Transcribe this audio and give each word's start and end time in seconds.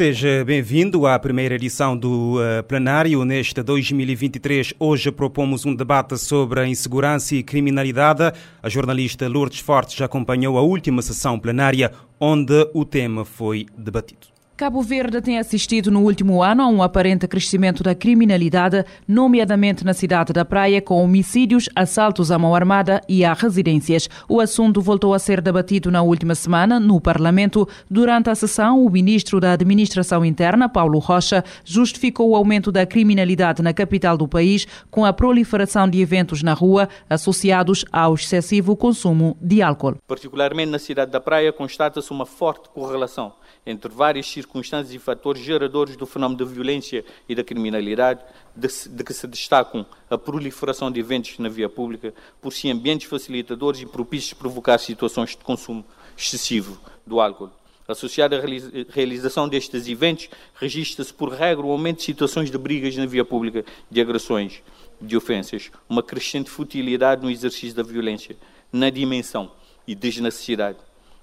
Seja 0.00 0.42
bem-vindo 0.46 1.06
à 1.06 1.18
primeira 1.18 1.56
edição 1.56 1.94
do 1.94 2.36
uh, 2.36 2.62
plenário. 2.66 3.22
Neste 3.22 3.62
2023, 3.62 4.72
hoje 4.78 5.12
propomos 5.12 5.66
um 5.66 5.74
debate 5.74 6.16
sobre 6.16 6.60
a 6.60 6.66
insegurança 6.66 7.34
e 7.34 7.42
criminalidade. 7.42 8.32
A 8.62 8.68
jornalista 8.70 9.28
Lourdes 9.28 9.60
Fortes 9.60 10.00
acompanhou 10.00 10.56
a 10.56 10.62
última 10.62 11.02
sessão 11.02 11.38
plenária, 11.38 11.92
onde 12.18 12.66
o 12.72 12.82
tema 12.82 13.26
foi 13.26 13.66
debatido. 13.76 14.29
Cabo 14.60 14.82
Verde 14.82 15.22
tem 15.22 15.38
assistido 15.38 15.90
no 15.90 16.02
último 16.02 16.42
ano 16.42 16.62
a 16.62 16.66
um 16.66 16.82
aparente 16.82 17.26
crescimento 17.26 17.82
da 17.82 17.94
criminalidade, 17.94 18.84
nomeadamente 19.08 19.86
na 19.86 19.94
cidade 19.94 20.34
da 20.34 20.44
Praia, 20.44 20.82
com 20.82 21.02
homicídios, 21.02 21.66
assaltos 21.74 22.30
à 22.30 22.38
mão 22.38 22.54
armada 22.54 23.00
e 23.08 23.24
a 23.24 23.32
residências. 23.32 24.06
O 24.28 24.38
assunto 24.38 24.82
voltou 24.82 25.14
a 25.14 25.18
ser 25.18 25.40
debatido 25.40 25.90
na 25.90 26.02
última 26.02 26.34
semana 26.34 26.78
no 26.78 27.00
Parlamento. 27.00 27.66
Durante 27.90 28.28
a 28.28 28.34
sessão, 28.34 28.84
o 28.84 28.90
ministro 28.90 29.40
da 29.40 29.52
Administração 29.52 30.22
Interna, 30.26 30.68
Paulo 30.68 30.98
Rocha, 30.98 31.42
justificou 31.64 32.28
o 32.28 32.36
aumento 32.36 32.70
da 32.70 32.84
criminalidade 32.84 33.62
na 33.62 33.72
capital 33.72 34.18
do 34.18 34.28
país 34.28 34.66
com 34.90 35.06
a 35.06 35.12
proliferação 35.14 35.88
de 35.88 36.02
eventos 36.02 36.42
na 36.42 36.52
rua 36.52 36.86
associados 37.08 37.82
ao 37.90 38.12
excessivo 38.12 38.76
consumo 38.76 39.38
de 39.40 39.62
álcool. 39.62 39.96
Particularmente 40.06 40.70
na 40.70 40.78
cidade 40.78 41.10
da 41.10 41.18
Praia, 41.18 41.50
constata-se 41.50 42.10
uma 42.10 42.26
forte 42.26 42.68
correlação 42.68 43.32
entre 43.64 43.90
várias 43.90 44.26
circunstâncias 44.26 44.49
e 44.90 44.98
fatores 44.98 45.42
geradores 45.42 45.96
do 45.96 46.06
fenómeno 46.06 46.38
da 46.38 46.44
violência 46.44 47.04
e 47.28 47.34
da 47.34 47.44
criminalidade, 47.44 48.20
de, 48.54 48.68
de, 48.88 49.04
que 49.04 49.14
se 49.14 49.26
destacam 49.26 49.86
a 50.08 50.18
proliferação 50.18 50.90
de 50.90 51.00
eventos 51.00 51.38
na 51.38 51.48
via 51.48 51.68
pública, 51.68 52.12
por 52.40 52.52
si 52.52 52.70
ambientes 52.70 53.08
facilitadores 53.08 53.80
e 53.80 53.86
propícios 53.86 54.34
provocar 54.34 54.78
situações 54.78 55.30
de 55.30 55.38
consumo 55.38 55.84
excessivo 56.16 56.78
do 57.06 57.20
álcool. 57.20 57.50
Associado 57.86 58.36
à 58.36 58.40
realização 58.88 59.48
destes 59.48 59.88
eventos, 59.88 60.28
registra-se 60.54 61.12
por 61.12 61.32
regra 61.32 61.66
o 61.66 61.72
aumento 61.72 61.98
de 61.98 62.04
situações 62.04 62.50
de 62.50 62.56
brigas 62.56 62.96
na 62.96 63.06
via 63.06 63.24
pública, 63.24 63.64
de 63.90 64.00
agressões, 64.00 64.62
de 65.00 65.16
ofensas, 65.16 65.70
uma 65.88 66.02
crescente 66.02 66.50
futilidade 66.50 67.22
no 67.22 67.30
exercício 67.30 67.74
da 67.74 67.82
violência, 67.82 68.36
na 68.72 68.90
dimensão 68.90 69.50
e 69.86 69.94
desnecessidade. 69.94 70.78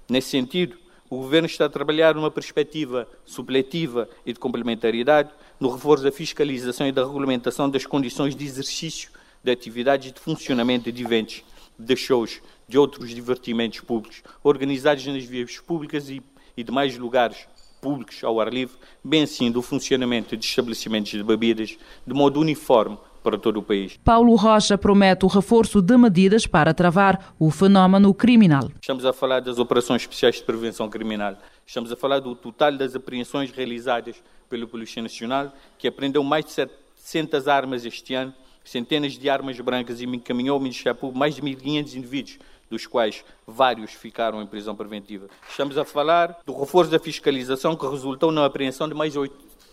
Nesse 0.10 0.30
sentido, 0.30 0.78
o 1.10 1.18
Governo 1.18 1.48
está 1.48 1.66
a 1.66 1.70
trabalhar 1.70 2.16
numa 2.16 2.30
perspectiva 2.30 3.08
supletiva 3.26 4.10
e 4.26 4.34
de 4.34 4.40
complementaridade 4.40 5.30
no 5.60 5.70
reforço 5.70 6.04
da 6.04 6.12
fiscalização 6.12 6.88
e 6.88 6.92
da 6.92 7.06
regulamentação 7.06 7.70
das 7.70 7.86
condições 7.86 8.36
de 8.36 8.46
exercício 8.46 9.10
de 9.44 9.52
atividades 9.52 10.12
de 10.12 10.20
funcionamento 10.20 10.92
de 10.92 11.04
eventos, 11.04 11.44
de 11.80 11.96
shows, 11.96 12.42
de 12.68 12.78
outros 12.78 13.12
divertimentos 13.12 13.80
públicos, 13.80 14.22
organizados 14.44 15.06
nas 15.08 15.24
vias 15.24 15.58
públicas 15.60 16.10
e, 16.10 16.22
e 16.56 16.64
demais 16.64 16.98
lugares 16.98 17.48
públicos 17.80 18.22
ao 18.24 18.42
ar 18.42 18.52
livre, 18.52 18.76
bem 19.04 19.24
assim 19.24 19.50
do 19.50 19.62
funcionamento 19.62 20.36
de 20.36 20.46
estabelecimentos 20.46 21.12
de 21.12 21.24
bebidas, 21.24 21.78
de 22.06 22.14
modo 22.14 22.40
uniforme 22.40 22.98
para 23.28 23.38
todo 23.38 23.58
o 23.58 23.62
país. 23.62 24.00
Paulo 24.06 24.36
Rocha 24.36 24.78
promete 24.78 25.26
o 25.26 25.28
reforço 25.28 25.82
de 25.82 25.98
medidas 25.98 26.48
para 26.48 26.74
travar 26.74 27.36
o 27.38 27.52
fenómeno 27.52 28.14
criminal. 28.14 28.72
Estamos 28.82 29.04
a 29.04 29.12
falar 29.12 29.42
das 29.42 29.60
operações 29.60 30.04
especiais 30.04 30.36
de 30.36 30.44
prevenção 30.44 30.90
criminal. 30.90 31.36
Estamos 31.66 31.92
a 31.92 31.98
falar 31.98 32.20
do 32.20 32.34
total 32.34 32.78
das 32.78 32.96
apreensões 32.96 33.52
realizadas 33.52 34.16
pela 34.50 34.66
Polícia 34.66 35.02
Nacional, 35.02 35.52
que 35.78 35.90
apreendeu 35.90 36.24
mais 36.24 36.46
de 36.46 36.52
700 36.52 37.50
armas 37.50 37.84
este 37.84 38.14
ano, 38.14 38.34
centenas 38.64 39.18
de 39.18 39.30
armas 39.30 39.60
brancas 39.60 40.00
e 40.00 40.06
encaminhou 40.06 40.54
ao 40.54 40.62
Ministério 40.62 40.98
Público 40.98 41.20
mais 41.20 41.36
de 41.36 41.42
1.500 41.42 41.96
indivíduos 41.96 42.40
dos 42.70 42.88
quais 42.88 43.26
vários 43.46 43.92
ficaram 43.92 44.42
em 44.42 44.48
prisão 44.48 44.74
preventiva. 44.74 45.28
Estamos 45.50 45.78
a 45.78 45.84
falar 45.84 46.40
do 46.46 46.58
reforço 46.58 46.90
da 46.90 47.00
fiscalização 47.00 47.76
que 47.76 47.86
resultou 47.86 48.32
na 48.32 48.46
apreensão 48.46 48.88
de 48.88 48.94
mais 48.94 49.12
de 49.12 49.20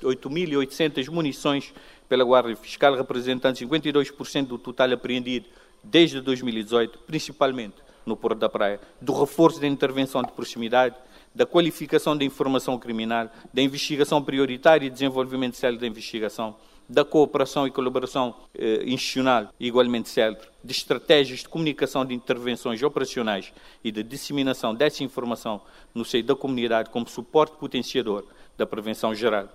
8.800 0.02 1.08
munições 1.08 1.72
pela 2.08 2.24
Guarda 2.24 2.54
Fiscal, 2.56 2.94
representando 2.94 3.56
52% 3.56 4.46
do 4.46 4.58
total 4.58 4.92
apreendido 4.92 5.46
desde 5.82 6.20
2018, 6.20 6.98
principalmente 7.06 7.76
no 8.04 8.16
Porto 8.16 8.38
da 8.38 8.48
Praia, 8.48 8.80
do 9.00 9.12
reforço 9.18 9.60
da 9.60 9.66
intervenção 9.66 10.22
de 10.22 10.32
proximidade, 10.32 10.94
da 11.34 11.46
qualificação 11.46 12.16
da 12.16 12.24
informação 12.24 12.78
criminal, 12.78 13.30
da 13.52 13.62
investigação 13.62 14.22
prioritária 14.22 14.86
e 14.86 14.90
desenvolvimento 14.90 15.56
sério 15.56 15.78
da 15.78 15.86
investigação, 15.86 16.54
da 16.88 17.04
cooperação 17.04 17.66
e 17.66 17.70
colaboração 17.70 18.34
eh, 18.54 18.84
institucional 18.84 19.48
igualmente 19.58 20.08
célere, 20.08 20.42
de 20.62 20.72
estratégias 20.72 21.40
de 21.40 21.48
comunicação 21.48 22.04
de 22.04 22.14
intervenções 22.14 22.82
operacionais 22.82 23.52
e 23.82 23.90
de 23.90 24.02
disseminação 24.02 24.74
dessa 24.74 25.02
informação 25.02 25.62
no 25.94 26.04
seio 26.04 26.24
da 26.24 26.36
comunidade 26.36 26.90
como 26.90 27.08
suporte 27.08 27.56
potenciador 27.56 28.24
da 28.56 28.66
prevenção 28.66 29.14
geral. 29.14 29.48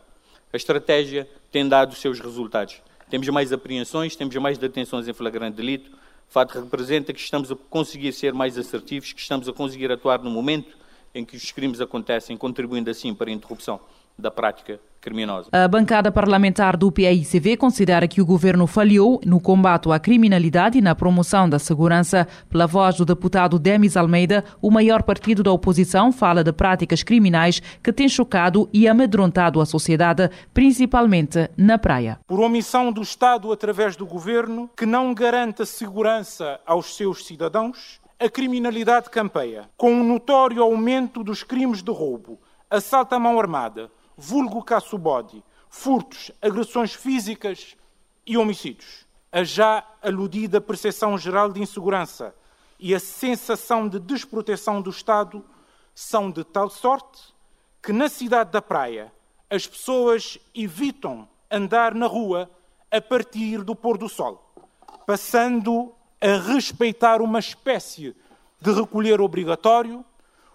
A 0.51 0.57
estratégia 0.57 1.29
tem 1.51 1.67
dado 1.67 1.95
seus 1.95 2.19
resultados. 2.19 2.81
Temos 3.09 3.27
mais 3.29 3.53
apreensões, 3.53 4.15
temos 4.15 4.35
mais 4.37 4.57
detenções 4.57 5.07
em 5.07 5.13
flagrante 5.13 5.57
delito. 5.57 5.91
O 5.91 6.31
fato 6.31 6.59
representa 6.59 7.13
que 7.13 7.19
estamos 7.19 7.51
a 7.51 7.55
conseguir 7.69 8.11
ser 8.13 8.33
mais 8.33 8.57
assertivos, 8.57 9.13
que 9.13 9.21
estamos 9.21 9.47
a 9.47 9.53
conseguir 9.53 9.91
atuar 9.91 10.19
no 10.19 10.29
momento 10.29 10.77
em 11.13 11.25
que 11.25 11.35
os 11.35 11.51
crimes 11.51 11.81
acontecem, 11.81 12.37
contribuindo 12.37 12.89
assim 12.89 13.13
para 13.13 13.29
a 13.29 13.33
interrupção 13.33 13.79
da 14.19 14.29
prática 14.29 14.79
criminosa. 14.99 15.49
A 15.51 15.67
bancada 15.67 16.11
parlamentar 16.11 16.75
do 16.75 16.91
PAICV 16.91 17.57
considera 17.57 18.07
que 18.07 18.21
o 18.21 18.25
governo 18.25 18.67
falhou 18.67 19.19
no 19.25 19.39
combate 19.39 19.89
à 19.91 19.99
criminalidade 19.99 20.77
e 20.77 20.81
na 20.81 20.93
promoção 20.93 21.49
da 21.49 21.57
segurança. 21.57 22.27
Pela 22.49 22.67
voz 22.67 22.97
do 22.97 23.05
deputado 23.05 23.57
Demis 23.57 23.95
Almeida, 23.95 24.43
o 24.61 24.69
maior 24.69 25.03
partido 25.03 25.41
da 25.41 25.51
oposição 25.51 26.11
fala 26.11 26.43
de 26.43 26.51
práticas 26.51 27.01
criminais 27.01 27.61
que 27.81 27.93
têm 27.93 28.09
chocado 28.09 28.69
e 28.73 28.87
amedrontado 28.87 29.61
a 29.61 29.65
sociedade, 29.65 30.29
principalmente 30.53 31.49
na 31.55 31.77
praia. 31.77 32.19
Por 32.27 32.39
omissão 32.39 32.91
do 32.91 33.01
Estado 33.01 33.51
através 33.51 33.95
do 33.95 34.05
governo, 34.05 34.69
que 34.75 34.85
não 34.85 35.13
garanta 35.13 35.65
segurança 35.65 36.59
aos 36.65 36.95
seus 36.95 37.25
cidadãos, 37.25 37.99
a 38.19 38.29
criminalidade 38.29 39.09
campeia, 39.09 39.69
com 39.77 39.93
um 39.93 40.03
notório 40.03 40.61
aumento 40.61 41.23
dos 41.23 41.41
crimes 41.41 41.81
de 41.81 41.89
roubo, 41.89 42.37
assalto 42.69 43.15
à 43.15 43.19
mão 43.19 43.39
armada, 43.39 43.89
vulgo 44.19 44.61
caço-bode, 44.61 45.41
furtos, 45.69 46.29
agressões 46.41 46.93
físicas 46.93 47.77
e 48.27 48.37
homicídios. 48.37 49.05
A 49.31 49.43
já 49.43 49.83
aludida 50.01 50.59
percepção 50.59 51.17
geral 51.17 51.51
de 51.51 51.61
insegurança 51.61 52.35
e 52.77 52.93
a 52.93 52.99
sensação 52.99 53.87
de 53.87 53.97
desproteção 53.97 54.81
do 54.81 54.89
Estado 54.89 55.43
são 55.95 56.29
de 56.29 56.43
tal 56.43 56.69
sorte 56.69 57.33
que 57.81 57.93
na 57.93 58.09
cidade 58.09 58.51
da 58.51 58.61
Praia 58.61 59.11
as 59.49 59.65
pessoas 59.65 60.37
evitam 60.53 61.27
andar 61.49 61.95
na 61.95 62.05
rua 62.05 62.49
a 62.91 62.99
partir 62.99 63.63
do 63.63 63.75
pôr 63.75 63.97
do 63.97 64.09
sol, 64.09 64.53
passando 65.07 65.93
a 66.19 66.37
respeitar 66.51 67.21
uma 67.21 67.39
espécie 67.39 68.15
de 68.59 68.71
recolher 68.73 69.21
obrigatório, 69.21 70.03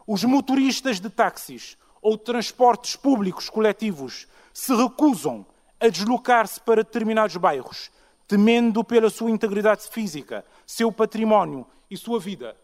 os 0.06 0.22
motoristas 0.22 1.00
de 1.00 1.08
táxis 1.08 1.78
ou 2.04 2.18
transportes 2.18 2.96
públicos 2.96 3.48
coletivos 3.48 4.28
se 4.52 4.74
recusam 4.76 5.46
a 5.80 5.88
deslocar-se 5.88 6.60
para 6.60 6.84
determinados 6.84 7.34
bairros, 7.38 7.90
temendo 8.28 8.84
pela 8.84 9.08
sua 9.08 9.30
integridade 9.30 9.88
física, 9.88 10.44
seu 10.66 10.92
património 10.92 11.66
e 11.90 11.96
sua 11.96 12.20
vida, 12.20 12.54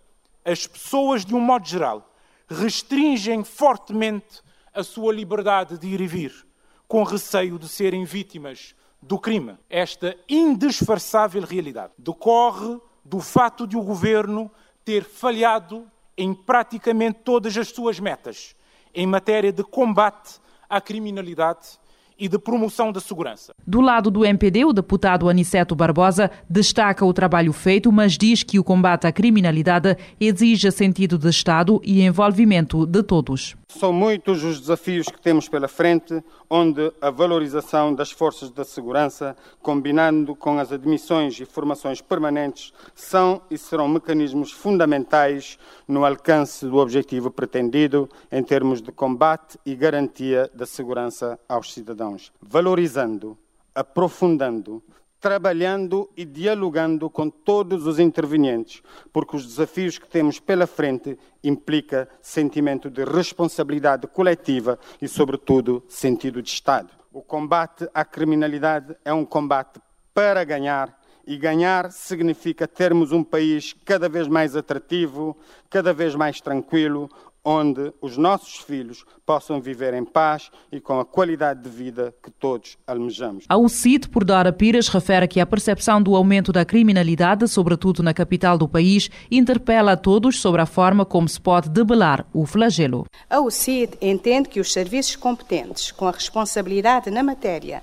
as 0.45 0.67
pessoas, 0.67 1.25
de 1.25 1.35
um 1.35 1.41
modo 1.41 1.67
geral, 1.67 2.13
restringem 2.47 3.43
fortemente 3.43 4.43
a 4.75 4.83
sua 4.83 5.11
liberdade 5.11 5.79
de 5.79 5.89
ir 5.89 6.03
e 6.03 6.07
vir, 6.07 6.47
com 6.87 7.03
receio 7.03 7.59
de 7.59 7.67
serem 7.67 8.05
vítimas 8.05 8.75
do 9.01 9.19
crime. 9.19 9.57
Esta 9.71 10.15
indisfarçável 10.29 11.45
realidade 11.45 11.95
decorre 11.97 12.79
do 13.03 13.21
fato 13.21 13.67
de 13.67 13.75
o 13.75 13.83
governo 13.83 14.51
ter 14.85 15.03
falhado 15.03 15.91
em 16.15 16.35
praticamente 16.35 17.21
todas 17.25 17.57
as 17.57 17.69
suas 17.69 17.99
metas 17.99 18.55
em 18.95 19.07
matéria 19.07 19.53
de 19.53 19.63
combate 19.63 20.39
à 20.69 20.81
criminalidade 20.81 21.81
e 22.19 22.29
de 22.29 22.39
promoção 22.39 22.93
da 22.93 23.01
segurança. 23.01 23.55
Do 23.67 23.81
lado 23.81 24.11
do 24.11 24.27
MPD, 24.27 24.67
o 24.67 24.73
deputado 24.75 25.29
Aniceto 25.29 25.75
Barbosa 25.75 26.31
destaca 26.49 27.05
o 27.05 27.15
trabalho 27.15 27.53
feito, 27.53 27.91
mas 27.91 28.19
diz 28.19 28.43
que 28.43 28.59
o 28.59 28.65
combate 28.65 29.07
à 29.07 29.13
criminalidade 29.13 29.97
exige 30.21 30.71
sentido 30.71 31.17
de 31.17 31.31
Estado 31.31 31.81
e 31.83 32.03
envolvimento 32.03 32.85
de 32.85 33.03
todos. 33.03 33.57
São 33.79 33.93
muitos 33.93 34.43
os 34.43 34.61
desafios 34.61 35.07
que 35.07 35.21
temos 35.21 35.49
pela 35.49 35.69
frente, 35.69 36.25
onde 36.51 36.93
a 37.01 37.09
valorização 37.09 37.95
das 37.95 38.11
forças 38.11 38.51
da 38.51 38.65
segurança, 38.65 39.37
combinando 39.63 40.35
com 40.35 40.59
as 40.59 40.73
admissões 40.73 41.39
e 41.39 41.45
formações 41.45 42.01
permanentes, 42.01 42.73
são 42.97 43.41
e 43.49 43.57
serão 43.57 43.87
mecanismos 43.87 44.51
fundamentais 44.51 45.57
no 45.87 46.05
alcance 46.05 46.67
do 46.67 46.79
objetivo 46.79 47.31
pretendido 47.31 48.09
em 48.31 48.43
termos 48.43 48.83
de 48.83 48.91
combate 48.91 49.57
e 49.65 49.77
garantia 49.77 50.51
da 50.53 50.67
segurança 50.67 51.39
aos 51.49 51.73
cidadãos, 51.73 52.33
valorizando, 52.43 53.39
aprofundando, 53.73 54.83
trabalhando 55.21 56.11
e 56.17 56.25
dialogando 56.25 57.11
com 57.11 57.29
todos 57.29 57.87
os 57.87 57.99
intervenientes, 57.99 58.83
porque 59.13 59.37
os 59.37 59.47
desafios 59.47 59.99
que 59.99 60.09
temos 60.09 60.41
pela 60.41 60.67
frente 60.67 61.19
implica 61.45 62.09
sentimento 62.23 62.91
de 62.91 63.05
responsabilidade 63.05 64.07
coletiva 64.07 64.79
e, 65.01 65.07
sobretudo, 65.07 65.85
sentido 65.89 66.43
de 66.43 66.49
Estado. 66.49 66.91
O 67.13 67.23
combate 67.23 67.89
à 67.93 68.05
criminalidade 68.05 68.97
é 69.05 69.13
um 69.13 69.25
combate 69.25 69.81
para 70.15 70.43
ganhar 70.45 70.99
e 71.27 71.37
ganhar 71.37 71.93
significa 71.93 72.67
termos 72.67 73.13
um 73.13 73.23
país 73.23 73.75
cada 73.85 74.09
vez 74.09 74.27
mais 74.27 74.57
atrativo, 74.57 75.37
cada 75.69 75.93
vez 75.93 76.15
mais 76.15 76.41
tranquilo, 76.41 77.09
onde 77.45 77.93
os 78.01 78.17
nossos 78.17 78.59
filhos 78.59 79.05
possam 79.25 79.61
viver 79.61 79.95
em 79.95 80.05
paz 80.05 80.51
e 80.71 80.81
com 80.81 81.01
a 81.01 81.05
qualidade 81.05 81.63
de 81.63 81.69
vida 81.69 82.15
que 82.23 82.31
todos 82.31 82.77
almejamos. 82.87 83.45
A 83.49 83.57
UCIT, 83.57 84.09
por 84.09 84.25
Dora 84.25 84.53
Pires, 84.53 84.89
refere 84.89 85.27
que 85.27 85.41
a 85.41 85.47
percepção 85.47 86.03
do 86.03 86.15
aumento 86.15 86.53
da 86.53 86.65
criminalidade, 86.65 87.47
sobretudo 87.49 88.03
na 88.03 88.13
capital 88.13 88.59
do 88.59 88.69
país, 88.69 89.11
interpela 89.31 89.93
a 89.93 89.97
todos 89.97 90.41
sobre 90.41 90.61
a 90.61 90.67
forma 90.67 91.05
como 91.05 91.29
se 91.29 91.41
pode 91.41 91.69
debelar 91.69 92.27
o 92.33 92.45
flagelo. 92.47 93.07
A 93.29 93.41
UCIT 93.41 93.97
entende 94.01 94.49
que 94.49 94.61
os 94.61 94.73
serviços 94.73 95.17
competentes, 95.17 95.91
com 95.91 96.07
a 96.07 96.13
responsabilidade 96.13 97.11
na 97.11 97.23
matéria, 97.23 97.83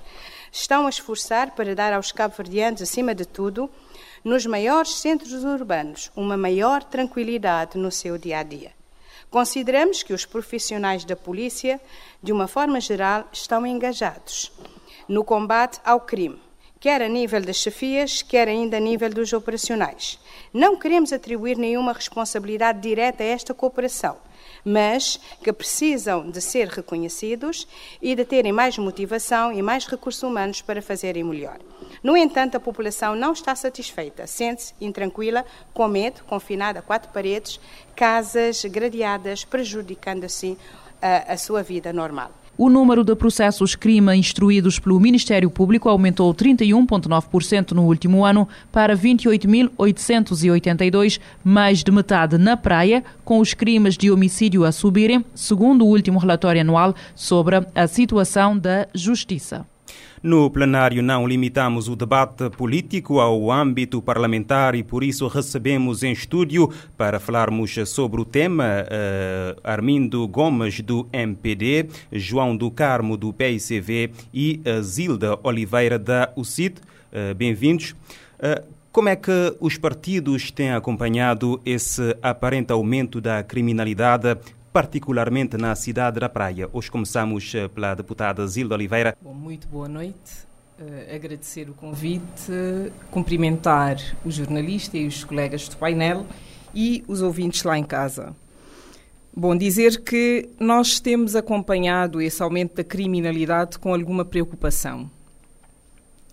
estão 0.52 0.86
a 0.86 0.90
esforçar 0.90 1.54
para 1.54 1.74
dar 1.74 1.92
aos 1.92 2.12
cabo-verdianos, 2.12 2.82
acima 2.82 3.14
de 3.14 3.26
tudo, 3.26 3.70
nos 4.24 4.46
maiores 4.46 4.94
centros 4.94 5.44
urbanos, 5.44 6.10
uma 6.16 6.36
maior 6.36 6.82
tranquilidade 6.82 7.78
no 7.78 7.90
seu 7.90 8.18
dia 8.18 8.38
a 8.38 8.42
dia. 8.42 8.77
Consideramos 9.30 10.02
que 10.02 10.12
os 10.12 10.24
profissionais 10.24 11.04
da 11.04 11.14
polícia, 11.14 11.80
de 12.22 12.32
uma 12.32 12.48
forma 12.48 12.80
geral, 12.80 13.28
estão 13.32 13.66
engajados 13.66 14.52
no 15.08 15.24
combate 15.24 15.80
ao 15.84 16.00
crime, 16.00 16.38
quer 16.78 17.00
a 17.02 17.08
nível 17.08 17.40
das 17.40 17.56
chefias, 17.56 18.22
quer 18.22 18.46
ainda 18.46 18.76
a 18.76 18.80
nível 18.80 19.10
dos 19.10 19.32
operacionais. 19.32 20.18
Não 20.52 20.76
queremos 20.76 21.12
atribuir 21.12 21.56
nenhuma 21.56 21.92
responsabilidade 21.92 22.80
direta 22.80 23.22
a 23.22 23.26
esta 23.26 23.54
cooperação, 23.54 24.16
mas 24.64 25.18
que 25.42 25.52
precisam 25.52 26.30
de 26.30 26.40
ser 26.40 26.68
reconhecidos 26.68 27.66
e 28.00 28.14
de 28.14 28.24
terem 28.24 28.52
mais 28.52 28.76
motivação 28.78 29.52
e 29.52 29.62
mais 29.62 29.86
recursos 29.86 30.22
humanos 30.22 30.60
para 30.62 30.82
fazerem 30.82 31.24
melhor. 31.24 31.58
No 32.02 32.16
entanto, 32.16 32.56
a 32.56 32.60
população 32.60 33.14
não 33.14 33.32
está 33.32 33.54
satisfeita, 33.54 34.26
sente-se 34.26 34.74
intranquila, 34.80 35.44
com 35.72 35.88
medo, 35.88 36.22
confinada 36.24 36.78
a 36.80 36.82
quatro 36.82 37.10
paredes, 37.12 37.60
casas 37.96 38.64
gradeadas, 38.64 39.44
prejudicando 39.44 40.24
assim 40.24 40.56
a, 41.00 41.32
a 41.32 41.36
sua 41.36 41.62
vida 41.62 41.92
normal. 41.92 42.30
O 42.60 42.68
número 42.68 43.04
de 43.04 43.14
processos 43.14 43.76
crime 43.76 44.16
instruídos 44.16 44.80
pelo 44.80 44.98
Ministério 44.98 45.48
Público 45.48 45.88
aumentou 45.88 46.34
31,9% 46.34 47.70
no 47.70 47.84
último 47.84 48.24
ano 48.24 48.48
para 48.72 48.96
28.882, 48.96 51.20
mais 51.44 51.84
de 51.84 51.92
metade 51.92 52.36
na 52.36 52.56
praia, 52.56 53.04
com 53.24 53.38
os 53.38 53.54
crimes 53.54 53.96
de 53.96 54.10
homicídio 54.10 54.64
a 54.64 54.72
subirem, 54.72 55.24
segundo 55.36 55.84
o 55.84 55.88
último 55.88 56.18
relatório 56.18 56.60
anual 56.60 56.96
sobre 57.14 57.64
a 57.72 57.86
situação 57.86 58.58
da 58.58 58.88
justiça. 58.92 59.64
No 60.22 60.50
plenário 60.50 61.00
não 61.00 61.26
limitamos 61.28 61.88
o 61.88 61.94
debate 61.94 62.50
político 62.50 63.20
ao 63.20 63.52
âmbito 63.52 64.02
parlamentar 64.02 64.74
e 64.74 64.82
por 64.82 65.04
isso 65.04 65.28
recebemos 65.28 66.02
em 66.02 66.10
estúdio 66.10 66.72
para 66.96 67.20
falarmos 67.20 67.72
sobre 67.86 68.20
o 68.20 68.24
tema 68.24 68.64
uh, 68.64 69.60
Armindo 69.62 70.26
Gomes 70.26 70.80
do 70.80 71.06
MPD, 71.12 71.88
João 72.10 72.56
do 72.56 72.68
Carmo 72.68 73.16
do 73.16 73.32
PICV 73.32 74.10
e 74.34 74.60
uh, 74.66 74.82
Zilda 74.82 75.38
Oliveira 75.44 75.98
da 75.98 76.32
UCID. 76.36 76.78
Uh, 77.12 77.34
Bem-vindos. 77.34 77.94
Como 78.90 79.08
é 79.08 79.14
que 79.14 79.56
os 79.60 79.78
partidos 79.78 80.50
têm 80.50 80.72
acompanhado 80.72 81.60
esse 81.64 82.16
aparente 82.20 82.72
aumento 82.72 83.20
da 83.20 83.42
criminalidade 83.44 84.36
particularmente 84.72 85.56
na 85.56 85.74
cidade 85.74 86.20
da 86.20 86.28
Praia. 86.28 86.68
Hoje 86.72 86.90
começamos 86.90 87.52
eh, 87.54 87.68
pela 87.68 87.94
deputada 87.94 88.46
Zilda 88.46 88.74
Oliveira. 88.74 89.16
Bom, 89.20 89.34
muito 89.34 89.66
boa 89.68 89.88
noite. 89.88 90.46
Uh, 90.78 91.14
agradecer 91.14 91.68
o 91.68 91.74
convite, 91.74 92.52
cumprimentar 93.10 93.96
o 94.24 94.30
jornalista 94.30 94.96
e 94.96 95.06
os 95.06 95.24
colegas 95.24 95.68
do 95.68 95.76
painel 95.76 96.24
e 96.72 97.02
os 97.08 97.20
ouvintes 97.20 97.64
lá 97.64 97.76
em 97.76 97.82
casa. 97.82 98.34
Bom, 99.34 99.56
dizer 99.56 100.02
que 100.02 100.48
nós 100.58 101.00
temos 101.00 101.34
acompanhado 101.34 102.20
esse 102.20 102.42
aumento 102.42 102.76
da 102.76 102.84
criminalidade 102.84 103.78
com 103.78 103.92
alguma 103.92 104.24
preocupação. 104.24 105.10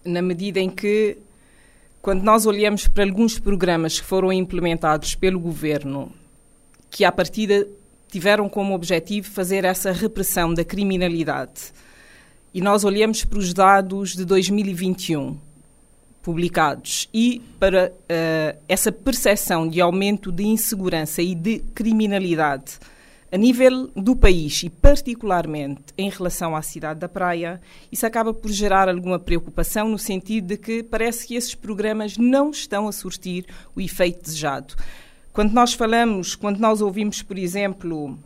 Na 0.04 0.22
medida 0.22 0.60
em 0.60 0.70
que, 0.70 1.18
quando 2.02 2.22
nós 2.22 2.46
olhamos 2.46 2.88
para 2.88 3.04
alguns 3.04 3.40
programas 3.40 4.00
que 4.00 4.06
foram 4.06 4.32
implementados 4.32 5.16
pelo 5.16 5.40
governo, 5.40 6.12
que 6.92 7.04
à 7.04 7.12
partida 7.12 7.68
tiveram 8.16 8.48
como 8.48 8.74
objetivo 8.74 9.30
fazer 9.30 9.66
essa 9.66 9.92
repressão 9.92 10.54
da 10.54 10.64
criminalidade. 10.64 11.74
E 12.54 12.62
nós 12.62 12.86
olhamos 12.86 13.26
para 13.26 13.38
os 13.38 13.54
dados 13.54 14.16
de 14.16 14.24
2021 14.24 15.38
publicados 16.24 17.10
e 17.14 17.42
para 17.60 17.92
uh, 17.92 18.58
essa 18.70 18.90
percepção 18.90 19.68
de 19.68 19.82
aumento 19.82 20.32
de 20.32 20.46
insegurança 20.46 21.22
e 21.22 21.36
de 21.36 21.60
criminalidade 21.76 22.80
a 23.30 23.38
nível 23.38 23.90
do 23.94 24.16
país 24.16 24.64
e 24.64 24.70
particularmente 24.70 25.84
em 25.98 26.10
relação 26.10 26.56
à 26.56 26.62
cidade 26.62 27.02
da 27.02 27.10
Praia, 27.10 27.60
isso 27.92 28.06
acaba 28.06 28.34
por 28.34 28.50
gerar 28.50 28.88
alguma 28.88 29.20
preocupação 29.20 29.90
no 29.90 30.00
sentido 30.00 30.48
de 30.48 30.58
que 30.58 30.82
parece 30.82 31.28
que 31.28 31.36
esses 31.36 31.54
programas 31.54 32.18
não 32.18 32.52
estão 32.52 32.88
a 32.88 32.94
surtir 32.94 33.46
o 33.76 33.82
efeito 33.82 34.24
desejado. 34.24 34.74
Quando 35.36 35.52
nós 35.52 35.74
falamos, 35.74 36.34
quando 36.34 36.60
nós 36.60 36.80
ouvimos, 36.80 37.22
por 37.22 37.38
exemplo, 37.38 38.18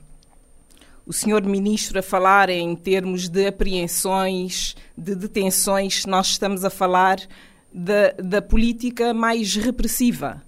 o 1.07 1.11
senhor 1.11 1.41
ministro 1.41 1.97
a 1.97 2.03
falar 2.03 2.51
em 2.51 2.75
termos 2.75 3.27
de 3.27 3.47
apreensões, 3.47 4.75
de 4.95 5.15
detenções, 5.15 6.06
nós 6.06 6.28
estamos 6.28 6.63
a 6.63 6.69
falar 6.69 7.18
da, 7.73 8.11
da 8.11 8.44
política 8.44 9.11
mais 9.11 9.56
repressiva. 9.56 10.44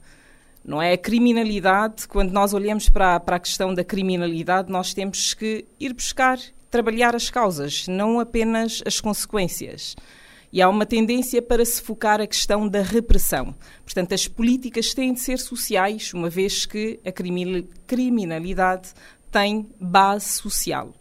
Não 0.64 0.80
é 0.80 0.94
a 0.94 0.98
criminalidade, 1.00 2.08
quando 2.08 2.30
nós 2.32 2.54
olhamos 2.54 2.90
para, 2.90 3.20
para 3.20 3.38
a 3.38 3.40
questão 3.40 3.74
da 3.74 3.84
criminalidade, 3.84 4.72
nós 4.72 4.94
temos 4.94 5.34
que 5.34 5.66
ir 5.80 5.94
buscar, 5.94 6.38
trabalhar 6.70 7.16
as 7.16 7.32
causas, 7.32 7.88
não 7.88 8.20
apenas 8.20 8.84
as 8.86 9.02
consequências. 9.02 9.96
E 10.52 10.62
há 10.62 10.68
uma 10.68 10.86
tendência 10.86 11.42
para 11.42 11.64
se 11.64 11.82
focar 11.82 12.20
a 12.20 12.28
questão 12.28 12.68
da 12.68 12.82
repressão. 12.82 13.56
Portanto, 13.86 14.14
as 14.14 14.28
políticas 14.28 14.94
têm 14.94 15.14
de 15.14 15.20
ser 15.20 15.40
sociais, 15.40 16.14
uma 16.14 16.30
vez 16.30 16.66
que 16.66 17.00
a 17.06 17.12
criminalidade 17.88 18.90
tem 19.32 19.70
base 19.80 20.28
social. 20.28 20.94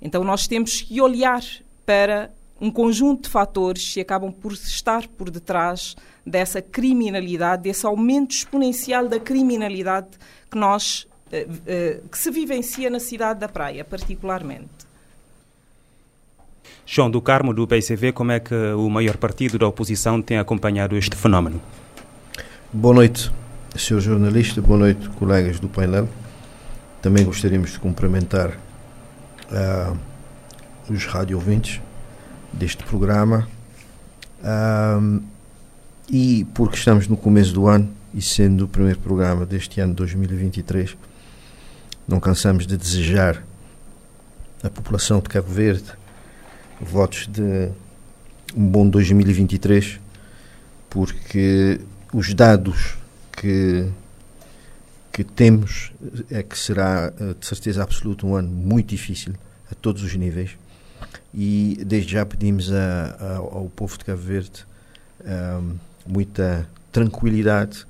Então, 0.00 0.22
nós 0.22 0.46
temos 0.46 0.80
que 0.80 1.00
olhar 1.00 1.42
para 1.84 2.30
um 2.60 2.70
conjunto 2.70 3.24
de 3.24 3.28
fatores 3.28 3.94
que 3.94 4.00
acabam 4.00 4.32
por 4.32 4.52
estar 4.52 5.06
por 5.08 5.30
detrás 5.30 5.96
dessa 6.24 6.60
criminalidade, 6.60 7.62
desse 7.62 7.86
aumento 7.86 8.32
exponencial 8.32 9.08
da 9.08 9.18
criminalidade 9.18 10.08
que 10.50 10.58
nós 10.58 11.06
eh, 11.30 11.46
eh, 11.66 12.00
que 12.10 12.18
se 12.18 12.30
vivencia 12.30 12.88
na 12.88 12.98
cidade 12.98 13.40
da 13.40 13.48
Praia, 13.48 13.84
particularmente. 13.84 14.87
João 16.90 17.10
do 17.10 17.20
Carmo, 17.20 17.52
do 17.52 17.66
PCV, 17.66 18.12
como 18.12 18.32
é 18.32 18.40
que 18.40 18.54
o 18.54 18.88
maior 18.88 19.18
partido 19.18 19.58
da 19.58 19.66
oposição 19.66 20.22
tem 20.22 20.38
acompanhado 20.38 20.96
este 20.96 21.14
fenómeno? 21.14 21.60
Boa 22.72 22.94
noite, 22.94 23.30
senhor 23.76 24.00
jornalista, 24.00 24.62
boa 24.62 24.78
noite, 24.78 25.06
colegas 25.10 25.60
do 25.60 25.68
painel. 25.68 26.08
Também 27.02 27.26
gostaríamos 27.26 27.72
de 27.72 27.78
cumprimentar 27.78 28.58
uh, 29.52 29.98
os 30.88 31.04
rádio 31.04 31.36
ouvintes 31.36 31.78
deste 32.50 32.82
programa. 32.84 33.46
Uh, 34.40 35.22
e 36.08 36.46
porque 36.54 36.78
estamos 36.78 37.06
no 37.06 37.18
começo 37.18 37.52
do 37.52 37.68
ano 37.68 37.90
e 38.14 38.22
sendo 38.22 38.64
o 38.64 38.68
primeiro 38.68 38.98
programa 39.00 39.44
deste 39.44 39.78
ano 39.78 39.92
2023, 39.92 40.96
não 42.08 42.18
cansamos 42.18 42.66
de 42.66 42.78
desejar 42.78 43.44
à 44.64 44.70
população 44.70 45.20
de 45.20 45.28
Cabo 45.28 45.48
Verde 45.48 45.97
votos 46.80 47.26
de 47.26 47.70
um 48.56 48.66
bom 48.66 48.88
2023, 48.88 50.00
porque 50.88 51.80
os 52.12 52.32
dados 52.34 52.96
que, 53.32 53.88
que 55.12 55.24
temos 55.24 55.92
é 56.30 56.42
que 56.42 56.58
será 56.58 57.12
eh, 57.20 57.34
de 57.38 57.46
certeza 57.46 57.82
absoluta 57.82 58.26
um 58.26 58.34
ano 58.34 58.48
muito 58.48 58.88
difícil 58.88 59.34
a 59.70 59.74
todos 59.74 60.02
os 60.02 60.14
níveis 60.14 60.56
e 61.34 61.78
desde 61.84 62.12
já 62.12 62.24
pedimos 62.24 62.72
a, 62.72 63.16
a, 63.20 63.36
ao 63.36 63.70
povo 63.74 63.98
de 63.98 64.04
Cabo 64.04 64.20
Verde 64.20 64.64
ehm, 65.24 65.74
muita 66.06 66.66
tranquilidade 66.90 67.86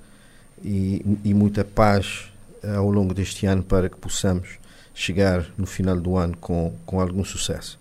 e, 0.62 1.04
e 1.24 1.32
muita 1.32 1.64
paz 1.64 2.30
uh, 2.62 2.78
ao 2.78 2.90
longo 2.90 3.14
deste 3.14 3.46
ano 3.46 3.62
para 3.62 3.88
que 3.88 3.96
possamos 3.96 4.58
chegar 4.94 5.46
no 5.56 5.66
final 5.66 5.98
do 5.98 6.16
ano 6.16 6.36
com, 6.36 6.74
com 6.84 7.00
algum 7.00 7.24
sucesso. 7.24 7.78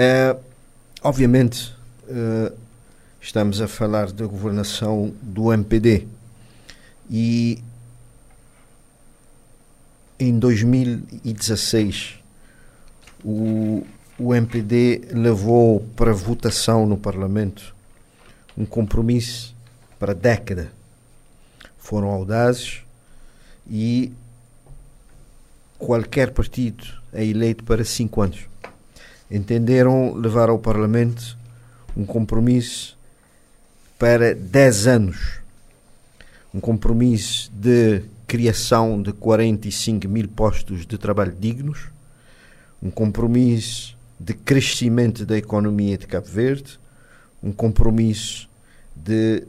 Uh, 0.00 0.40
obviamente, 1.02 1.76
uh, 2.08 2.56
estamos 3.20 3.60
a 3.60 3.68
falar 3.68 4.10
da 4.12 4.24
governação 4.24 5.12
do 5.20 5.52
MPD. 5.52 6.08
E 7.10 7.62
em 10.18 10.38
2016, 10.38 12.14
o, 13.22 13.86
o 14.18 14.34
MPD 14.34 15.08
levou 15.12 15.80
para 15.94 16.14
votação 16.14 16.86
no 16.86 16.96
Parlamento 16.96 17.74
um 18.56 18.64
compromisso 18.64 19.54
para 19.98 20.14
década. 20.14 20.72
Foram 21.76 22.08
audazes 22.08 22.80
e 23.68 24.14
qualquer 25.78 26.30
partido 26.30 26.86
é 27.12 27.22
eleito 27.22 27.64
para 27.64 27.84
cinco 27.84 28.22
anos. 28.22 28.49
Entenderam 29.30 30.14
levar 30.14 30.48
ao 30.48 30.58
Parlamento 30.58 31.38
um 31.96 32.04
compromisso 32.04 32.98
para 33.98 34.34
dez 34.34 34.86
anos. 34.86 35.40
Um 36.52 36.58
compromisso 36.58 37.50
de 37.52 38.02
criação 38.26 39.00
de 39.00 39.12
45 39.12 40.08
mil 40.08 40.28
postos 40.28 40.84
de 40.86 40.98
trabalho 40.98 41.34
dignos, 41.38 41.88
um 42.82 42.90
compromisso 42.90 43.96
de 44.18 44.34
crescimento 44.34 45.24
da 45.24 45.36
economia 45.36 45.96
de 45.96 46.06
Cabo 46.06 46.26
Verde, 46.26 46.78
um 47.42 47.52
compromisso 47.52 48.48
de 48.94 49.44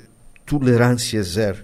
tolerância 0.45 1.21
zero 1.23 1.63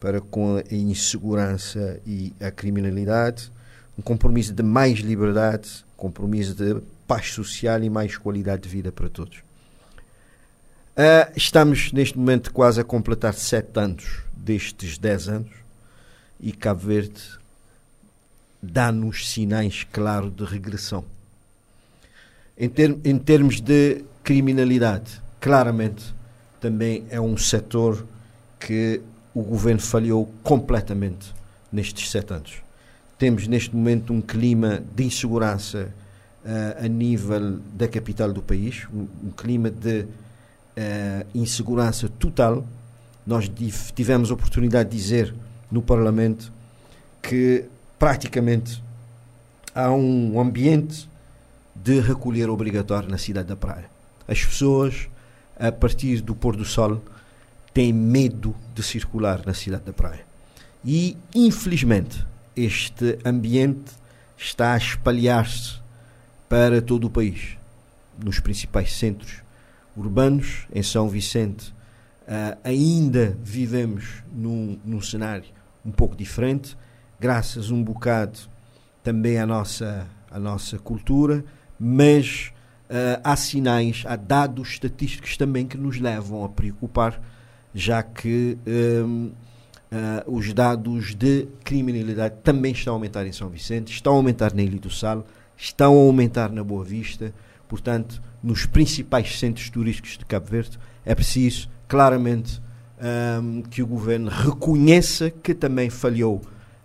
para 0.00 0.20
com 0.20 0.56
a 0.56 0.74
insegurança 0.74 2.00
e 2.06 2.32
a 2.40 2.50
criminalidade, 2.50 3.52
um 3.98 4.02
compromisso 4.02 4.52
de 4.52 4.62
mais 4.62 4.98
liberdade, 4.98 5.84
compromisso 5.96 6.54
de 6.54 6.82
paz 7.12 7.34
social 7.34 7.82
e 7.82 7.90
mais 7.90 8.16
qualidade 8.16 8.62
de 8.62 8.70
vida 8.70 8.90
para 8.90 9.06
todos. 9.06 9.40
Uh, 10.96 11.30
estamos 11.36 11.92
neste 11.92 12.18
momento 12.18 12.50
quase 12.50 12.80
a 12.80 12.84
completar 12.84 13.34
sete 13.34 13.78
anos 13.78 14.22
destes 14.34 14.96
dez 14.96 15.28
anos 15.28 15.50
e 16.40 16.52
Cabo 16.52 16.80
Verde 16.80 17.20
dá-nos 18.62 19.28
sinais 19.28 19.84
claros 19.92 20.34
de 20.34 20.42
regressão. 20.42 21.04
Em, 22.56 22.70
ter, 22.70 22.96
em 23.04 23.18
termos 23.18 23.60
de 23.60 24.06
criminalidade, 24.24 25.20
claramente 25.38 26.14
também 26.62 27.04
é 27.10 27.20
um 27.20 27.36
setor 27.36 28.06
que 28.58 29.02
o 29.34 29.42
governo 29.42 29.82
falhou 29.82 30.32
completamente 30.42 31.34
nestes 31.70 32.10
sete 32.10 32.32
anos. 32.32 32.54
Temos 33.18 33.46
neste 33.46 33.76
momento 33.76 34.14
um 34.14 34.22
clima 34.22 34.82
de 34.94 35.04
insegurança 35.04 35.92
uh, 36.44 36.84
a 36.84 36.88
nível 36.88 37.58
da 37.74 37.88
capital 37.88 38.32
do 38.32 38.42
país, 38.42 38.86
um, 38.92 39.06
um 39.24 39.30
clima 39.30 39.70
de 39.70 40.02
uh, 40.02 41.26
insegurança 41.34 42.08
total. 42.08 42.64
Nós 43.26 43.50
tivemos 43.94 44.30
a 44.30 44.34
oportunidade 44.34 44.90
de 44.90 44.96
dizer 44.96 45.34
no 45.70 45.80
Parlamento 45.80 46.52
que 47.20 47.64
praticamente 47.98 48.82
há 49.74 49.90
um 49.92 50.40
ambiente 50.40 51.08
de 51.74 52.00
recolher 52.00 52.50
obrigatório 52.50 53.08
na 53.08 53.18
cidade 53.18 53.48
da 53.48 53.56
Praia. 53.56 53.90
As 54.26 54.44
pessoas, 54.44 55.08
a 55.58 55.70
partir 55.70 56.20
do 56.20 56.34
pôr 56.34 56.56
do 56.56 56.64
sol, 56.64 57.02
têm 57.72 57.92
medo 57.92 58.54
de 58.74 58.82
circular 58.82 59.42
na 59.46 59.54
cidade 59.54 59.84
da 59.84 59.92
Praia. 59.92 60.24
E, 60.84 61.16
infelizmente, 61.34 62.24
este 62.56 63.18
ambiente 63.24 63.92
está 64.36 64.74
a 64.74 64.76
espalhar-se 64.76 65.81
para 66.52 66.82
todo 66.82 67.04
o 67.04 67.10
país, 67.10 67.56
nos 68.22 68.38
principais 68.38 68.92
centros 68.92 69.42
urbanos. 69.96 70.66
Em 70.70 70.82
São 70.82 71.08
Vicente, 71.08 71.70
uh, 72.28 72.58
ainda 72.62 73.38
vivemos 73.42 74.22
num, 74.30 74.78
num 74.84 75.00
cenário 75.00 75.46
um 75.82 75.90
pouco 75.90 76.14
diferente, 76.14 76.76
graças 77.18 77.70
um 77.70 77.82
bocado 77.82 78.38
também 79.02 79.38
à 79.38 79.46
nossa, 79.46 80.06
à 80.30 80.38
nossa 80.38 80.78
cultura, 80.78 81.42
mas 81.80 82.52
uh, 82.90 83.18
há 83.24 83.34
sinais, 83.34 84.04
há 84.06 84.14
dados 84.14 84.72
estatísticos 84.72 85.38
também 85.38 85.66
que 85.66 85.78
nos 85.78 85.98
levam 85.98 86.44
a 86.44 86.50
preocupar, 86.50 87.18
já 87.74 88.02
que 88.02 88.58
um, 88.66 89.28
uh, 89.28 89.32
eh, 89.90 90.24
os 90.26 90.52
dados 90.52 91.14
de 91.14 91.48
criminalidade 91.64 92.34
também 92.44 92.72
estão 92.72 92.92
a 92.92 92.96
aumentar 92.96 93.26
em 93.26 93.32
São 93.32 93.48
Vicente, 93.48 93.90
estão 93.90 94.12
a 94.12 94.16
aumentar 94.16 94.52
na 94.52 94.62
Ilha 94.62 94.78
do 94.78 94.90
Sal, 94.90 95.26
estão 95.56 95.94
a 95.94 96.02
aumentar 96.02 96.50
na 96.50 96.64
Boa 96.64 96.84
Vista, 96.84 97.32
portanto, 97.68 98.22
nos 98.42 98.66
principais 98.66 99.38
centros 99.38 99.70
turísticos 99.70 100.18
de 100.18 100.24
Cabo 100.24 100.46
Verde, 100.46 100.78
é 101.04 101.14
preciso 101.14 101.68
claramente 101.86 102.60
um, 103.42 103.62
que 103.62 103.82
o 103.82 103.86
governo 103.86 104.30
reconheça 104.30 105.30
que 105.30 105.54
também 105.54 105.90
falhou 105.90 106.40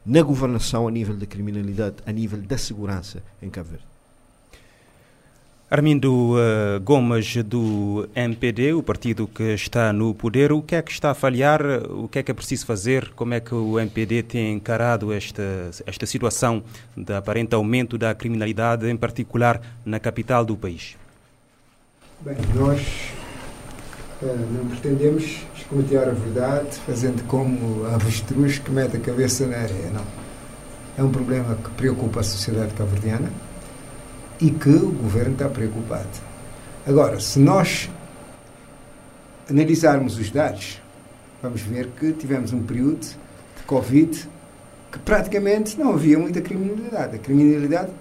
na 0.06 0.22
governação 0.22 0.88
a 0.88 0.92
nível 0.92 1.16
da 1.16 1.26
criminalidade, 1.26 1.98
a 2.06 2.12
nível 2.12 2.42
da 2.42 2.58
segurança 2.58 3.24
em 3.42 3.50
Cabo 3.50 3.70
Verde. 3.70 3.87
Armindo 5.70 6.36
uh, 6.36 6.80
Gomes, 6.82 7.44
do 7.44 8.08
MPD, 8.16 8.72
o 8.72 8.82
partido 8.82 9.28
que 9.28 9.44
está 9.54 9.92
no 9.92 10.16
poder, 10.16 10.50
o 10.54 10.62
que 10.62 10.76
é 10.76 10.82
que 10.82 10.94
está 10.94 11.12
a 11.12 11.14
falhar? 11.14 11.62
O 11.90 12.08
que 12.08 12.20
é 12.20 12.24
que 12.24 12.32
é 12.32 12.34
preciso 12.34 12.66
fazer? 12.66 13.12
Como 13.18 13.34
é 13.34 13.42
que 13.42 13.54
o 13.54 13.78
MPD 13.78 14.24
tem 14.24 14.54
encarado 14.54 15.12
esta, 15.12 15.44
esta 15.86 16.06
situação 16.06 16.64
de 16.96 17.14
aparente 17.14 17.54
aumento 17.54 17.98
da 17.98 18.16
criminalidade, 18.16 18.90
em 18.90 18.96
particular 18.96 19.62
na 19.86 20.00
capital 20.00 20.46
do 20.46 20.56
país? 20.56 20.96
Bem, 22.22 22.38
nós 22.56 22.80
uh, 24.22 24.26
não 24.26 24.70
pretendemos 24.70 25.42
escamotear 25.54 26.08
a 26.08 26.14
verdade 26.14 26.78
fazendo 26.86 27.28
como 27.28 27.86
a 27.88 27.96
avestruz 27.96 28.58
que 28.58 28.72
mete 28.72 28.96
a 28.96 29.00
cabeça 29.02 29.46
na 29.46 29.58
areia, 29.58 29.90
não. 29.90 30.06
É 30.98 31.04
um 31.04 31.12
problema 31.12 31.56
que 31.56 31.70
preocupa 31.72 32.22
a 32.22 32.24
sociedade 32.24 32.74
cabo-verdiana 32.74 33.30
e 34.40 34.52
que 34.52 34.70
o 34.70 34.92
governo 34.92 35.34
está 35.34 35.50
preocupado. 35.50 36.08
Agora, 36.86 37.20
se 37.20 37.40
nós 37.40 37.90
analisarmos 39.50 40.18
os 40.18 40.30
dados, 40.30 40.82
vamos 41.42 41.62
ver 41.62 41.88
que 42.00 42.14
tivemos 42.14 42.54
um 42.54 42.64
período 42.64 43.02
de 43.02 43.64
Covid 43.66 44.28
que 44.92 45.00
praticamente 45.00 45.78
não 45.78 45.94
havia 45.94 46.18
muita 46.18 46.42
criminalidade. 46.42 47.16
A 47.16 47.20
criminalidade 47.20 47.92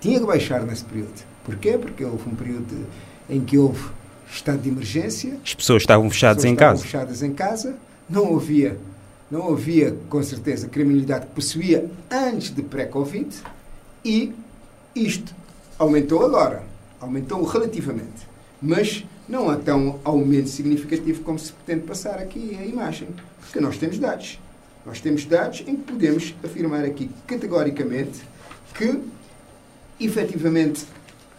tinha 0.00 0.18
que 0.18 0.26
baixar 0.26 0.62
nesse 0.62 0.84
período. 0.84 1.22
Porquê? 1.44 1.76
Porque 1.76 2.04
houve 2.04 2.28
um 2.28 2.34
período 2.34 2.86
em 3.28 3.40
que 3.40 3.58
houve 3.58 3.90
estado 4.32 4.62
de 4.62 4.68
emergência. 4.68 5.38
As 5.44 5.54
pessoas 5.54 5.82
estavam 5.82 6.08
fechadas 6.10 6.36
pessoas 6.36 6.50
em 6.50 6.54
estavam 6.54 6.74
casa. 6.74 6.82
fechadas 6.82 7.22
em 7.22 7.32
casa. 7.32 7.76
Não 8.08 8.36
havia, 8.36 8.78
não 9.30 9.52
havia 9.52 9.96
com 10.08 10.22
certeza 10.22 10.68
criminalidade 10.68 11.26
que 11.26 11.32
possuía 11.32 11.88
antes 12.10 12.54
de 12.54 12.62
pré-Covid 12.62 13.28
e 14.04 14.32
isto 14.94 15.34
aumentou 15.80 16.24
agora, 16.26 16.62
aumentou 17.00 17.42
relativamente, 17.42 18.28
mas 18.60 19.06
não 19.26 19.48
há 19.48 19.56
tão 19.56 19.98
aumento 20.04 20.50
significativo 20.50 21.22
como 21.22 21.38
se 21.38 21.52
pretende 21.54 21.86
passar 21.86 22.18
aqui 22.18 22.54
a 22.60 22.66
imagem, 22.66 23.08
porque 23.40 23.58
nós 23.60 23.78
temos 23.78 23.98
dados. 23.98 24.38
Nós 24.84 25.00
temos 25.00 25.24
dados 25.24 25.64
em 25.66 25.76
que 25.76 25.92
podemos 25.92 26.34
afirmar 26.44 26.84
aqui 26.84 27.10
categoricamente 27.26 28.20
que, 28.74 29.00
efetivamente, 29.98 30.84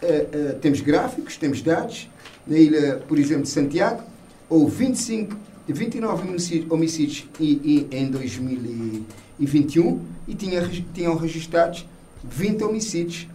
uh, 0.02 0.54
uh, 0.56 0.58
temos 0.58 0.80
gráficos, 0.80 1.36
temos 1.36 1.62
dados. 1.62 2.10
Na 2.44 2.58
ilha, 2.58 2.96
por 3.06 3.20
exemplo, 3.20 3.44
de 3.44 3.50
Santiago, 3.50 4.02
houve 4.48 4.74
25, 4.86 5.36
29 5.68 6.66
homicídios 6.68 7.28
em 7.38 8.10
2021 8.10 10.00
e 10.26 10.34
tinha, 10.34 10.68
tinham 10.92 11.16
registrados 11.16 11.86
20 12.24 12.64
homicídios 12.64 13.28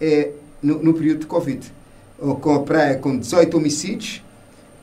é, 0.00 0.32
no, 0.62 0.82
no 0.82 0.94
período 0.94 1.20
de 1.20 1.26
Covid. 1.26 1.72
A 2.20 2.58
praia 2.60 2.98
com 2.98 3.16
18 3.16 3.56
homicídios, 3.56 4.22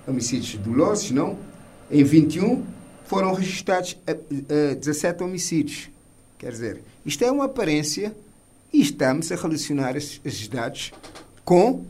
homicídios 0.07 0.55
dolosos, 0.55 1.11
não? 1.11 1.37
Em 1.91 2.03
21 2.03 2.63
foram 3.05 3.33
registrados 3.33 3.97
a, 4.07 4.11
a 4.11 4.73
17 4.75 5.23
homicídios. 5.23 5.89
Quer 6.37 6.51
dizer, 6.51 6.81
isto 7.05 7.23
é 7.23 7.31
uma 7.31 7.45
aparência 7.45 8.15
e 8.71 8.81
estamos 8.81 9.31
a 9.31 9.35
relacionar 9.35 9.95
esses, 9.95 10.47
dados 10.47 10.91
com 11.43 11.71
o 11.71 11.85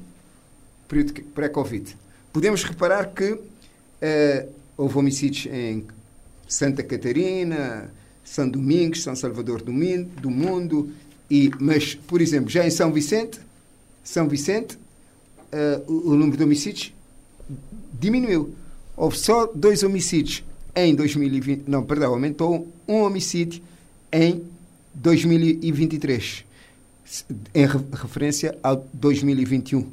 período 0.88 1.14
pré-Covid. 1.34 1.98
Podemos 2.32 2.64
reparar 2.64 3.08
que 3.08 3.32
uh, 3.34 4.50
houve 4.78 4.98
homicídios 4.98 5.48
em 5.54 5.86
Santa 6.48 6.84
Catarina, 6.84 7.90
São 8.24 8.48
Domingos, 8.48 9.04
São 9.04 9.16
Salvador 9.16 9.62
do, 9.62 9.72
do 9.72 10.30
Mundo, 10.30 10.92
e, 11.30 11.50
mas, 11.60 11.96
por 11.96 12.22
exemplo, 12.22 12.50
já 12.50 12.66
em 12.66 12.70
São 12.70 12.92
Vicente, 12.92 13.40
são 14.06 14.28
Vicente, 14.30 14.78
uh, 15.52 15.92
o, 15.92 16.12
o, 16.12 16.16
número 16.16 16.38
de 16.38 16.44
homicídios 16.44 16.94
diminuiu. 18.00 18.54
Houve 18.96 19.18
só 19.18 19.48
dois 19.48 19.84
homicídios 19.84 20.44
em 20.76 20.96
2020. 20.96 21.68
Não, 21.68 21.84
perdão, 21.84 22.14
aumentou 22.14 22.72
um 22.88 23.02
homicídio 23.02 23.62
em 24.14 24.44
2023, 24.94 26.46
em 27.54 27.66
referência 27.66 28.58
ao 28.62 28.88
2021. 28.94 29.90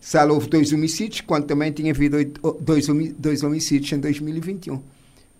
Sala 0.00 0.32
houve 0.32 0.48
dois 0.48 0.72
homicídios, 0.72 1.20
quando 1.20 1.46
também 1.46 1.70
tinha 1.70 1.92
havido 1.92 2.16
dois, 2.60 2.86
dois 3.16 3.42
homicídios 3.44 3.92
em 3.92 4.00
2021. 4.00 4.82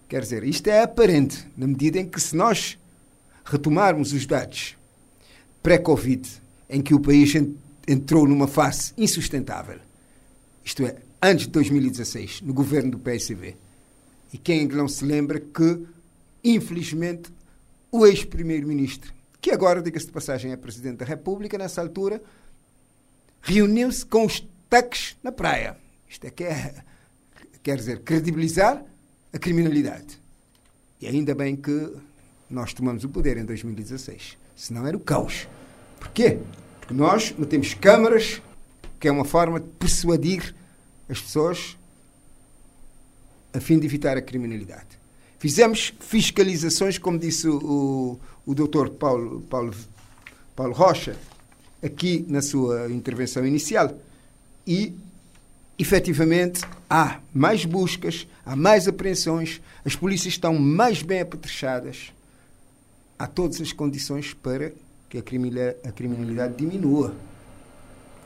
Quer 0.09 0.23
dizer, 0.23 0.45
isto 0.45 0.69
é 0.69 0.83
aparente, 0.83 1.45
na 1.57 1.67
medida 1.67 1.99
em 1.99 2.09
que 2.09 2.21
se 2.21 2.37
nós 2.37 2.79
retomarmos 3.45 4.13
os 4.13 4.25
dados 4.25 4.77
pré-Covid, 5.63 6.29
em 6.71 6.81
que 6.81 6.95
o 6.95 7.01
país 7.01 7.35
entrou 7.93 8.27
numa 8.27 8.49
fase 8.49 8.93
insustentável, 8.97 9.79
isto 10.65 10.85
é, 10.85 10.97
antes 11.23 11.47
de 11.47 11.53
2016, 11.53 12.41
no 12.43 12.55
governo 12.55 12.93
do 12.93 12.99
PSV, 12.99 13.57
e 14.33 14.39
quem 14.39 14.67
não 14.67 14.89
se 14.89 15.05
lembra 15.05 15.39
que, 15.39 15.85
infelizmente, 16.43 17.31
o 17.91 18.07
ex-primeiro-ministro, 18.07 19.13
que 19.41 19.51
agora, 19.51 19.83
diga-se 19.83 20.07
de 20.07 20.13
passagem, 20.13 20.53
é 20.53 20.57
presidente 20.57 20.99
da 20.99 21.05
República, 21.05 21.59
nessa 21.59 21.81
altura, 21.81 22.23
reuniu-se 23.43 24.07
com 24.07 24.25
os 24.25 24.47
taques 24.71 25.17
na 25.23 25.31
praia. 25.31 25.77
Isto 26.09 26.27
é 26.27 26.31
que 26.31 26.45
é, 26.45 26.75
quer 27.63 27.77
dizer, 27.77 28.01
credibilizar 28.01 28.83
a 29.33 29.39
criminalidade. 29.39 30.21
E 31.01 31.07
ainda 31.07 31.35
bem 31.35 31.57
que 31.57 31.93
nós 32.49 32.73
tomamos 32.73 33.03
o 33.03 33.09
poder 33.09 33.37
em 33.37 33.45
2016. 33.45 34.39
Senão 34.55 34.87
era 34.87 34.97
o 34.97 35.01
caos. 35.01 35.49
Porquê? 35.99 36.39
Porque 36.83 36.95
nós 36.95 37.33
metemos 37.39 37.75
câmaras, 37.75 38.43
que 38.99 39.07
é 39.07 39.13
uma 39.13 39.25
forma 39.25 39.61
de 39.61 39.69
persuadir 39.79 40.53
as 41.09 41.21
pessoas 41.21 41.79
a 43.53 43.61
fim 43.61 43.79
de 43.79 43.87
evitar 43.87 44.17
a 44.17 44.23
criminalidade. 44.23 44.99
Fizemos 45.39 45.95
fiscalizações, 46.01 46.99
como 46.99 47.19
disse 47.19 47.47
o, 47.47 47.57
o, 47.57 48.21
o 48.51 48.55
doutor 48.55 48.91
Paulo, 48.91 49.43
Paulo, 49.43 49.73
Paulo 50.57 50.73
Rocha, 50.73 51.17
aqui 51.81 52.25
na 52.29 52.43
sua 52.43 52.91
intervenção 52.91 53.47
inicial. 53.47 53.97
E, 54.67 54.93
efetivamente, 55.79 56.63
há 56.91 57.21
mais 57.33 57.65
buscas, 57.65 58.27
há 58.45 58.57
mais 58.57 58.89
apreensões, 58.89 59.61
as 59.85 59.95
polícias 59.95 60.35
estão 60.35 60.59
mais 60.59 61.01
bem 61.01 61.21
apetrechadas. 61.21 62.13
Há 63.17 63.29
todas 63.29 63.61
as 63.61 63.73
condições 63.73 64.35
para 64.35 64.73
que 65.13 65.19
a 65.19 65.93
criminalidade 65.93 66.55
diminua. 66.57 67.15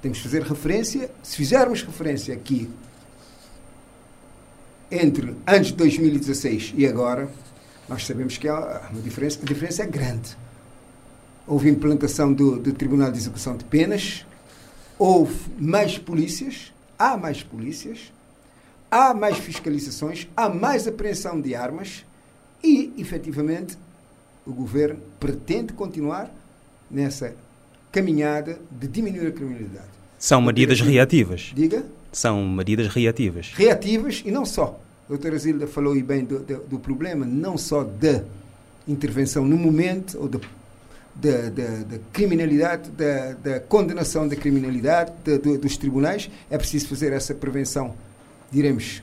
Temos 0.00 0.18
que 0.18 0.24
fazer 0.24 0.42
referência, 0.42 1.10
se 1.20 1.36
fizermos 1.36 1.82
referência 1.82 2.32
aqui 2.32 2.70
entre 4.88 5.34
antes 5.44 5.70
de 5.70 5.78
2016 5.78 6.74
e 6.76 6.86
agora, 6.86 7.28
nós 7.88 8.06
sabemos 8.06 8.38
que 8.38 8.46
há 8.46 8.88
uma 8.92 9.02
diferença, 9.02 9.40
a 9.42 9.44
diferença 9.44 9.82
é 9.82 9.86
grande. 9.86 10.36
Houve 11.44 11.68
implantação 11.68 12.32
do, 12.32 12.56
do 12.56 12.72
Tribunal 12.72 13.10
de 13.10 13.18
Execução 13.18 13.56
de 13.56 13.64
Penas, 13.64 14.24
houve 14.96 15.34
mais 15.58 15.98
polícias, 15.98 16.72
há 16.96 17.16
mais 17.16 17.42
polícias, 17.42 18.12
há 18.88 19.12
mais 19.12 19.38
fiscalizações, 19.38 20.28
há 20.36 20.48
mais 20.48 20.86
apreensão 20.86 21.40
de 21.40 21.52
armas 21.52 22.04
e, 22.62 22.94
efetivamente, 22.96 23.76
o 24.46 24.52
governo 24.52 25.00
pretende 25.18 25.72
continuar 25.72 26.32
nessa 26.90 27.34
caminhada 27.92 28.58
de 28.70 28.86
diminuir 28.86 29.28
a 29.28 29.32
criminalidade. 29.32 29.88
São 30.18 30.40
medidas 30.40 30.80
reativas. 30.80 31.52
Diga? 31.54 31.84
São 32.12 32.46
medidas 32.48 32.88
reativas. 32.88 33.52
Reativas 33.54 34.22
e 34.24 34.30
não 34.30 34.44
só. 34.44 34.80
A 35.06 35.08
doutora 35.08 35.38
Zilda 35.38 35.66
falou 35.66 35.94
bem 36.02 36.24
do, 36.24 36.40
do, 36.40 36.58
do 36.64 36.78
problema, 36.78 37.24
não 37.24 37.56
só 37.56 37.84
da 37.84 38.24
intervenção 38.88 39.44
no 39.44 39.56
momento 39.56 40.18
ou 40.18 40.28
da 40.28 40.38
da, 41.18 41.48
da, 41.48 41.66
da, 41.84 41.98
criminalidade, 42.12 42.90
da, 42.90 43.32
da, 43.32 43.60
condenação 43.60 44.28
da 44.28 44.36
criminalidade 44.36 45.12
de, 45.24 45.56
dos 45.56 45.76
tribunais, 45.76 46.30
é 46.50 46.58
preciso 46.58 46.88
fazer 46.88 47.12
essa 47.12 47.34
prevenção, 47.34 47.94
diremos, 48.52 49.02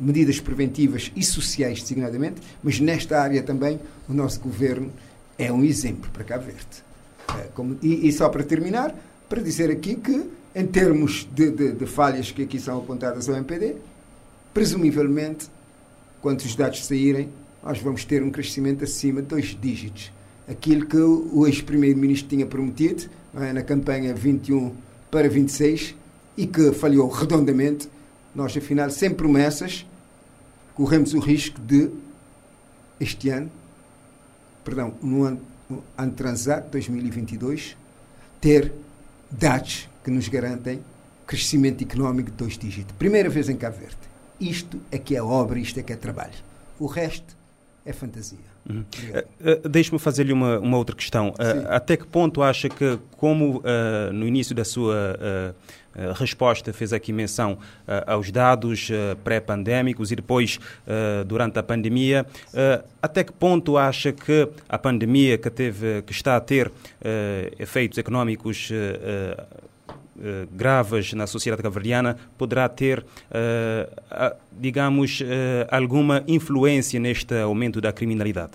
medidas 0.00 0.38
preventivas 0.40 1.10
e 1.16 1.22
sociais, 1.24 1.82
designadamente, 1.82 2.40
mas 2.62 2.78
nesta 2.78 3.20
área 3.20 3.42
também 3.42 3.80
o 4.08 4.12
nosso 4.12 4.40
governo 4.40 4.92
é 5.38 5.52
um 5.52 5.64
exemplo 5.64 6.10
para 6.12 6.24
Cabo 6.24 6.44
Verde. 6.44 6.91
É, 7.38 7.48
como, 7.54 7.78
e, 7.82 8.08
e, 8.08 8.12
só 8.12 8.28
para 8.28 8.42
terminar, 8.42 8.94
para 9.28 9.40
dizer 9.40 9.70
aqui 9.70 9.94
que, 9.94 10.28
em 10.54 10.66
termos 10.66 11.26
de, 11.32 11.50
de, 11.50 11.72
de 11.72 11.86
falhas 11.86 12.30
que 12.30 12.42
aqui 12.42 12.58
são 12.58 12.78
apontadas 12.78 13.28
ao 13.28 13.36
MPD, 13.36 13.76
presumivelmente, 14.52 15.48
quando 16.20 16.40
os 16.40 16.54
dados 16.54 16.84
saírem, 16.84 17.28
nós 17.62 17.78
vamos 17.78 18.04
ter 18.04 18.22
um 18.22 18.30
crescimento 18.30 18.84
acima 18.84 19.22
de 19.22 19.28
dois 19.28 19.56
dígitos 19.60 20.12
aquilo 20.48 20.86
que 20.86 20.96
o 20.96 21.46
ex-primeiro-ministro 21.46 22.28
tinha 22.28 22.46
prometido 22.46 23.04
é, 23.34 23.52
na 23.52 23.62
campanha 23.62 24.14
21 24.14 24.74
para 25.10 25.28
26 25.28 25.94
e 26.36 26.46
que 26.46 26.72
falhou 26.72 27.08
redondamente. 27.08 27.88
Nós, 28.34 28.56
afinal, 28.56 28.90
sem 28.90 29.10
promessas, 29.10 29.86
corremos 30.74 31.12
o 31.14 31.18
risco 31.18 31.60
de, 31.60 31.90
este 32.98 33.28
ano, 33.28 33.50
perdão, 34.64 34.94
no 35.02 35.24
ano, 35.24 35.40
transado, 36.16 36.70
2022, 36.70 37.76
ter 38.40 38.72
dados 39.30 39.88
que 40.04 40.10
nos 40.10 40.28
garantem 40.28 40.80
crescimento 41.26 41.82
económico 41.82 42.30
de 42.30 42.36
dois 42.36 42.58
dígitos. 42.58 42.94
Primeira 42.98 43.28
vez 43.28 43.48
em 43.48 43.56
Cabo 43.56 43.78
Verde. 43.78 43.96
Isto 44.40 44.80
é 44.90 44.98
que 44.98 45.16
é 45.16 45.22
obra, 45.22 45.58
isto 45.58 45.78
é 45.78 45.82
que 45.82 45.92
é 45.92 45.96
trabalho. 45.96 46.32
O 46.78 46.86
resto 46.86 47.36
é 47.86 47.92
fantasia. 47.92 48.38
Uhum. 48.68 48.80
Uh, 48.80 49.66
uh, 49.66 49.68
Deixe-me 49.68 49.98
fazer-lhe 49.98 50.32
uma, 50.32 50.58
uma 50.58 50.76
outra 50.76 50.94
questão. 50.94 51.30
Uh, 51.30 51.68
até 51.68 51.96
que 51.96 52.06
ponto 52.06 52.42
acha 52.42 52.68
que, 52.68 52.98
como 53.16 53.62
no 54.12 54.26
início 54.26 54.54
da 54.54 54.64
sua 54.64 55.54
resposta 56.18 56.72
fez 56.72 56.92
aqui 56.92 57.12
menção 57.12 57.58
aos 58.06 58.30
dados 58.30 58.88
pré-pandémicos 59.22 60.10
e 60.10 60.16
depois 60.16 60.58
durante 61.26 61.58
a 61.58 61.62
pandemia, 61.62 62.26
até 63.00 63.24
que 63.24 63.32
ponto 63.32 63.76
acha 63.76 64.12
que 64.12 64.48
a 64.68 64.78
pandemia 64.78 65.36
que, 65.38 65.50
teve, 65.50 66.02
que 66.02 66.12
está 66.12 66.36
a 66.36 66.40
ter 66.40 66.70
efeitos 67.58 67.98
económicos 67.98 68.70
Uh, 70.14 70.46
graves 70.52 71.14
na 71.14 71.26
sociedade 71.26 71.62
cabo-verdiana 71.62 72.18
poderá 72.36 72.68
ter, 72.68 72.98
uh, 73.00 73.04
uh, 74.12 74.36
digamos, 74.52 75.20
alguma 75.70 76.22
influência 76.28 77.00
neste 77.00 77.34
aumento 77.40 77.80
da 77.80 77.94
criminalidade? 77.94 78.52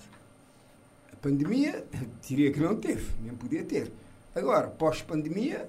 A 1.12 1.16
pandemia, 1.16 1.84
diria 2.22 2.52
que 2.52 2.60
não 2.60 2.76
teve, 2.76 3.08
nem 3.24 3.34
podia 3.34 3.64
ter. 3.64 3.92
Agora, 4.36 4.68
pós-pandemia, 4.68 5.68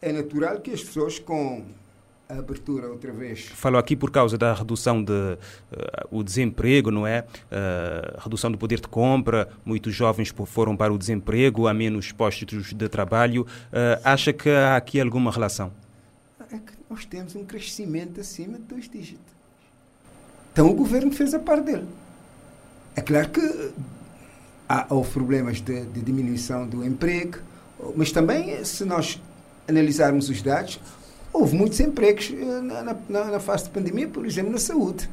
é 0.00 0.12
natural 0.12 0.60
que 0.60 0.70
as 0.70 0.82
pessoas 0.82 1.18
com 1.18 1.64
a 2.28 2.38
abertura 2.38 2.88
outra 2.88 3.12
vez. 3.12 3.46
Falou 3.46 3.78
aqui 3.78 3.96
por 3.96 4.10
causa 4.10 4.38
da 4.38 4.54
redução 4.54 5.02
do 5.02 5.12
uh, 5.12 5.38
o 6.10 6.22
desemprego, 6.22 6.90
não 6.90 7.06
é? 7.06 7.24
Uh, 7.50 8.20
redução 8.20 8.50
do 8.52 8.56
poder 8.56 8.80
de 8.80 8.88
compra, 8.88 9.48
muitos 9.64 9.94
jovens 9.94 10.32
foram 10.46 10.76
para 10.76 10.92
o 10.92 10.98
desemprego, 10.98 11.66
há 11.66 11.74
menos 11.74 12.12
postos 12.12 12.72
de 12.72 12.88
trabalho. 12.88 13.42
Uh, 13.42 14.00
acha 14.04 14.32
que 14.32 14.48
há 14.48 14.76
aqui 14.76 15.00
alguma 15.00 15.30
relação? 15.30 15.72
É 16.52 16.58
que 16.58 16.72
nós 16.88 17.04
temos 17.04 17.36
um 17.36 17.44
crescimento 17.44 18.20
acima 18.20 18.58
de 18.58 18.64
dois 18.64 18.88
dígitos. 18.88 19.32
Então 20.52 20.68
o 20.68 20.74
governo 20.74 21.12
fez 21.12 21.34
a 21.34 21.38
parte 21.38 21.64
dele. 21.64 21.86
É 22.96 23.00
claro 23.00 23.28
que 23.28 23.72
há, 24.68 24.86
houve 24.90 25.10
problemas 25.10 25.60
de, 25.60 25.84
de 25.86 26.00
diminuição 26.00 26.66
do 26.66 26.84
emprego, 26.84 27.38
mas 27.96 28.10
também, 28.10 28.64
se 28.64 28.84
nós 28.84 29.20
analisarmos 29.70 30.28
os 30.28 30.42
dados, 30.42 30.78
houve 31.32 31.56
muitos 31.56 31.80
empregos 31.80 32.32
eh, 32.32 32.44
na, 32.60 32.96
na, 33.08 33.24
na, 33.24 33.40
fase 33.40 33.64
de 33.64 33.70
pandemia, 33.70 34.08
por 34.08 34.26
exemplo, 34.26 34.52
na 34.52 34.58
saúde. 34.58 35.08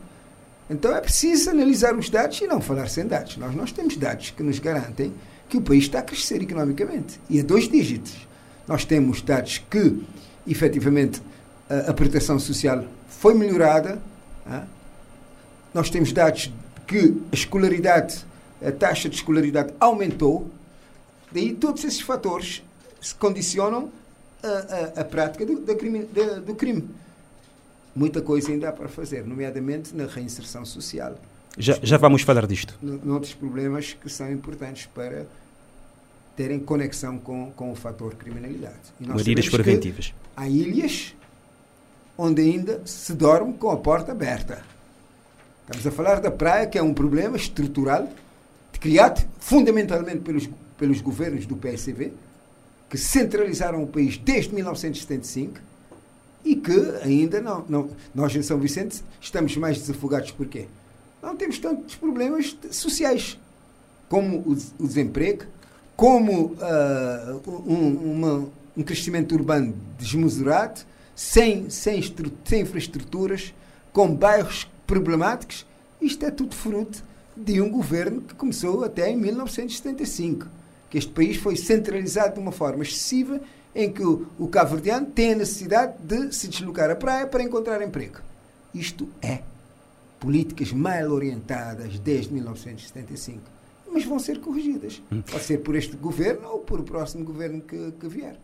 Então 0.70 0.94
é 0.94 1.00
preciso 1.00 1.50
analisar 1.50 1.96
os 1.96 2.10
dados 2.10 2.42
e 2.42 2.48
não 2.48 2.60
falar 2.60 2.90
sem 2.90 3.08
dados. 3.08 3.38
Nós, 3.38 3.56
nós 3.56 3.72
temos 3.72 3.96
dados 3.96 4.32
que 4.32 4.44
nos 4.44 4.60
garantem 4.60 5.14
que 5.48 5.58
o 5.58 5.62
país 5.62 5.86
está 5.86 6.00
a 6.00 6.02
crescer 6.02 6.42
economicamente 6.42 7.20
e 7.30 7.40
a 7.40 7.44
dois 7.44 7.70
dígitos. 7.70 8.28
Nós 8.68 8.84
temos 8.84 9.22
dados 9.22 9.64
que, 9.70 10.04
efetivamente, 10.46 11.22
a, 11.70 11.92
a 11.92 11.94
proteção 11.94 12.38
social 12.38 12.84
foi 13.08 13.34
melhorada. 13.34 14.02
Nós 15.74 15.90
temos 15.90 16.12
dados 16.12 16.52
que 16.86 17.22
a 17.32 17.36
escolaridade, 17.36 18.26
a 18.66 18.72
taxa 18.72 19.08
de 19.08 19.16
escolaridade 19.16 19.74
aumentou. 19.80 20.50
Daí 21.32 21.54
todos 21.54 21.84
esses 21.84 22.02
fatores 22.02 22.64
se 23.02 23.16
condicionam 23.16 23.90
a, 24.48 25.00
a, 25.00 25.02
a 25.02 25.06
prática 25.06 25.46
do, 25.46 25.76
crime, 25.76 26.08
do 26.46 26.56
crime. 26.56 26.90
Muita 27.96 28.22
coisa 28.22 28.52
ainda 28.52 28.70
há 28.70 28.72
para 28.72 28.88
fazer, 28.88 29.26
nomeadamente 29.26 29.96
na 29.96 30.06
reinserção 30.06 30.64
social. 30.64 31.16
Já, 31.58 31.80
já 31.82 31.98
vamos 31.98 32.22
falar 32.22 32.46
disto. 32.46 32.78
Noutros 32.82 33.34
problemas 33.34 33.94
que 33.94 34.10
são 34.10 34.32
importantes 34.32 34.86
para 34.86 35.26
terem 36.36 36.60
conexão 36.60 37.18
com, 37.18 37.52
com 37.52 37.72
o 37.72 37.76
fator 37.76 38.14
criminalidade. 38.14 38.78
Medidas 39.00 39.50
preventivas. 39.50 40.14
Há 40.36 40.48
ilhas 40.48 41.16
onde 42.16 42.42
ainda 42.42 42.82
se 42.86 43.14
dorme 43.14 43.54
com 43.54 43.72
a 43.72 43.78
porta 43.78 44.12
aberta. 44.12 44.64
Estamos 45.64 45.88
a 45.88 45.92
falar 45.92 46.20
da 46.20 46.32
praia, 46.32 46.68
que 46.68 46.78
é 46.78 46.82
um 46.82 46.94
problema 46.94 47.36
estrutural, 47.36 48.08
criado 48.80 49.28
fundamentalmente 49.40 50.20
pelos, 50.20 50.50
pelos 50.78 51.02
governos 51.02 51.46
do 51.46 51.56
PSV, 51.58 52.14
que 52.90 52.98
centralizaram 52.98 53.84
o 53.84 53.88
país 53.88 54.18
desde 54.18 54.54
1975 54.54 55.60
e 56.44 56.56
que 56.56 56.80
ainda 57.04 57.42
não, 57.42 57.66
não. 57.68 57.90
Nós 58.16 58.36
em 58.36 58.42
São 58.42 58.58
Vicente 58.58 59.04
estamos 59.20 59.56
mais 59.58 59.78
desafogados 59.78 60.32
porquê? 60.32 60.68
Não 61.22 61.36
temos 61.36 61.60
tantos 61.60 61.96
problemas 61.96 62.56
sociais 62.72 63.38
como 64.08 64.38
o, 64.38 64.58
o 64.80 64.88
desemprego, 64.88 65.46
como 65.96 66.54
uh, 66.54 67.62
um, 67.68 68.14
uma, 68.14 68.50
um 68.78 68.84
crescimento 68.84 69.34
urbano 69.34 69.76
desmesurado, 69.98 70.82
sem, 71.16 71.70
sem, 71.70 72.02
sem 72.46 72.62
infraestruturas, 72.62 73.54
com 73.92 74.14
bairros 74.14 74.70
problemáticos. 74.86 75.66
Isto 76.00 76.26
é 76.26 76.32
tudo 76.32 76.56
fruto 76.56 77.04
de 77.36 77.60
um 77.60 77.70
governo 77.70 78.22
que 78.22 78.36
começou 78.36 78.84
até 78.84 79.10
em 79.10 79.18
1975. 79.18 80.48
Que 80.90 80.98
este 80.98 81.12
país 81.12 81.38
foi 81.38 81.56
centralizado 81.56 82.36
de 82.36 82.40
uma 82.40 82.52
forma 82.52 82.84
excessiva 82.84 83.40
em 83.76 83.92
que 83.92 84.04
o, 84.04 84.28
o 84.40 84.48
cabo-verdiano 84.48 85.06
tem 85.08 85.34
a 85.34 85.36
necessidade 85.36 85.94
de 86.00 86.34
se 86.34 86.48
deslocar 86.48 86.90
à 86.90 86.96
praia 86.96 87.28
para 87.28 87.44
encontrar 87.44 87.82
emprego. 87.82 88.20
Isto 88.74 89.08
é 89.22 89.42
políticas 90.20 90.72
mal 90.72 91.12
orientadas 91.12 92.00
desde 92.00 92.34
1975. 92.34 93.42
Mas 93.92 94.04
vão 94.06 94.20
ser 94.20 94.40
corrigidas. 94.40 95.02
Hum. 95.12 95.22
Pode 95.22 95.44
ser 95.44 95.60
por 95.60 95.76
este 95.76 95.96
governo 95.96 96.48
ou 96.50 96.60
por 96.60 96.80
o 96.80 96.84
próximo 96.84 97.24
governo 97.24 97.62
que, 97.62 97.94
que 98.00 98.08
vier. 98.08 98.36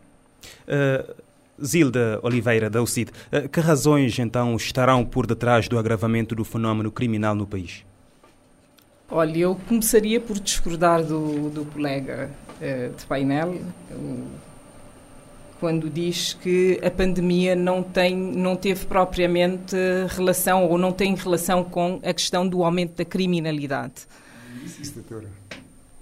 Uh, 0.68 1.14
Zilda 1.62 2.18
Oliveira, 2.22 2.70
da 2.70 2.82
UCID, 2.82 3.10
uh, 3.10 3.48
que 3.48 3.60
razões 3.60 4.18
então 4.18 4.56
estarão 4.56 5.04
por 5.04 5.26
detrás 5.26 5.68
do 5.68 5.78
agravamento 5.78 6.34
do 6.34 6.44
fenómeno 6.44 6.90
criminal 6.90 7.34
no 7.34 7.46
país? 7.46 7.84
Olha, 9.16 9.38
eu 9.38 9.54
começaria 9.68 10.18
por 10.18 10.40
discordar 10.40 11.04
do, 11.04 11.48
do 11.48 11.64
colega 11.66 12.32
uh, 12.56 12.96
de 12.96 13.06
painel, 13.06 13.60
quando 15.60 15.88
diz 15.88 16.32
que 16.32 16.80
a 16.82 16.90
pandemia 16.90 17.54
não, 17.54 17.80
tem, 17.80 18.16
não 18.16 18.56
teve 18.56 18.84
propriamente 18.86 19.76
relação 20.08 20.66
ou 20.66 20.76
não 20.76 20.90
tem 20.90 21.14
relação 21.14 21.62
com 21.62 22.00
a 22.02 22.12
questão 22.12 22.44
do 22.44 22.64
aumento 22.64 22.96
da 22.96 23.04
criminalidade. 23.04 23.94
Isso, 24.64 24.82
isso 24.82 24.94
doutora. 24.94 25.28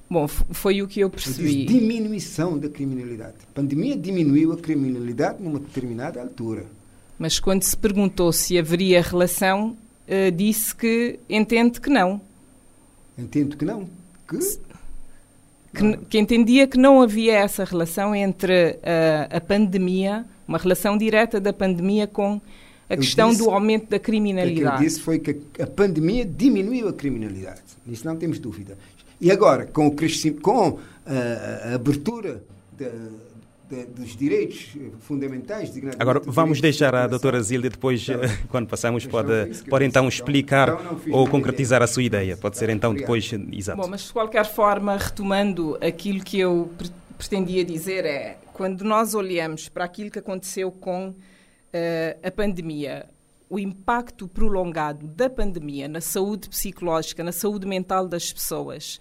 Bom, 0.08 0.26
foi 0.26 0.80
o 0.80 0.88
que 0.88 1.00
eu 1.00 1.10
percebi. 1.10 1.66
diminuição 1.66 2.58
da 2.58 2.70
criminalidade. 2.70 3.36
A 3.50 3.54
pandemia 3.54 3.94
diminuiu 3.94 4.54
a 4.54 4.56
criminalidade 4.56 5.42
numa 5.42 5.58
determinada 5.58 6.18
altura. 6.18 6.64
Mas 7.18 7.38
quando 7.38 7.62
se 7.62 7.76
perguntou 7.76 8.32
se 8.32 8.58
haveria 8.58 9.02
relação, 9.02 9.76
uh, 10.08 10.30
disse 10.34 10.74
que 10.74 11.20
entende 11.28 11.78
que 11.78 11.90
não. 11.90 12.31
Entendo 13.16 13.56
que 13.56 13.64
não. 13.64 13.88
Que? 14.28 14.38
que, 15.74 15.96
que, 16.08 16.18
entendia 16.18 16.66
que 16.66 16.78
não 16.78 17.00
havia 17.00 17.34
essa 17.34 17.64
relação 17.64 18.14
entre 18.14 18.72
uh, 18.72 19.36
a 19.36 19.40
pandemia, 19.40 20.24
uma 20.46 20.58
relação 20.58 20.96
direta 20.96 21.40
da 21.40 21.52
pandemia 21.52 22.06
com 22.06 22.40
a 22.88 22.94
eu 22.94 22.98
questão 22.98 23.30
disse, 23.30 23.42
do 23.42 23.50
aumento 23.50 23.88
da 23.88 23.98
criminalidade. 23.98 24.66
O 24.66 24.78
que 24.78 24.84
eu 24.84 24.86
disse 24.88 25.00
foi 25.00 25.18
que 25.18 25.40
a 25.60 25.66
pandemia 25.66 26.24
diminuiu 26.24 26.88
a 26.88 26.92
criminalidade. 26.92 27.62
Nisso 27.86 28.06
não 28.06 28.16
temos 28.16 28.38
dúvida. 28.38 28.76
E 29.20 29.30
agora, 29.30 29.66
com, 29.66 29.86
o 29.86 29.96
com 30.42 30.68
uh, 30.70 30.78
a 31.70 31.74
abertura 31.74 32.42
de, 33.72 33.86
dos 33.86 34.14
direitos 34.14 34.76
fundamentais. 35.00 35.72
Agora, 35.98 36.20
vamos 36.24 36.60
deixar 36.60 36.94
a 36.94 37.06
doutora 37.06 37.42
Zilda 37.42 37.70
depois, 37.70 38.06
então, 38.06 38.20
quando 38.48 38.68
passamos, 38.68 39.06
pode, 39.06 39.62
pode 39.68 39.84
então 39.86 40.06
explicar 40.06 40.68
então, 40.68 41.00
ou 41.10 41.26
concretizar 41.26 41.82
a 41.82 41.86
sua 41.86 42.02
ideia. 42.02 42.36
Pode 42.36 42.58
ser 42.58 42.68
então 42.68 42.94
depois, 42.94 43.30
exato. 43.52 43.80
Bom, 43.80 43.88
mas 43.88 44.02
de 44.02 44.12
qualquer 44.12 44.44
forma, 44.44 44.96
retomando 44.96 45.78
aquilo 45.80 46.22
que 46.22 46.38
eu 46.38 46.70
pretendia 47.16 47.64
dizer 47.64 48.04
é, 48.04 48.36
quando 48.52 48.84
nós 48.84 49.14
olhamos 49.14 49.68
para 49.68 49.84
aquilo 49.84 50.10
que 50.10 50.18
aconteceu 50.18 50.70
com 50.70 51.08
uh, 51.08 51.14
a 52.22 52.30
pandemia, 52.30 53.08
o 53.48 53.58
impacto 53.58 54.28
prolongado 54.28 55.06
da 55.06 55.30
pandemia 55.30 55.88
na 55.88 56.00
saúde 56.00 56.48
psicológica, 56.48 57.24
na 57.24 57.32
saúde 57.32 57.66
mental 57.66 58.06
das 58.08 58.32
pessoas, 58.32 58.98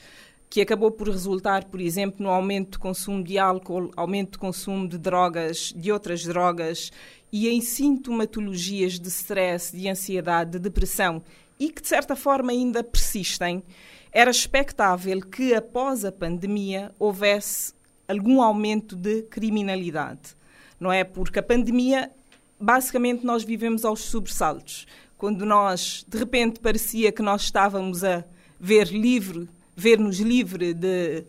que 0.51 0.59
acabou 0.59 0.91
por 0.91 1.07
resultar, 1.07 1.63
por 1.63 1.79
exemplo, 1.79 2.21
no 2.21 2.29
aumento 2.29 2.71
de 2.71 2.79
consumo 2.79 3.23
de 3.23 3.37
álcool, 3.39 3.89
aumento 3.95 4.33
de 4.33 4.37
consumo 4.37 4.85
de 4.85 4.97
drogas, 4.97 5.73
de 5.73 5.89
outras 5.93 6.25
drogas 6.25 6.91
e 7.31 7.47
em 7.47 7.61
sintomatologias 7.61 8.99
de 8.99 9.07
stress, 9.07 9.71
de 9.71 9.87
ansiedade, 9.87 10.51
de 10.51 10.59
depressão 10.59 11.23
e 11.57 11.69
que 11.69 11.81
de 11.81 11.87
certa 11.87 12.17
forma 12.17 12.51
ainda 12.51 12.83
persistem, 12.83 13.63
era 14.11 14.29
expectável 14.29 15.21
que 15.21 15.53
após 15.53 16.03
a 16.03 16.11
pandemia 16.11 16.93
houvesse 16.99 17.73
algum 18.05 18.41
aumento 18.41 18.93
de 18.93 19.21
criminalidade. 19.21 20.35
Não 20.77 20.91
é? 20.91 21.05
Porque 21.05 21.39
a 21.39 21.43
pandemia, 21.43 22.11
basicamente, 22.59 23.25
nós 23.25 23.45
vivemos 23.45 23.85
aos 23.85 24.01
sobressaltos. 24.01 24.85
Quando 25.17 25.45
nós, 25.45 26.05
de 26.05 26.17
repente, 26.17 26.59
parecia 26.59 27.09
que 27.09 27.21
nós 27.21 27.43
estávamos 27.43 28.03
a 28.03 28.25
ver 28.59 28.87
livre 28.87 29.47
ver-nos 29.81 30.19
livre 30.19 30.75
de, 30.75 31.25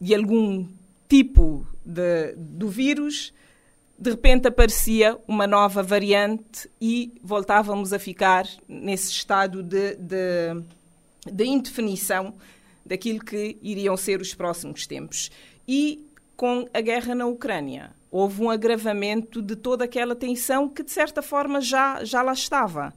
de 0.00 0.14
algum 0.14 0.66
tipo 1.06 1.66
de, 1.84 2.34
do 2.36 2.70
vírus, 2.70 3.34
de 3.98 4.10
repente 4.10 4.48
aparecia 4.48 5.18
uma 5.28 5.46
nova 5.46 5.82
variante 5.82 6.70
e 6.80 7.12
voltávamos 7.22 7.92
a 7.92 7.98
ficar 7.98 8.46
nesse 8.66 9.10
estado 9.10 9.62
de, 9.62 9.94
de, 9.96 10.62
de 11.30 11.44
indefinição 11.44 12.34
daquilo 12.84 13.20
que 13.20 13.58
iriam 13.60 13.96
ser 13.96 14.22
os 14.22 14.34
próximos 14.34 14.86
tempos. 14.86 15.30
E 15.68 16.06
com 16.34 16.66
a 16.72 16.80
guerra 16.80 17.14
na 17.14 17.26
Ucrânia, 17.26 17.90
houve 18.10 18.42
um 18.42 18.48
agravamento 18.48 19.42
de 19.42 19.54
toda 19.54 19.84
aquela 19.84 20.14
tensão 20.14 20.66
que, 20.66 20.82
de 20.82 20.90
certa 20.90 21.20
forma, 21.20 21.60
já, 21.60 22.02
já 22.04 22.22
lá 22.22 22.32
estava. 22.32 22.94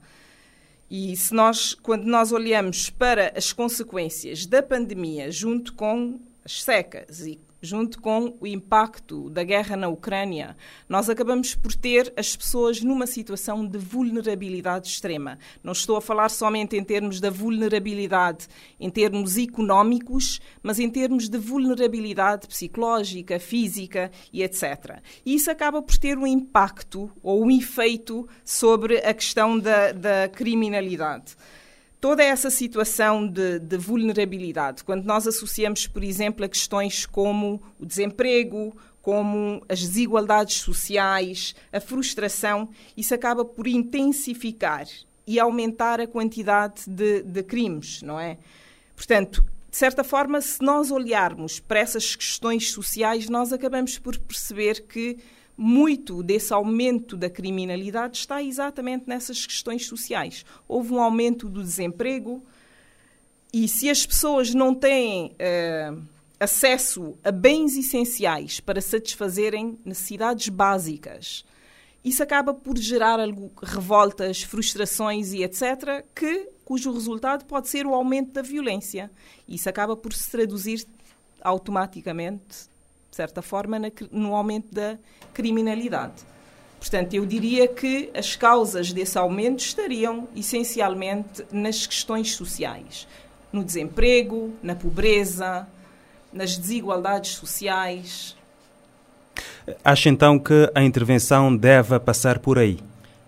E 0.90 1.16
se 1.16 1.32
nós, 1.32 1.72
quando 1.72 2.04
nós 2.04 2.32
olhamos 2.32 2.90
para 2.90 3.32
as 3.36 3.52
consequências 3.52 4.44
da 4.44 4.60
pandemia, 4.60 5.30
junto 5.30 5.72
com 5.74 6.18
as 6.44 6.62
secas 6.62 7.24
e 7.24 7.38
junto 7.60 8.00
com 8.00 8.36
o 8.40 8.46
impacto 8.46 9.28
da 9.30 9.44
guerra 9.44 9.76
na 9.76 9.88
Ucrânia, 9.88 10.56
nós 10.88 11.10
acabamos 11.10 11.54
por 11.54 11.74
ter 11.74 12.12
as 12.16 12.36
pessoas 12.36 12.80
numa 12.80 13.06
situação 13.06 13.66
de 13.66 13.78
vulnerabilidade 13.78 14.88
extrema. 14.88 15.38
Não 15.62 15.72
estou 15.72 15.96
a 15.96 16.00
falar 16.00 16.28
somente 16.28 16.76
em 16.76 16.84
termos 16.84 17.20
da 17.20 17.30
vulnerabilidade 17.30 18.48
em 18.78 18.88
termos 18.88 19.36
económicos, 19.36 20.40
mas 20.62 20.78
em 20.78 20.88
termos 20.88 21.28
de 21.28 21.38
vulnerabilidade 21.38 22.46
psicológica, 22.46 23.38
física 23.38 24.10
e 24.32 24.42
etc. 24.42 25.00
E 25.24 25.34
isso 25.34 25.50
acaba 25.50 25.82
por 25.82 25.96
ter 25.96 26.16
um 26.16 26.26
impacto 26.26 27.10
ou 27.22 27.44
um 27.44 27.50
efeito 27.50 28.28
sobre 28.44 28.98
a 28.98 29.12
questão 29.12 29.58
da, 29.58 29.92
da 29.92 30.28
criminalidade 30.28 31.36
toda 32.00 32.24
essa 32.24 32.50
situação 32.50 33.26
de, 33.26 33.58
de, 33.58 33.76
vulnerabilidade, 33.76 34.82
quando 34.82 35.04
nós 35.04 35.26
associamos, 35.26 35.86
por 35.86 36.02
exemplo, 36.02 36.44
a 36.44 36.48
questões 36.48 37.04
como 37.04 37.62
o 37.78 37.84
desemprego, 37.84 38.74
como 39.02 39.62
as 39.68 39.80
desigualdades 39.80 40.56
sociais, 40.56 41.54
a 41.72 41.80
frustração, 41.80 42.70
isso 42.96 43.14
acaba 43.14 43.44
por 43.44 43.66
intensificar 43.66 44.86
e 45.26 45.38
aumentar 45.38 46.00
a 46.00 46.06
quantidade 46.06 46.82
de, 46.86 47.22
de 47.22 47.42
crimes, 47.42 48.02
não 48.02 48.18
é? 48.18 48.38
Portanto, 48.96 49.44
de 49.70 49.76
certa 49.76 50.02
forma, 50.02 50.40
se 50.40 50.60
nós 50.62 50.90
olharmos 50.90 51.60
para 51.60 51.78
essas 51.78 52.16
questões 52.16 52.72
sociais, 52.72 53.28
nós 53.28 53.52
acabamos 53.52 53.98
por 53.98 54.18
perceber 54.18 54.80
que 54.86 55.18
muito 55.62 56.22
desse 56.22 56.54
aumento 56.54 57.18
da 57.18 57.28
criminalidade 57.28 58.16
está 58.16 58.42
exatamente 58.42 59.06
nessas 59.06 59.44
questões 59.44 59.84
sociais. 59.84 60.42
Houve 60.66 60.94
um 60.94 61.02
aumento 61.02 61.50
do 61.50 61.62
desemprego 61.62 62.42
e 63.52 63.68
se 63.68 63.90
as 63.90 64.06
pessoas 64.06 64.54
não 64.54 64.74
têm 64.74 65.36
uh, 65.36 66.02
acesso 66.40 67.14
a 67.22 67.30
bens 67.30 67.76
essenciais 67.76 68.58
para 68.58 68.80
satisfazerem 68.80 69.78
necessidades 69.84 70.48
básicas, 70.48 71.44
isso 72.02 72.22
acaba 72.22 72.54
por 72.54 72.78
gerar 72.78 73.20
algo, 73.20 73.52
revoltas, 73.62 74.42
frustrações 74.42 75.34
e 75.34 75.42
etc., 75.42 76.06
que, 76.14 76.48
cujo 76.64 76.90
resultado 76.90 77.44
pode 77.44 77.68
ser 77.68 77.86
o 77.86 77.94
aumento 77.94 78.32
da 78.32 78.40
violência. 78.40 79.10
Isso 79.46 79.68
acaba 79.68 79.94
por 79.94 80.14
se 80.14 80.30
traduzir 80.30 80.86
automaticamente 81.42 82.70
de 83.10 83.16
certa 83.16 83.42
forma, 83.42 83.78
no 84.10 84.34
aumento 84.34 84.72
da 84.72 84.96
criminalidade. 85.34 86.22
Portanto, 86.78 87.12
eu 87.12 87.26
diria 87.26 87.68
que 87.68 88.10
as 88.14 88.36
causas 88.36 88.92
desse 88.92 89.18
aumento 89.18 89.60
estariam 89.60 90.28
essencialmente 90.34 91.44
nas 91.52 91.86
questões 91.86 92.34
sociais, 92.34 93.06
no 93.52 93.62
desemprego, 93.62 94.54
na 94.62 94.74
pobreza, 94.74 95.66
nas 96.32 96.56
desigualdades 96.56 97.32
sociais. 97.32 98.36
Acha 99.84 100.08
então 100.08 100.38
que 100.38 100.70
a 100.74 100.82
intervenção 100.82 101.54
deve 101.54 101.98
passar 102.00 102.38
por 102.38 102.58
aí? 102.58 102.78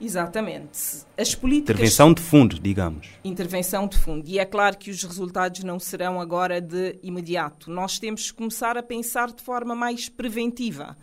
Exatamente. 0.03 1.07
As 1.17 1.33
políticas... 1.33 1.77
Intervenção 1.77 2.13
de 2.13 2.21
fundo, 2.21 2.59
digamos. 2.59 3.09
Intervenção 3.23 3.87
de 3.87 3.97
fundo. 3.97 4.29
E 4.29 4.37
é 4.37 4.45
claro 4.45 4.77
que 4.77 4.91
os 4.91 5.05
resultados 5.05 5.63
não 5.63 5.79
serão 5.79 6.21
agora 6.21 6.61
de 6.61 6.99
imediato. 7.05 7.71
Nós 7.71 8.01
temos 8.01 8.31
que 8.31 8.37
começar 8.37 8.77
a 8.77 8.83
pensar 8.83 9.31
de 9.31 9.41
forma 9.41 9.77
mais 9.77 10.09
preventiva. 10.09 10.97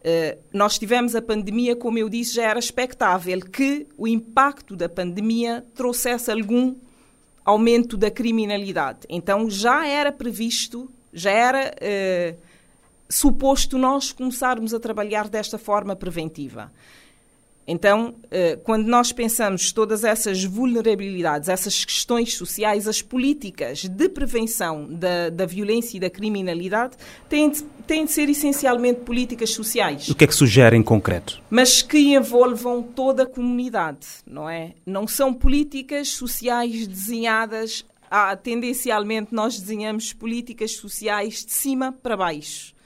Uh, 0.00 0.38
nós 0.52 0.76
tivemos 0.76 1.14
a 1.14 1.22
pandemia, 1.22 1.76
como 1.76 1.98
eu 1.98 2.08
disse, 2.08 2.34
já 2.34 2.50
era 2.50 2.58
expectável 2.58 3.40
que 3.40 3.86
o 3.96 4.08
impacto 4.08 4.74
da 4.74 4.88
pandemia 4.88 5.64
trouxesse 5.72 6.28
algum 6.28 6.74
aumento 7.44 7.96
da 7.96 8.10
criminalidade. 8.10 9.00
Então 9.08 9.48
já 9.48 9.86
era 9.86 10.10
previsto, 10.10 10.90
já 11.12 11.30
era 11.30 11.72
uh, 11.72 12.36
suposto 13.08 13.78
nós 13.78 14.10
começarmos 14.10 14.74
a 14.74 14.80
trabalhar 14.80 15.28
desta 15.28 15.58
forma 15.58 15.94
preventiva. 15.94 16.72
Então, 17.68 18.14
eh, 18.30 18.56
quando 18.62 18.86
nós 18.86 19.10
pensamos 19.10 19.72
todas 19.72 20.04
essas 20.04 20.44
vulnerabilidades, 20.44 21.48
essas 21.48 21.84
questões 21.84 22.34
sociais, 22.36 22.86
as 22.86 23.02
políticas 23.02 23.84
de 23.84 24.08
prevenção 24.08 24.86
da, 24.88 25.30
da 25.30 25.46
violência 25.46 25.96
e 25.96 26.00
da 26.00 26.08
criminalidade 26.08 26.96
têm 27.28 27.50
de, 27.50 27.62
têm 27.84 28.04
de 28.04 28.12
ser 28.12 28.28
essencialmente 28.28 29.00
políticas 29.00 29.50
sociais. 29.50 30.08
O 30.08 30.14
que 30.14 30.22
é 30.22 30.26
que 30.28 30.34
sugere 30.34 30.76
em 30.76 30.82
concreto? 30.82 31.42
Mas 31.50 31.82
que 31.82 32.14
envolvam 32.14 32.82
toda 32.82 33.24
a 33.24 33.26
comunidade, 33.26 34.06
não 34.24 34.48
é? 34.48 34.74
Não 34.86 35.08
são 35.08 35.34
políticas 35.34 36.10
sociais 36.10 36.86
desenhadas. 36.86 37.84
Ah, 38.08 38.36
tendencialmente, 38.36 39.34
nós 39.34 39.58
desenhamos 39.58 40.12
políticas 40.12 40.72
sociais 40.76 41.44
de 41.44 41.52
cima 41.52 41.90
para 41.90 42.16
baixo. 42.16 42.76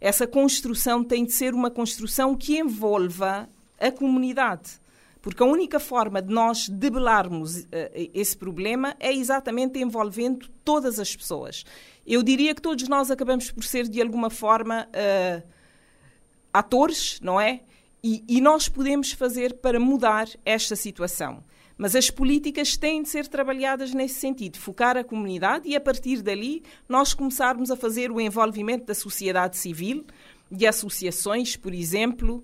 Essa 0.00 0.26
construção 0.26 1.04
tem 1.04 1.24
de 1.24 1.32
ser 1.32 1.54
uma 1.54 1.70
construção 1.70 2.34
que 2.34 2.58
envolva 2.58 3.48
a 3.78 3.90
comunidade. 3.90 4.80
Porque 5.20 5.42
a 5.42 5.46
única 5.46 5.80
forma 5.80 6.22
de 6.22 6.32
nós 6.32 6.68
debelarmos 6.68 7.58
uh, 7.58 7.66
esse 8.14 8.36
problema 8.36 8.94
é 9.00 9.12
exatamente 9.12 9.78
envolvendo 9.78 10.48
todas 10.64 11.00
as 11.00 11.16
pessoas. 11.16 11.64
Eu 12.06 12.22
diria 12.22 12.54
que 12.54 12.62
todos 12.62 12.86
nós 12.88 13.10
acabamos 13.10 13.50
por 13.50 13.64
ser, 13.64 13.88
de 13.88 14.00
alguma 14.00 14.30
forma, 14.30 14.86
uh, 14.86 15.42
atores, 16.52 17.18
não 17.20 17.40
é? 17.40 17.62
E, 18.04 18.22
e 18.28 18.40
nós 18.40 18.68
podemos 18.68 19.10
fazer 19.10 19.54
para 19.54 19.80
mudar 19.80 20.28
esta 20.44 20.76
situação. 20.76 21.42
Mas 21.76 21.94
as 21.94 22.08
políticas 22.08 22.76
têm 22.76 23.02
de 23.02 23.08
ser 23.08 23.26
trabalhadas 23.26 23.92
nesse 23.92 24.14
sentido, 24.14 24.58
focar 24.58 24.96
a 24.96 25.04
comunidade 25.04 25.68
e, 25.68 25.76
a 25.76 25.80
partir 25.80 26.22
dali, 26.22 26.62
nós 26.88 27.12
começarmos 27.12 27.70
a 27.70 27.76
fazer 27.76 28.10
o 28.10 28.20
envolvimento 28.20 28.86
da 28.86 28.94
sociedade 28.94 29.58
civil, 29.58 30.06
de 30.50 30.66
associações, 30.66 31.56
por 31.56 31.74
exemplo, 31.74 32.42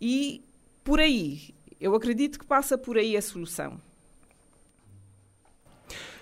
e 0.00 0.42
por 0.82 0.98
aí, 0.98 1.54
eu 1.80 1.94
acredito 1.94 2.38
que 2.38 2.44
passa 2.44 2.78
por 2.78 2.96
aí 2.96 3.16
a 3.16 3.22
solução. 3.22 3.80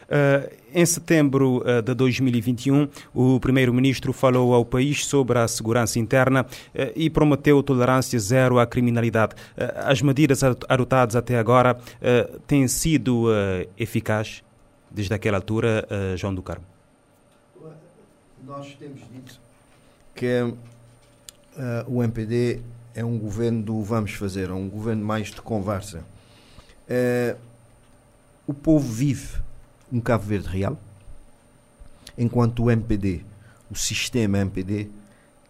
Uh, 0.09 0.51
em 0.73 0.87
setembro 0.87 1.59
uh, 1.59 1.83
de 1.83 1.93
2021, 1.93 2.88
o 3.14 3.38
primeiro-ministro 3.38 4.11
falou 4.14 4.55
ao 4.55 4.64
país 4.64 5.05
sobre 5.05 5.38
a 5.38 5.47
segurança 5.47 5.99
interna 5.99 6.47
uh, 6.47 6.93
e 6.97 7.11
prometeu 7.11 7.62
tolerância 7.62 8.19
zero 8.19 8.59
à 8.59 8.67
criminalidade. 8.67 9.35
as 9.77 10.01
medidas 10.01 10.43
adotadas 10.43 11.14
até 11.14 11.38
agora 11.38 11.79
têm 12.47 12.67
sido 12.69 13.27
eficazes 13.77 14.43
desde 14.91 15.12
aquela 15.12 15.37
altura, 15.37 15.87
João 16.17 16.35
do 16.35 16.43
Carmo? 16.43 16.64
Nós 18.47 18.75
temos 18.79 19.01
dito 19.12 19.38
que 20.14 20.55
o 21.87 22.03
MPD 22.03 22.61
é 22.99 23.05
um 23.05 23.17
governo 23.17 23.63
do 23.63 23.81
vamos 23.81 24.11
fazer, 24.15 24.51
é 24.51 24.53
um 24.53 24.69
governo 24.69 25.05
mais 25.05 25.29
de 25.29 25.41
conversa. 25.41 26.05
É, 26.89 27.37
o 28.45 28.53
povo 28.53 28.93
vive 28.93 29.39
um 29.93 30.01
Cabo 30.01 30.25
Verde 30.25 30.49
real, 30.49 30.77
enquanto 32.17 32.65
o 32.65 32.71
MPD, 32.73 33.21
o 33.71 33.77
sistema 33.77 34.39
MPD, 34.39 34.89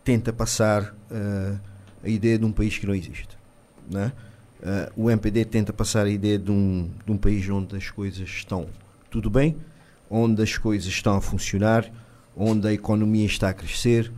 tenta 0.04 0.30
passar 0.30 0.94
uh, 1.10 1.58
a 2.04 2.08
ideia 2.08 2.38
de 2.38 2.44
um 2.44 2.52
país 2.52 2.76
que 2.76 2.86
não 2.86 2.94
existe. 2.94 3.38
Né? 3.90 4.12
Uh, 4.60 5.04
o 5.04 5.10
MPD 5.10 5.46
tenta 5.46 5.72
passar 5.72 6.04
a 6.04 6.10
ideia 6.10 6.38
de 6.38 6.50
um, 6.50 6.90
de 7.06 7.10
um 7.10 7.16
país 7.16 7.48
onde 7.48 7.74
as 7.74 7.90
coisas 7.90 8.28
estão 8.28 8.66
tudo 9.10 9.30
bem, 9.30 9.56
onde 10.10 10.42
as 10.42 10.58
coisas 10.58 10.86
estão 10.86 11.16
a 11.16 11.20
funcionar, 11.22 11.90
onde 12.36 12.68
a 12.68 12.74
economia 12.74 13.24
está 13.24 13.48
a 13.48 13.54
crescer, 13.54 14.12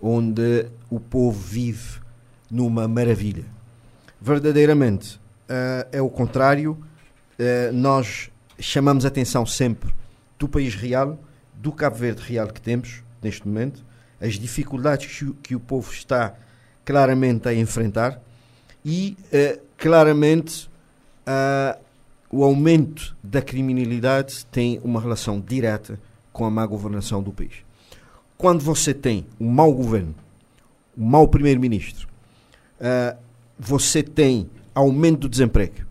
onde 0.00 0.64
o 0.88 0.98
povo 0.98 1.38
vive 1.38 1.99
numa 2.50 2.88
maravilha. 2.88 3.44
Verdadeiramente 4.20 5.16
uh, 5.16 5.88
é 5.92 6.02
o 6.02 6.10
contrário. 6.10 6.72
Uh, 7.38 7.72
nós 7.72 8.30
chamamos 8.58 9.04
atenção 9.06 9.46
sempre 9.46 9.90
do 10.38 10.48
país 10.48 10.74
real, 10.74 11.18
do 11.54 11.72
Cabo 11.72 11.96
Verde 11.96 12.22
real 12.22 12.48
que 12.48 12.60
temos 12.60 13.02
neste 13.22 13.46
momento, 13.46 13.84
as 14.20 14.34
dificuldades 14.34 15.18
que, 15.18 15.32
que 15.42 15.54
o 15.54 15.60
povo 15.60 15.92
está 15.92 16.34
claramente 16.84 17.48
a 17.48 17.54
enfrentar 17.54 18.20
e 18.84 19.16
uh, 19.26 19.60
claramente 19.76 20.68
o 22.28 22.42
aumento 22.42 23.16
da 23.22 23.40
criminalidade 23.40 24.44
tem 24.46 24.80
uma 24.82 25.00
relação 25.00 25.40
direta 25.40 25.96
com 26.32 26.44
a 26.44 26.50
má 26.50 26.66
governação 26.66 27.22
do 27.22 27.30
país. 27.30 27.62
Quando 28.36 28.64
você 28.64 28.92
tem 28.92 29.26
um 29.38 29.48
mau 29.48 29.72
governo, 29.72 30.14
um 30.98 31.04
mau 31.04 31.28
primeiro-ministro, 31.28 32.09
uh, 32.80 33.18
você 33.58 34.02
tem 34.02 34.50
aumento 34.74 35.20
do 35.20 35.28
desemprego, 35.28 35.86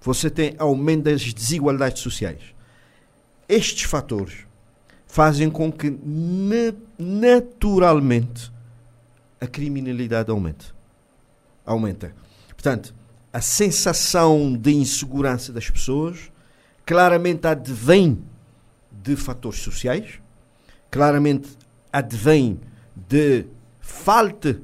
você 0.00 0.30
tem 0.30 0.54
aumento 0.58 1.04
das 1.04 1.32
desigualdades 1.32 2.02
sociais. 2.02 2.54
Estes 3.48 3.84
fatores 3.84 4.46
fazem 5.06 5.50
com 5.50 5.70
que 5.72 5.90
na 5.90 6.74
naturalmente 6.98 8.52
a 9.40 9.46
criminalidade 9.46 10.30
aumente. 10.30 10.74
Aumenta. 11.64 12.14
Portanto, 12.48 12.94
a 13.32 13.40
sensação 13.40 14.56
de 14.56 14.72
insegurança 14.72 15.52
das 15.52 15.68
pessoas 15.68 16.30
claramente 16.84 17.46
advém 17.46 18.22
de 18.90 19.16
fatores 19.16 19.60
sociais, 19.60 20.20
claramente 20.90 21.50
advém 21.92 22.60
de 22.94 23.44
falta 23.80 24.60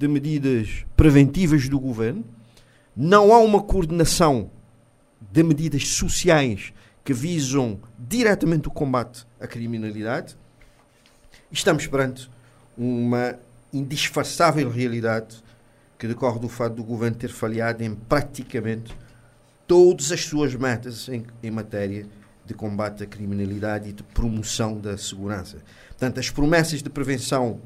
de 0.00 0.08
medidas 0.08 0.86
preventivas 0.96 1.68
do 1.68 1.78
governo, 1.78 2.24
não 2.96 3.34
há 3.34 3.38
uma 3.38 3.62
coordenação 3.62 4.50
de 5.30 5.42
medidas 5.42 5.88
sociais 5.88 6.72
que 7.04 7.12
visam 7.12 7.78
diretamente 7.98 8.66
o 8.66 8.70
combate 8.70 9.26
à 9.38 9.46
criminalidade. 9.46 10.38
Estamos 11.52 11.86
perante 11.86 12.30
uma 12.78 13.38
indisfarçável 13.70 14.70
realidade 14.70 15.44
que 15.98 16.08
decorre 16.08 16.38
do 16.38 16.48
fato 16.48 16.76
do 16.76 16.82
governo 16.82 17.18
ter 17.18 17.28
falhado 17.28 17.84
em 17.84 17.94
praticamente 17.94 18.96
todas 19.66 20.10
as 20.12 20.24
suas 20.24 20.54
metas 20.54 21.10
em, 21.10 21.26
em 21.42 21.50
matéria 21.50 22.06
de 22.46 22.54
combate 22.54 23.02
à 23.02 23.06
criminalidade 23.06 23.90
e 23.90 23.92
de 23.92 24.02
promoção 24.02 24.80
da 24.80 24.96
segurança. 24.96 25.58
Portanto, 25.88 26.18
as 26.18 26.30
promessas 26.30 26.82
de 26.82 26.88
prevenção 26.88 27.60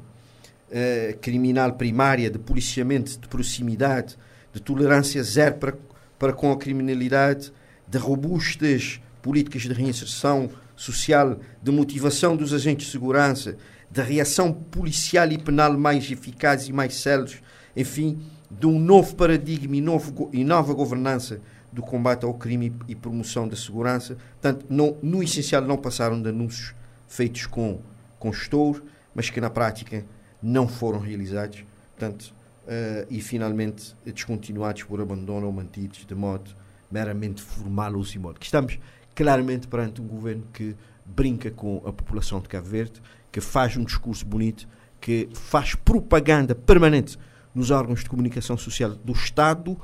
uh, 0.69 1.17
criminal 1.19 1.73
primária, 1.73 2.29
de 2.29 2.39
policiamento 2.39 3.19
de 3.19 3.27
proximidade, 3.27 4.17
de 4.53 4.61
tolerância 4.61 5.21
zero 5.23 5.55
para, 5.55 5.77
para 6.17 6.33
com 6.33 6.51
a 6.51 6.57
criminalidade, 6.57 7.51
de 7.87 7.97
robustas 7.97 8.99
políticas 9.21 9.63
de 9.63 9.73
reinserção 9.73 10.49
social, 10.75 11.39
de 11.61 11.71
motivação 11.71 12.35
dos 12.35 12.53
agentes 12.53 12.87
de 12.87 12.91
segurança, 12.91 13.57
de 13.89 14.01
reação 14.01 14.51
policial 14.51 15.31
e 15.31 15.37
penal 15.37 15.77
mais 15.77 16.09
eficazes 16.11 16.67
e 16.67 16.73
mais 16.73 16.95
céleres, 16.95 17.41
enfim, 17.75 18.19
de 18.49 18.67
um 18.67 18.79
novo 18.79 19.15
paradigma 19.15 19.75
e, 19.75 19.81
novo, 19.81 20.29
e 20.33 20.43
nova 20.43 20.73
governança 20.73 21.39
do 21.71 21.81
combate 21.81 22.23
ao 22.23 22.33
crime 22.33 22.73
e 22.87 22.95
promoção 22.95 23.47
da 23.47 23.55
segurança. 23.55 24.17
Portanto, 24.41 24.65
não, 24.69 24.97
no 25.01 25.21
essencial 25.21 25.61
não 25.61 25.77
passaram 25.77 26.21
de 26.21 26.29
anúncios 26.29 26.73
feitos 27.07 27.45
com, 27.45 27.81
com 28.17 28.29
estouro, 28.29 28.83
mas 29.13 29.29
que 29.29 29.41
na 29.41 29.49
prática 29.49 30.05
não 30.45 30.67
foram 30.67 30.99
realizados, 30.99 31.65
portanto, 31.97 32.31
uh, 32.65 33.07
e 33.09 33.19
finalmente 33.19 33.95
descontinuados 34.05 34.83
por 34.83 35.01
abandono 35.01 35.47
ou 35.47 35.51
mantidos 35.51 36.05
de 36.05 36.13
modo 36.13 36.51
meramente 36.91 37.41
formal 37.41 37.95
ou 37.95 38.05
simbólico. 38.05 38.43
Estamos 38.43 38.77
claramente 39.15 39.67
perante 39.67 39.99
um 39.99 40.07
governo 40.07 40.43
que 40.53 40.75
brinca 41.03 41.49
com 41.49 41.77
a 41.77 41.91
população 41.91 42.39
de 42.39 42.47
Cabo 42.47 42.67
Verde, 42.67 43.01
que 43.31 43.41
faz 43.41 43.75
um 43.75 43.83
discurso 43.83 44.23
bonito, 44.23 44.67
que 45.01 45.27
faz 45.33 45.73
propaganda 45.73 46.53
permanente 46.53 47.17
nos 47.53 47.71
órgãos 47.71 48.03
de 48.03 48.09
comunicação 48.09 48.55
social 48.55 48.91
do 48.91 49.13
Estado, 49.13 49.75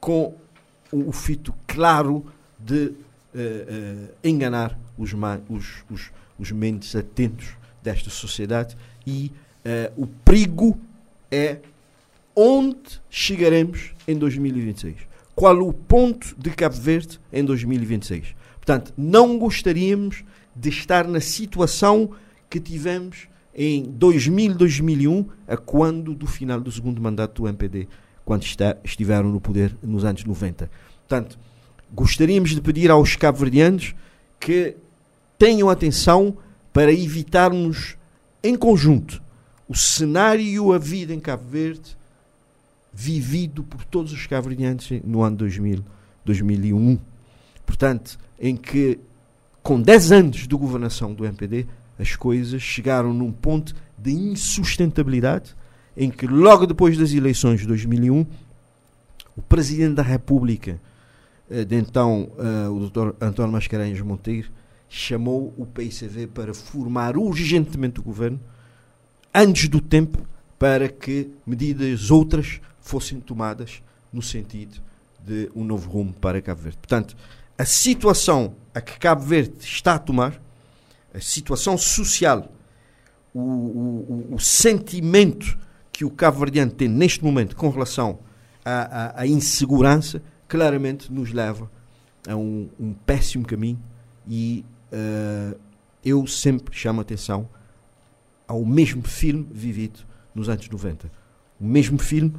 com 0.00 0.34
o, 0.90 1.12
fito 1.12 1.52
claro 1.66 2.24
de 2.58 2.86
uh, 2.86 2.94
uh, 3.34 4.14
enganar 4.24 4.78
os, 4.96 5.12
os, 5.48 5.84
os, 5.90 6.10
os 6.38 6.50
mentes 6.50 6.96
atentos 6.96 7.50
desta 7.82 8.08
sociedade 8.08 8.76
e 9.06 9.30
Uh, 9.64 10.02
o 10.02 10.06
perigo 10.06 10.78
é 11.30 11.58
onde 12.34 13.00
chegaremos 13.10 13.92
em 14.08 14.16
2026. 14.16 14.96
Qual 15.34 15.58
o 15.60 15.72
ponto 15.72 16.34
de 16.38 16.50
Cabo 16.50 16.76
Verde 16.76 17.20
em 17.32 17.44
2026? 17.44 18.34
Portanto, 18.56 18.92
não 18.96 19.38
gostaríamos 19.38 20.24
de 20.54 20.68
estar 20.68 21.06
na 21.06 21.20
situação 21.20 22.10
que 22.48 22.60
tivemos 22.60 23.28
em 23.54 23.82
2000, 23.82 24.54
2001, 24.54 25.26
a 25.46 25.56
quando 25.56 26.14
do 26.14 26.26
final 26.26 26.60
do 26.60 26.70
segundo 26.70 27.00
mandato 27.00 27.42
do 27.42 27.48
MPD, 27.48 27.88
quando 28.24 28.42
está, 28.42 28.76
estiveram 28.84 29.28
no 29.30 29.40
poder 29.40 29.74
nos 29.82 30.04
anos 30.04 30.24
90. 30.24 30.70
Portanto, 31.08 31.38
gostaríamos 31.92 32.50
de 32.50 32.60
pedir 32.60 32.90
aos 32.90 33.16
cabo-verdianos 33.16 33.94
que 34.38 34.76
tenham 35.38 35.68
atenção 35.68 36.36
para 36.72 36.92
evitarmos 36.92 37.96
em 38.42 38.56
conjunto 38.56 39.20
o 39.70 39.76
cenário, 39.76 40.72
a 40.72 40.78
vida 40.78 41.14
em 41.14 41.20
Cabo 41.20 41.44
Verde, 41.48 41.96
vivido 42.92 43.62
por 43.62 43.84
todos 43.84 44.12
os 44.12 44.26
cabo-verdianos 44.26 44.90
no 45.04 45.22
ano 45.22 45.36
2000, 45.36 45.84
2001. 46.24 46.98
Portanto, 47.64 48.18
em 48.36 48.56
que, 48.56 48.98
com 49.62 49.80
10 49.80 50.10
anos 50.10 50.48
de 50.48 50.56
governação 50.56 51.14
do 51.14 51.24
MPD, 51.24 51.68
as 51.96 52.16
coisas 52.16 52.60
chegaram 52.60 53.14
num 53.14 53.30
ponto 53.30 53.72
de 53.96 54.10
insustentabilidade, 54.10 55.54
em 55.96 56.10
que, 56.10 56.26
logo 56.26 56.66
depois 56.66 56.98
das 56.98 57.12
eleições 57.12 57.60
de 57.60 57.68
2001, 57.68 58.26
o 59.36 59.42
Presidente 59.42 59.94
da 59.94 60.02
República, 60.02 60.80
eh, 61.48 61.64
de 61.64 61.76
então 61.76 62.28
uh, 62.36 62.72
o 62.72 62.90
Dr. 62.90 63.14
António 63.24 63.52
Mascarenhas 63.52 64.00
Monteiro, 64.00 64.50
chamou 64.88 65.54
o 65.56 65.64
PICV 65.64 66.26
para 66.26 66.52
formar 66.52 67.16
urgentemente 67.16 68.00
o 68.00 68.02
governo, 68.02 68.40
antes 69.34 69.68
do 69.68 69.80
tempo, 69.80 70.26
para 70.58 70.88
que 70.88 71.30
medidas 71.46 72.10
outras 72.10 72.60
fossem 72.80 73.20
tomadas 73.20 73.82
no 74.12 74.20
sentido 74.20 74.80
de 75.24 75.50
um 75.54 75.64
novo 75.64 75.88
rumo 75.90 76.12
para 76.12 76.40
Cabo 76.42 76.62
Verde. 76.62 76.78
Portanto, 76.78 77.16
a 77.56 77.64
situação 77.64 78.54
a 78.74 78.80
que 78.80 78.98
Cabo 78.98 79.22
Verde 79.22 79.54
está 79.60 79.94
a 79.94 79.98
tomar, 79.98 80.40
a 81.12 81.20
situação 81.20 81.76
social, 81.76 82.50
o, 83.34 83.40
o, 83.40 84.28
o 84.34 84.40
sentimento 84.40 85.58
que 85.92 86.04
o 86.04 86.10
cabo-verdiano 86.10 86.70
tem 86.70 86.88
neste 86.88 87.22
momento 87.22 87.54
com 87.54 87.68
relação 87.68 88.18
à, 88.64 88.70
à, 88.70 89.20
à, 89.20 89.26
insegurança, 89.26 90.22
claramente 90.48 91.12
nos 91.12 91.32
leva 91.32 91.70
a 92.28 92.36
um, 92.36 92.68
um 92.78 92.92
péssimo 92.92 93.44
caminho 93.44 93.78
e 94.26 94.64
uh, 94.92 95.58
eu 96.04 96.26
sempre 96.26 96.74
chamo 96.76 97.00
a 97.00 97.02
atenção 97.02 97.48
ao 98.50 98.64
mesmo 98.64 99.00
filme 99.04 99.46
vivido 99.48 100.00
nos 100.34 100.48
anos 100.48 100.68
90. 100.68 101.08
O 101.60 101.64
mesmo 101.64 101.96
filme, 101.98 102.34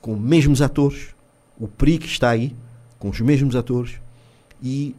com 0.00 0.14
os 0.14 0.20
mesmos 0.20 0.60
atores, 0.60 1.14
o 1.56 1.68
perigo 1.68 2.04
está 2.04 2.30
aí, 2.30 2.52
com 2.98 3.10
os 3.10 3.20
mesmos 3.20 3.54
atores, 3.54 4.00
e 4.60 4.92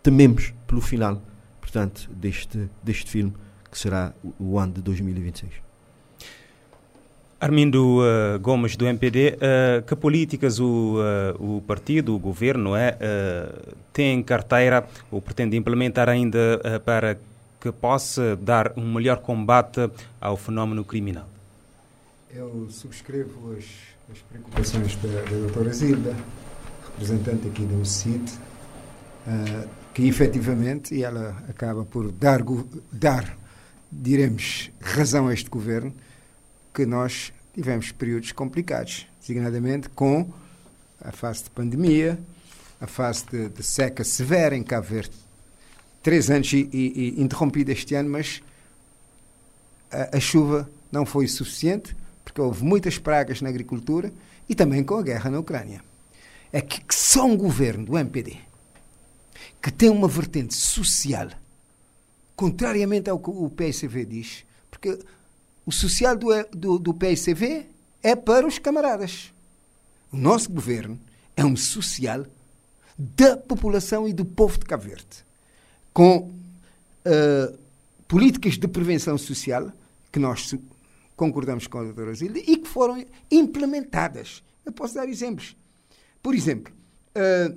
tememos 0.00 0.54
pelo 0.64 0.80
final, 0.80 1.20
portanto, 1.60 2.08
deste, 2.14 2.70
deste 2.84 3.10
filme, 3.10 3.32
que 3.68 3.76
será 3.76 4.14
o, 4.22 4.32
o 4.52 4.58
ano 4.60 4.74
de 4.74 4.82
2026. 4.82 5.50
Armindo 7.40 7.98
uh, 7.98 8.38
Gomes, 8.38 8.76
do 8.76 8.86
MPD, 8.86 9.30
uh, 9.30 9.38
eh, 9.40 9.84
que 9.84 9.96
políticas 9.96 10.60
o, 10.60 10.98
uh, 11.40 11.56
o 11.56 11.60
partido, 11.62 12.14
o 12.14 12.18
governo, 12.18 12.76
é, 12.76 12.96
tem 13.92 14.18
em 14.18 14.22
carteira 14.22 14.86
ou 15.10 15.20
pretende 15.20 15.56
implementar 15.56 16.08
ainda 16.08 16.80
para 16.84 17.18
que 17.64 17.72
possa 17.72 18.36
dar 18.36 18.74
um 18.76 18.92
melhor 18.92 19.22
combate 19.22 19.90
ao 20.20 20.36
fenómeno 20.36 20.84
criminal? 20.84 21.26
Eu 22.30 22.68
subscrevo 22.68 23.56
as, 23.56 23.64
as 24.12 24.18
preocupações 24.18 24.94
da, 24.96 25.08
da 25.08 25.30
doutora 25.30 25.72
Zilda, 25.72 26.14
representante 26.90 27.48
aqui 27.48 27.64
do 27.64 27.82
CIT, 27.86 28.38
que 29.94 30.06
efetivamente, 30.06 30.94
e 30.94 31.02
ela 31.02 31.42
acaba 31.48 31.86
por 31.86 32.12
dar, 32.12 32.42
dar 32.92 33.34
diremos, 33.90 34.70
razão 34.78 35.28
a 35.28 35.32
este 35.32 35.48
governo, 35.48 35.94
que 36.74 36.84
nós 36.84 37.32
tivemos 37.54 37.92
períodos 37.92 38.30
complicados, 38.32 39.06
designadamente 39.22 39.88
com 39.88 40.30
a 41.00 41.12
fase 41.12 41.44
de 41.44 41.50
pandemia, 41.50 42.18
a 42.78 42.86
fase 42.86 43.24
de, 43.24 43.48
de 43.48 43.62
seca 43.62 44.04
severa 44.04 44.54
em 44.54 44.62
Cabo 44.62 44.86
Verde. 44.86 45.23
Três 46.04 46.30
anos 46.30 46.52
e, 46.52 46.68
e, 46.72 47.20
interrompida 47.20 47.72
este 47.72 47.94
ano, 47.94 48.10
mas 48.10 48.42
a, 49.90 50.16
a, 50.16 50.20
chuva 50.20 50.70
não 50.92 51.04
foi 51.04 51.26
suficiente, 51.26 51.96
porque 52.22 52.40
houve 52.40 52.62
muitas 52.62 52.98
pragas 52.98 53.40
na 53.40 53.48
agricultura 53.48 54.12
e 54.48 54.54
também 54.54 54.84
com 54.84 54.94
a 54.96 55.02
guerra 55.02 55.30
na 55.30 55.40
Ucrânia. 55.40 55.82
É 56.52 56.60
que, 56.60 56.80
que 56.84 56.94
só 56.94 57.24
um 57.24 57.36
governo 57.36 57.86
do 57.86 57.98
MPD 57.98 58.38
que 59.62 59.72
tem 59.72 59.88
uma 59.88 60.06
vertente 60.06 60.54
social, 60.54 61.30
contrariamente 62.36 63.08
ao 63.08 63.18
que 63.18 63.30
o 63.30 63.48
PSV 63.48 64.04
diz, 64.04 64.44
porque 64.70 64.98
o 65.64 65.72
social 65.72 66.14
do, 66.14 66.28
do, 66.52 66.78
do 66.78 66.92
PSCV 66.92 67.66
é 68.02 68.14
para 68.14 68.46
os 68.46 68.58
camaradas. 68.58 69.32
O 70.12 70.18
nosso 70.18 70.50
governo 70.50 71.00
é 71.34 71.42
um 71.42 71.56
social 71.56 72.26
da 72.98 73.38
população 73.38 74.06
e 74.06 74.12
do 74.12 74.26
povo 74.26 74.58
de 74.58 74.66
Cabo 74.66 74.82
Verde, 74.82 75.24
com 75.94 76.18
uh, 76.18 77.58
políticas 78.08 78.58
de 78.58 78.66
prevenção 78.66 79.16
social 79.16 79.72
que 80.12 80.18
nós 80.18 80.54
concordamos 81.16 81.68
com 81.68 81.78
a 81.78 81.84
doutora 81.84 82.12
Zilda 82.12 82.40
e 82.40 82.56
que 82.56 82.68
foram 82.68 83.02
implementadas. 83.30 84.42
Eu 84.66 84.72
posso 84.72 84.94
dar 84.94 85.08
exemplos. 85.08 85.56
Por 86.20 86.34
exemplo, 86.34 86.74
uh, 87.16 87.56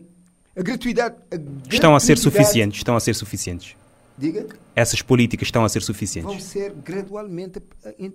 a 0.56 0.62
gratuidade, 0.62 1.16
a 1.32 1.36
gratuidade... 1.36 1.76
Estão 1.76 1.96
a 1.96 2.00
ser 2.00 2.18
suficientes. 2.18 2.80
Estão 2.80 2.96
a 2.96 3.00
ser 3.00 3.16
suficientes. 3.16 3.76
Diga? 4.18 4.48
Essas 4.76 5.02
políticas 5.02 5.48
estão 5.48 5.66
a 5.66 5.70
ser 5.70 5.82
suficientes? 5.82 6.32
Vão 6.32 6.40
ser 6.40 6.74
gradualmente 6.74 7.62
eh, 7.84 8.12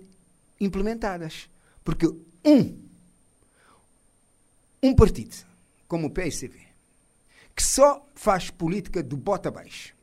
implementadas. 0.59 1.49
Porque 1.83 2.05
um, 2.45 2.77
um 4.81 4.93
partido 4.93 5.35
como 5.87 6.07
o 6.07 6.09
PSCV, 6.09 6.59
que 7.55 7.63
só 7.63 8.05
faz 8.15 8.49
política 8.49 9.01
de 9.01 9.15
bota 9.15 9.47
abaixo, 9.49 9.93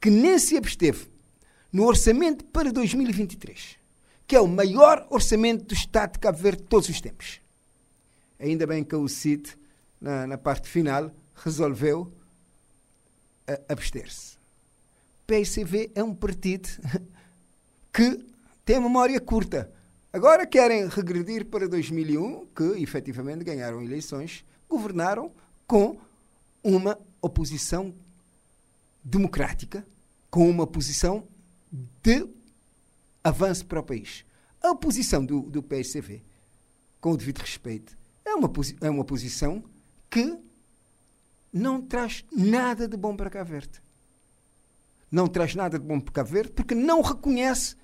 que 0.00 0.10
nem 0.10 0.38
se 0.38 0.56
absteve 0.56 1.08
no 1.72 1.84
orçamento 1.84 2.44
para 2.46 2.72
2023, 2.72 3.76
que 4.26 4.36
é 4.36 4.40
o 4.40 4.46
maior 4.46 5.06
orçamento 5.10 5.64
do 5.64 5.74
Estado 5.74 6.12
de 6.12 6.18
Cabo 6.18 6.38
Verde 6.38 6.62
de 6.62 6.68
todos 6.68 6.88
os 6.88 7.00
tempos. 7.00 7.40
Ainda 8.38 8.66
bem 8.66 8.84
que 8.84 8.94
o 8.94 9.08
CID, 9.08 9.56
na, 10.00 10.26
na 10.26 10.38
parte 10.38 10.68
final, 10.68 11.10
resolveu 11.34 12.12
uh, 13.48 13.64
abster-se. 13.68 14.38
PSV 15.26 15.90
é 15.94 16.02
um 16.02 16.14
partido 16.14 16.68
que 17.92 18.24
tem 18.64 18.80
memória 18.80 19.20
curta. 19.20 19.70
Agora 20.12 20.46
querem 20.46 20.88
regredir 20.88 21.44
para 21.46 21.68
2001, 21.68 22.46
que 22.46 22.82
efetivamente 22.82 23.44
ganharam 23.44 23.82
eleições, 23.82 24.44
governaram 24.68 25.32
com 25.66 25.98
uma 26.62 26.98
oposição 27.20 27.94
democrática, 29.02 29.86
com 30.30 30.48
uma 30.48 30.66
posição 30.66 31.26
de 32.02 32.28
avanço 33.22 33.66
para 33.66 33.80
o 33.80 33.82
país. 33.82 34.24
A 34.60 34.70
oposição 34.70 35.24
do, 35.24 35.42
do 35.42 35.62
PSCV, 35.62 36.22
com 37.00 37.12
o 37.12 37.16
devido 37.16 37.38
respeito, 37.38 37.96
é 38.24 38.34
uma, 38.34 38.50
é 38.80 38.90
uma 38.90 39.04
posição 39.04 39.64
que 40.10 40.38
não 41.52 41.80
traz 41.80 42.24
nada 42.32 42.86
de 42.86 42.96
bom 42.96 43.16
para 43.16 43.30
cá 43.30 43.42
Verde 43.42 43.80
não 45.10 45.26
traz 45.26 45.54
nada 45.54 45.78
de 45.78 45.84
bom 45.84 45.98
para 45.98 46.12
Cabo 46.12 46.30
Verde 46.30 46.52
porque 46.52 46.74
não 46.74 47.00
reconhece 47.00 47.76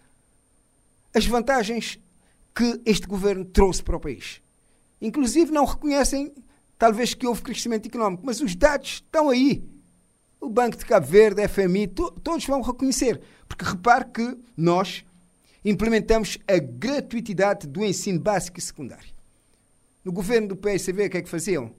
as 1.14 1.26
vantagens 1.26 1.98
que 2.54 2.80
este 2.84 3.06
governo 3.06 3.44
trouxe 3.44 3.82
para 3.82 3.96
o 3.96 4.00
país. 4.00 4.40
Inclusive 5.00 5.50
não 5.50 5.64
reconhecem, 5.64 6.32
talvez, 6.78 7.14
que 7.14 7.26
houve 7.26 7.42
crescimento 7.42 7.86
económico, 7.86 8.24
mas 8.24 8.40
os 8.40 8.54
dados 8.54 9.02
estão 9.04 9.28
aí. 9.28 9.64
O 10.44 10.50
Banco 10.50 10.76
de 10.76 10.84
Cabo 10.84 11.06
Verde, 11.06 11.42
a 11.42 11.48
FMI, 11.48 11.88
to 11.88 12.10
todos 12.22 12.44
vão 12.46 12.60
reconhecer. 12.60 13.20
Porque 13.48 13.64
repare 13.64 14.04
que 14.06 14.38
nós 14.56 15.04
implementamos 15.64 16.38
a 16.46 16.58
gratuitidade 16.58 17.66
do 17.66 17.84
ensino 17.84 18.20
básico 18.20 18.58
e 18.58 18.62
secundário. 18.62 19.12
No 20.04 20.12
governo 20.12 20.48
do 20.48 20.56
PSV, 20.56 21.06
o 21.06 21.10
que 21.10 21.18
é 21.18 21.22
que 21.22 21.28
faziam? 21.28 21.72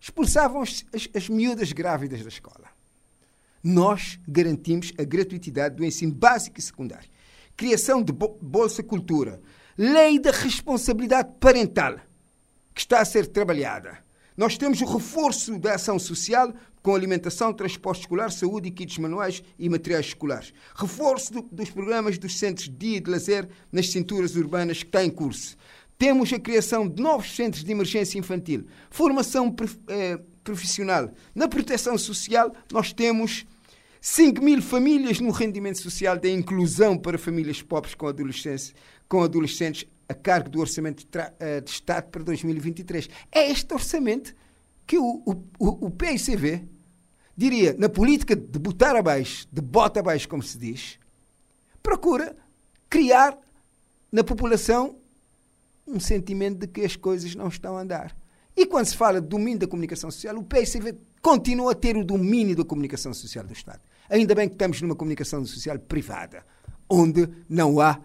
Expulsavam 0.00 0.62
as, 0.62 0.84
as, 0.94 1.08
as 1.14 1.28
miúdas 1.28 1.72
grávidas 1.72 2.22
da 2.22 2.28
escola 2.28 2.72
nós 3.62 4.18
garantimos 4.26 4.92
a 4.98 5.04
gratuitidade 5.04 5.76
do 5.76 5.84
ensino 5.84 6.12
básico 6.12 6.58
e 6.58 6.62
secundário. 6.62 7.08
Criação 7.56 8.02
de 8.02 8.12
Bolsa 8.12 8.82
Cultura. 8.82 9.40
Lei 9.78 10.18
da 10.18 10.30
responsabilidade 10.30 11.32
parental, 11.38 11.96
que 12.74 12.80
está 12.80 13.00
a 13.00 13.04
ser 13.04 13.26
trabalhada. 13.28 13.98
Nós 14.36 14.58
temos 14.58 14.80
o 14.80 14.86
reforço 14.86 15.58
da 15.58 15.74
ação 15.74 15.98
social 15.98 16.52
com 16.82 16.94
alimentação, 16.94 17.52
transporte 17.52 18.00
escolar, 18.00 18.30
saúde 18.30 18.70
kits 18.70 18.98
manuais 18.98 19.42
e 19.58 19.68
materiais 19.68 20.06
escolares. 20.06 20.52
Reforço 20.74 21.32
do, 21.32 21.42
dos 21.42 21.70
programas 21.70 22.18
dos 22.18 22.38
centros 22.38 22.68
de 22.68 22.74
dia 22.74 22.96
e 22.96 23.00
de 23.00 23.10
lazer 23.10 23.48
nas 23.70 23.88
cinturas 23.88 24.34
urbanas 24.34 24.78
que 24.82 24.88
está 24.88 25.04
em 25.04 25.10
curso. 25.10 25.56
Temos 25.96 26.32
a 26.32 26.40
criação 26.40 26.88
de 26.88 27.00
novos 27.00 27.36
centros 27.36 27.62
de 27.62 27.70
emergência 27.70 28.18
infantil. 28.18 28.66
Formação 28.90 29.54
eh, 29.86 30.18
profissional. 30.42 31.12
Na 31.32 31.46
proteção 31.46 31.96
social, 31.96 32.52
nós 32.72 32.92
temos 32.92 33.46
5 34.00 34.42
mil 34.42 34.60
famílias 34.60 35.20
no 35.20 35.30
rendimento 35.30 35.80
social 35.80 36.18
da 36.18 36.28
inclusão 36.28 36.98
para 36.98 37.16
famílias 37.16 37.62
pobres 37.62 37.94
com 37.94 38.08
adolescentes, 38.08 38.74
com 39.08 39.22
adolescentes 39.22 39.86
a 40.08 40.14
cargo 40.14 40.50
do 40.50 40.58
Orçamento 40.58 41.06
de, 41.06 41.18
eh, 41.38 41.60
de 41.60 41.70
Estado 41.70 42.08
para 42.10 42.24
2023. 42.24 43.08
É 43.30 43.48
este 43.48 43.72
orçamento 43.72 44.34
que 44.84 44.98
o, 44.98 45.22
o, 45.24 45.86
o 45.86 45.90
PICV 45.90 46.64
diria, 47.42 47.74
na 47.76 47.88
política 47.88 48.36
de 48.36 48.58
botar 48.58 48.94
abaixo, 48.94 49.48
de 49.50 49.60
bota 49.60 49.98
abaixo, 49.98 50.28
como 50.28 50.42
se 50.42 50.56
diz, 50.56 50.98
procura 51.82 52.36
criar 52.88 53.36
na 54.12 54.22
população 54.22 54.96
um 55.86 55.98
sentimento 55.98 56.58
de 56.58 56.66
que 56.68 56.82
as 56.82 56.94
coisas 56.94 57.34
não 57.34 57.48
estão 57.48 57.76
a 57.76 57.80
andar. 57.80 58.16
E 58.56 58.66
quando 58.66 58.86
se 58.86 58.96
fala 58.96 59.20
de 59.20 59.26
domínio 59.26 59.58
da 59.58 59.66
comunicação 59.66 60.10
social, 60.10 60.36
o 60.36 60.44
PSV 60.44 60.94
continua 61.20 61.72
a 61.72 61.74
ter 61.74 61.96
o 61.96 62.04
domínio 62.04 62.54
da 62.54 62.64
comunicação 62.64 63.12
social 63.12 63.44
do 63.44 63.52
Estado. 63.52 63.80
Ainda 64.08 64.34
bem 64.34 64.48
que 64.48 64.54
estamos 64.54 64.80
numa 64.80 64.94
comunicação 64.94 65.44
social 65.44 65.78
privada, 65.78 66.44
onde 66.88 67.28
não 67.48 67.80
há, 67.80 67.98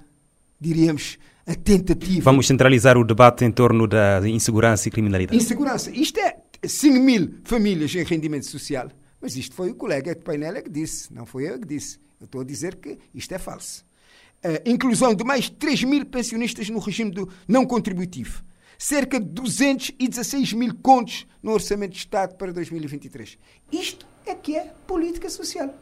diríamos, 0.60 1.20
a 1.46 1.54
tentativa. 1.54 2.24
Vamos 2.24 2.48
centralizar 2.48 2.98
o 2.98 3.04
debate 3.04 3.46
em 3.46 3.52
torno 3.52 3.88
da 3.88 4.28
insegurança 4.28 4.88
e 4.88 4.92
criminalidade. 4.92 5.38
Insegurança. 5.38 5.92
Isto 5.92 6.20
é 6.20 6.38
5 6.64 7.00
mil 7.00 7.36
famílias 7.44 7.94
em 7.94 8.04
rendimento 8.04 8.46
social. 8.48 8.90
Mas 9.22 9.36
isto 9.36 9.56
foi 9.56 9.72
o 9.72 9.76
colega 9.76 10.14
de 10.14 10.22
painel 10.22 10.62
que 10.62 10.70
disse, 10.70 11.14
não 11.14 11.26
foi 11.26 11.50
eu 11.50 11.60
que 11.60 11.68
disse. 11.68 12.00
Eu 12.20 12.26
estou 12.26 12.42
a 12.42 12.44
dizer 12.44 12.76
que 12.76 12.98
isto 13.14 13.34
é 13.34 13.38
falso. 13.38 13.86
A 14.44 14.70
inclusão 14.70 15.14
de 15.16 15.24
mais 15.24 15.50
3 15.50 15.84
mil 15.84 16.06
pensionistas 16.06 16.70
no 16.70 16.80
regime 16.80 17.12
do 17.12 17.28
não 17.48 17.66
contributivo 17.66 18.44
cerca 18.78 19.20
de 19.20 19.26
216 19.26 20.54
mil 20.54 20.76
contos 20.76 21.26
no 21.42 21.52
Orçamento 21.52 21.94
de 21.94 21.98
Estado 21.98 22.36
para 22.36 22.54
2023. 22.54 23.38
Isto 23.72 24.06
é 24.26 24.36
que 24.36 24.56
é 24.56 24.72
política 24.86 25.30
social. 25.30 25.74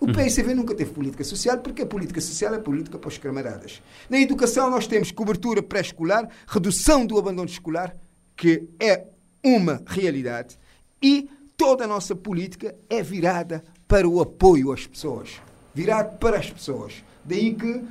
O 0.00 0.06
uhum. 0.06 0.12
PSV 0.12 0.54
nunca 0.54 0.74
teve 0.74 0.92
política 0.92 1.24
social 1.24 1.58
porque 1.58 1.82
a 1.82 1.86
política 1.86 2.20
social 2.20 2.54
é 2.54 2.58
política 2.58 2.98
para 2.98 3.08
os 3.08 3.18
camaradas. 3.18 3.82
Na 4.08 4.18
educação 4.18 4.70
nós 4.70 4.86
temos 4.86 5.10
cobertura 5.10 5.62
pré-escolar, 5.62 6.28
redução 6.46 7.04
do 7.04 7.18
abandono 7.18 7.48
escolar, 7.48 7.96
que 8.36 8.68
é 8.80 9.04
uma 9.44 9.82
realidade, 9.86 10.58
e 11.02 11.28
toda 11.58 11.84
a 11.84 11.88
nossa 11.88 12.14
política 12.14 12.74
é 12.88 13.02
virada 13.02 13.62
para 13.88 14.08
o 14.08 14.20
apoio 14.20 14.72
às 14.72 14.86
pessoas, 14.86 15.42
virada 15.74 16.10
para 16.10 16.38
as 16.38 16.48
pessoas. 16.48 17.02
Daí 17.24 17.52
que 17.54 17.84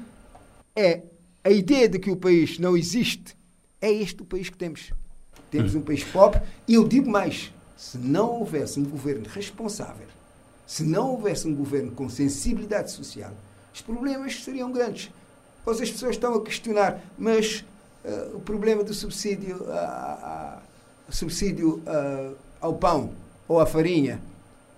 é 0.74 1.04
a 1.44 1.52
ideia 1.52 1.90
de 1.90 2.00
que 2.00 2.10
o 2.10 2.16
país 2.16 2.58
não 2.58 2.78
existe 2.78 3.38
é 3.82 3.92
este 3.92 4.24
o 4.24 4.26
país 4.26 4.50
que 4.50 4.58
temos. 4.58 4.92
Temos 5.52 5.76
um 5.76 5.82
país 5.82 6.04
pobre 6.04 6.42
e 6.68 6.76
eu 6.76 6.88
digo 6.88 7.10
mais: 7.10 7.52
se 7.76 7.98
não 7.98 8.40
houvesse 8.40 8.80
um 8.80 8.86
governo 8.86 9.28
responsável, 9.28 10.08
se 10.66 10.84
não 10.84 11.12
houvesse 11.12 11.48
um 11.48 11.54
governo 11.54 11.92
com 11.92 12.10
sensibilidade 12.10 12.92
social, 12.92 13.34
os 13.74 13.82
problemas 13.82 14.44
seriam 14.44 14.72
grandes. 14.72 15.12
Pois 15.64 15.82
as 15.82 15.92
pessoas 15.92 16.16
estão 16.16 16.34
a 16.34 16.42
questionar, 16.42 17.02
mas 17.18 17.66
uh, 18.06 18.38
o 18.38 18.40
problema 18.40 18.84
do 18.84 18.94
subsídio, 18.94 19.58
uh, 19.58 20.58
uh, 20.58 20.62
subsídio 21.10 21.84
ao 22.62 22.74
pão 22.74 23.14
ou 23.48 23.60
à 23.60 23.66
farinha, 23.66 24.20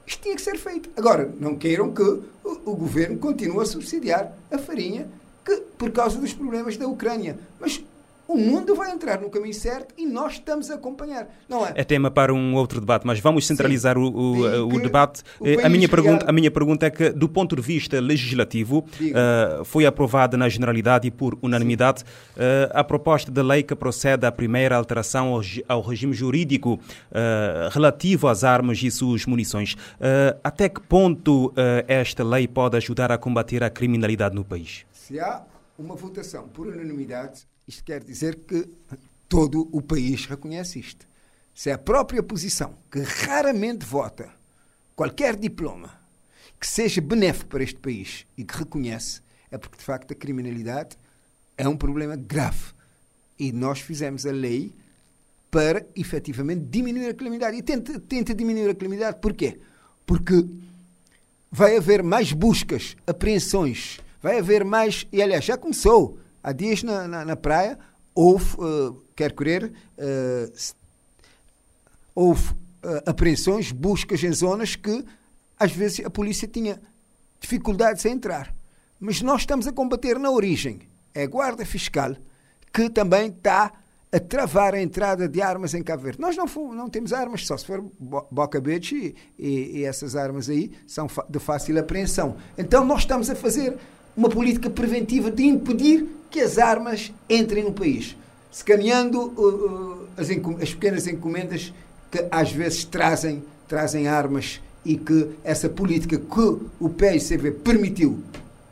isto 0.05 0.23
tinha 0.23 0.35
que 0.35 0.41
ser 0.41 0.57
feito. 0.57 0.89
Agora, 0.97 1.31
não 1.39 1.55
queiram 1.55 1.93
que 1.93 2.01
o, 2.01 2.23
o 2.43 2.75
governo 2.75 3.17
continue 3.17 3.61
a 3.61 3.65
subsidiar 3.65 4.33
a 4.51 4.57
farinha 4.57 5.07
que, 5.45 5.55
por 5.77 5.91
causa 5.91 6.17
dos 6.17 6.33
problemas 6.33 6.77
da 6.77 6.87
Ucrânia. 6.87 7.37
Mas 7.59 7.83
o 8.29 8.37
mundo 8.37 8.75
vai 8.75 8.91
entrar 8.91 9.19
no 9.19 9.27
caminho 9.27 9.55
certo 9.55 9.95
e 9.97 10.05
nós 10.05 10.33
estamos 10.33 10.69
a 10.69 10.75
acompanhar. 10.75 11.27
Não 11.49 11.65
é? 11.65 11.73
É 11.73 11.83
tema 11.83 12.11
para 12.11 12.31
um 12.31 12.53
outro 12.53 12.79
debate, 12.79 13.05
mas 13.05 13.19
vamos 13.19 13.47
centralizar 13.47 13.97
o, 13.97 14.03
o, 14.03 14.75
o, 14.75 14.79
debate. 14.79 15.23
O 15.39 15.47
eh, 15.47 15.65
a, 15.65 15.67
minha 15.67 15.89
pergunta, 15.89 16.29
a 16.29 16.31
minha 16.31 16.51
pergunta 16.51 16.85
é 16.85 16.91
que, 16.91 17.09
do 17.09 17.27
ponto 17.27 17.55
de 17.55 17.61
vista 17.63 17.99
legislativo, 17.99 18.85
uh, 19.01 19.65
foi 19.65 19.87
aprovada 19.87 20.37
na 20.37 20.47
generalidade 20.47 21.07
e 21.07 21.11
por 21.11 21.39
unanimidade 21.41 22.03
uh, 22.03 22.69
a 22.71 22.83
proposta 22.83 23.31
de 23.31 23.41
lei 23.41 23.63
que 23.63 23.75
procede 23.75 24.27
à 24.27 24.31
primeira 24.31 24.75
alteração 24.75 25.33
ao, 25.33 25.41
ao 25.67 25.81
regime 25.81 26.13
jurídico 26.13 26.73
uh, 26.73 27.69
relativo 27.71 28.27
às 28.27 28.43
armas 28.43 28.79
e 28.83 28.91
suas 28.91 29.25
munições. 29.25 29.75
até 30.43 30.69
que 30.69 30.81
ponto 30.81 31.51
esta 31.87 32.23
lei 32.23 32.47
pode 32.47 32.77
ajudar 32.77 33.11
a 33.11 33.17
combater 33.17 33.63
a 33.63 33.69
criminalidade 33.69 34.35
no 34.35 34.45
país? 34.45 34.85
Se 34.91 35.19
há 35.19 35.41
uma 35.79 35.95
votação 35.95 36.47
por 36.47 36.67
unanimidade, 36.67 37.48
isto 37.69 37.83
quer 37.83 38.03
dizer 38.03 38.35
que 38.47 38.67
todo 39.27 39.69
o 39.71 39.79
país 39.79 40.25
reconhece 40.25 40.79
isto. 40.79 41.07
Se 41.53 41.69
a 41.69 41.77
própria 41.77 42.19
oposição, 42.19 42.75
que 42.91 42.99
raramente 43.01 43.85
vota 43.85 44.29
qualquer 44.95 45.35
diploma 45.35 45.99
que 46.59 46.67
seja 46.67 46.99
benéfico 46.99 47.51
para 47.51 47.63
este 47.63 47.79
país 47.79 48.25
e 48.35 48.43
que 48.43 48.57
reconhece, 48.57 49.21
é 49.51 49.57
porque 49.57 49.77
de 49.77 49.83
facto 49.83 50.11
a 50.11 50.15
criminalidade 50.15 50.97
é 51.57 51.67
um 51.67 51.77
problema 51.77 52.15
grave. 52.15 52.73
E 53.37 53.51
nós 53.51 53.79
fizemos 53.79 54.25
a 54.25 54.31
lei 54.31 54.73
para 55.51 55.85
efetivamente 55.95 56.65
diminuir 56.65 57.09
a 57.09 57.13
criminalidade. 57.13 57.57
E 57.57 57.61
tenta, 57.61 57.99
tenta 57.99 58.33
diminuir 58.33 58.69
a 58.71 58.75
criminalidade 58.75 59.19
porquê? 59.21 59.59
Porque 60.07 60.43
vai 61.51 61.77
haver 61.77 62.01
mais 62.01 62.33
buscas, 62.33 62.97
apreensões, 63.05 63.99
vai 64.21 64.39
haver 64.39 64.65
mais. 64.65 65.05
E 65.11 65.21
aliás, 65.21 65.45
já 65.45 65.55
começou 65.55 66.18
Há 66.43 66.51
dias 66.51 66.83
na, 66.83 67.07
na, 67.07 67.25
na 67.25 67.35
praia 67.35 67.77
houve, 68.15 68.55
uh, 68.55 69.01
quer 69.15 69.33
querer, 69.33 69.65
uh, 69.97 70.51
houve 72.13 72.51
uh, 72.51 73.09
apreensões, 73.09 73.71
buscas 73.71 74.23
em 74.23 74.31
zonas 74.31 74.75
que 74.75 75.05
às 75.59 75.71
vezes 75.71 76.05
a 76.05 76.09
polícia 76.09 76.47
tinha 76.47 76.81
dificuldades 77.39 78.05
em 78.05 78.13
entrar. 78.13 78.53
Mas 78.99 79.21
nós 79.21 79.41
estamos 79.41 79.67
a 79.67 79.71
combater 79.71 80.19
na 80.19 80.29
origem. 80.31 80.81
É 81.13 81.23
a 81.23 81.27
Guarda 81.27 81.65
Fiscal 81.65 82.15
que 82.71 82.89
também 82.89 83.29
está 83.29 83.71
a 84.11 84.19
travar 84.19 84.73
a 84.73 84.81
entrada 84.81 85.27
de 85.27 85.41
armas 85.41 85.73
em 85.73 85.83
Cabo 85.83 86.03
Verde. 86.03 86.19
Nós 86.19 86.35
não, 86.35 86.45
não 86.73 86.89
temos 86.89 87.13
armas, 87.13 87.45
só 87.45 87.55
se 87.57 87.65
for 87.65 87.83
Beach 88.61 88.95
e, 88.95 89.15
e, 89.37 89.79
e 89.79 89.83
essas 89.85 90.15
armas 90.15 90.49
aí 90.49 90.71
são 90.87 91.07
de 91.29 91.39
fácil 91.39 91.79
apreensão. 91.79 92.35
Então 92.57 92.83
nós 92.83 93.01
estamos 93.01 93.29
a 93.29 93.35
fazer 93.35 93.77
uma 94.19 94.27
política 94.27 94.69
preventiva 94.69 95.31
de 95.31 95.43
impedir 95.45 96.05
que 96.29 96.41
as 96.41 96.57
armas 96.57 97.09
entrem 97.29 97.63
no 97.63 97.71
país, 97.71 98.17
escaneando 98.51 99.17
uh, 99.17 100.01
uh, 100.01 100.07
as, 100.17 100.29
as, 100.61 100.73
pequenas 100.73 101.07
encomendas 101.07 101.73
que 102.11 102.27
às 102.29 102.51
vezes 102.51 102.83
trazem, 102.83 103.41
trazem 103.65 104.09
armas 104.09 104.59
e 104.83 104.97
que 104.97 105.29
essa 105.41 105.69
política 105.69 106.17
que 106.17 106.65
o 106.81 106.89
PICV 106.89 107.51
permitiu 107.63 108.21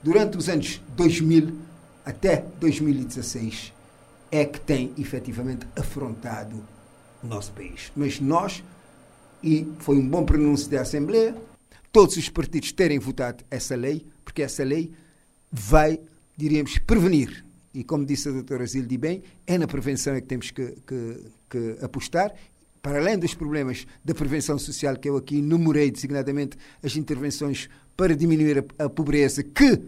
durante 0.04 0.38
os 0.38 0.50
anos 0.50 0.82
2000 0.98 1.54
até 2.06 2.44
2016 2.60 3.72
é 4.30 4.44
que 4.44 4.60
tem 4.60 4.92
efetivamente 4.98 5.66
afrontado 5.78 6.62
o 7.24 7.28
nosso 7.28 7.54
país. 7.54 7.90
Mas 7.96 8.20
nós, 8.20 8.62
e 9.42 9.66
foi 9.80 9.98
um 9.98 10.10
bom 10.10 10.26
pronúncio 10.26 10.70
da 10.70 10.82
Assembleia, 10.82 11.34
todos 11.90 12.18
os 12.18 12.28
partidos 12.28 12.74
terem 12.74 13.00
votado 13.00 13.46
essa 13.50 13.78
lei, 13.78 14.06
porque 14.26 14.42
essa 14.42 14.62
lei 14.62 14.92
vai, 15.52 16.00
diríamos, 16.36 16.78
prevenir. 16.80 17.46
E 17.74 17.84
como 17.84 18.06
disse 18.06 18.30
a 18.30 18.32
doutora 18.32 18.66
Zilde 18.66 18.98
bem, 18.98 19.24
é 19.46 19.58
na 19.58 19.68
prevenção 19.68 20.14
é 20.14 20.22
que 20.22 20.28
temos 20.28 20.52
que, 20.52 20.74
que, 20.86 21.22
que 21.50 21.78
apostar 21.82 22.34
para 22.82 23.00
além 23.00 23.18
dos 23.18 23.34
problemas 23.34 23.86
da 24.04 24.16
prevenção 24.16 24.58
social 24.58 24.96
que 24.96 25.10
eu 25.10 25.18
aqui 25.18 25.40
enumerei 25.40 25.92
designadamente 25.92 26.58
as 26.82 26.96
intervenções 26.96 27.70
para 27.96 28.16
diminuir 28.16 28.60
a, 28.60 28.86
a, 28.86 28.90
pobreza 28.90 29.44
que 29.44 29.82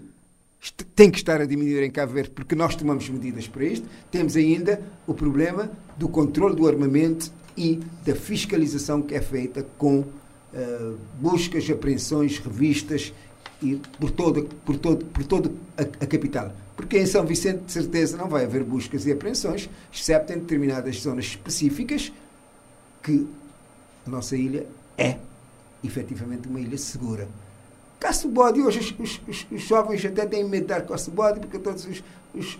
tem 0.93 1.09
que 1.09 1.17
estar 1.17 1.39
a 1.39 1.45
diminuir 1.45 1.83
em 1.83 1.91
Cabo 1.91 2.13
Verde 2.13 2.31
porque 2.31 2.55
nós 2.55 2.75
tomamos 2.75 3.07
medidas 3.09 3.47
para 3.47 3.63
isto, 3.63 3.87
temos 4.11 4.35
ainda 4.35 4.81
o 5.07 5.13
problema 5.13 5.71
do 5.97 6.09
controle 6.09 6.55
do 6.55 6.67
armamento 6.67 7.31
e 7.55 7.79
da 8.05 8.15
fiscalização 8.15 9.01
que 9.01 9.15
é 9.15 9.21
feita 9.21 9.65
com 9.77 9.99
uh, 9.99 10.97
buscas, 11.21 11.69
apreensões, 11.69 12.37
revistas 12.37 13.13
e 13.61 13.75
por 13.99 14.11
todo, 14.11 14.43
por 14.65 14.77
todo, 14.77 15.05
por 15.05 15.23
todo 15.25 15.57
a, 15.77 15.81
a, 15.81 16.07
capital. 16.07 16.51
Porque 16.75 16.97
em 16.97 17.05
São 17.05 17.25
Vicente, 17.25 17.63
de 17.65 17.71
certeza, 17.71 18.17
não 18.17 18.27
vai 18.27 18.45
haver 18.45 18.63
buscas 18.63 19.05
e 19.05 19.11
apreensões, 19.11 19.69
exceto 19.93 20.31
em 20.31 20.39
determinadas 20.39 21.01
zonas 21.01 21.25
específicas 21.25 22.11
que 23.03 23.27
a 24.07 24.09
nossa 24.09 24.35
ilha 24.35 24.65
é 24.97 25.17
efetivamente 25.83 26.47
uma 26.47 26.59
ilha 26.59 26.77
segura. 26.77 27.27
Caça-bode, 27.99 28.61
hoje 28.61 28.95
os, 28.97 29.21
os, 29.27 29.47
os, 29.51 29.61
jovens 29.61 30.05
até 30.05 30.25
têm 30.25 30.43
medo 30.43 30.61
de 30.61 30.67
dar 30.69 30.85
caça-bode 30.85 31.41
porque 31.41 31.59
todos 31.59 31.85
os, 31.85 32.03
os, 32.33 32.57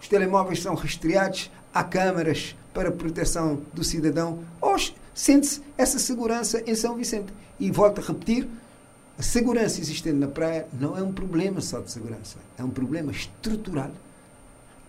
os 0.00 0.08
telemóveis 0.08 0.60
são 0.60 0.74
rastreados, 0.74 1.50
há 1.72 1.82
câmaras 1.82 2.54
para 2.74 2.90
proteção 2.90 3.60
do 3.72 3.82
cidadão. 3.82 4.40
Hoje 4.60 4.94
sente-se 5.14 5.62
essa 5.78 5.98
segurança 5.98 6.62
em 6.66 6.74
São 6.74 6.96
Vicente. 6.96 7.32
E 7.58 7.70
volto 7.70 8.00
a 8.00 8.04
repetir, 8.04 8.48
a 9.18 9.22
segurança 9.22 9.80
existente 9.80 10.16
na 10.16 10.28
praia 10.28 10.66
não 10.78 10.96
é 10.96 11.02
um 11.02 11.12
problema 11.12 11.60
só 11.60 11.80
de 11.80 11.90
segurança, 11.90 12.38
é 12.58 12.64
um 12.64 12.70
problema 12.70 13.12
estrutural 13.12 13.90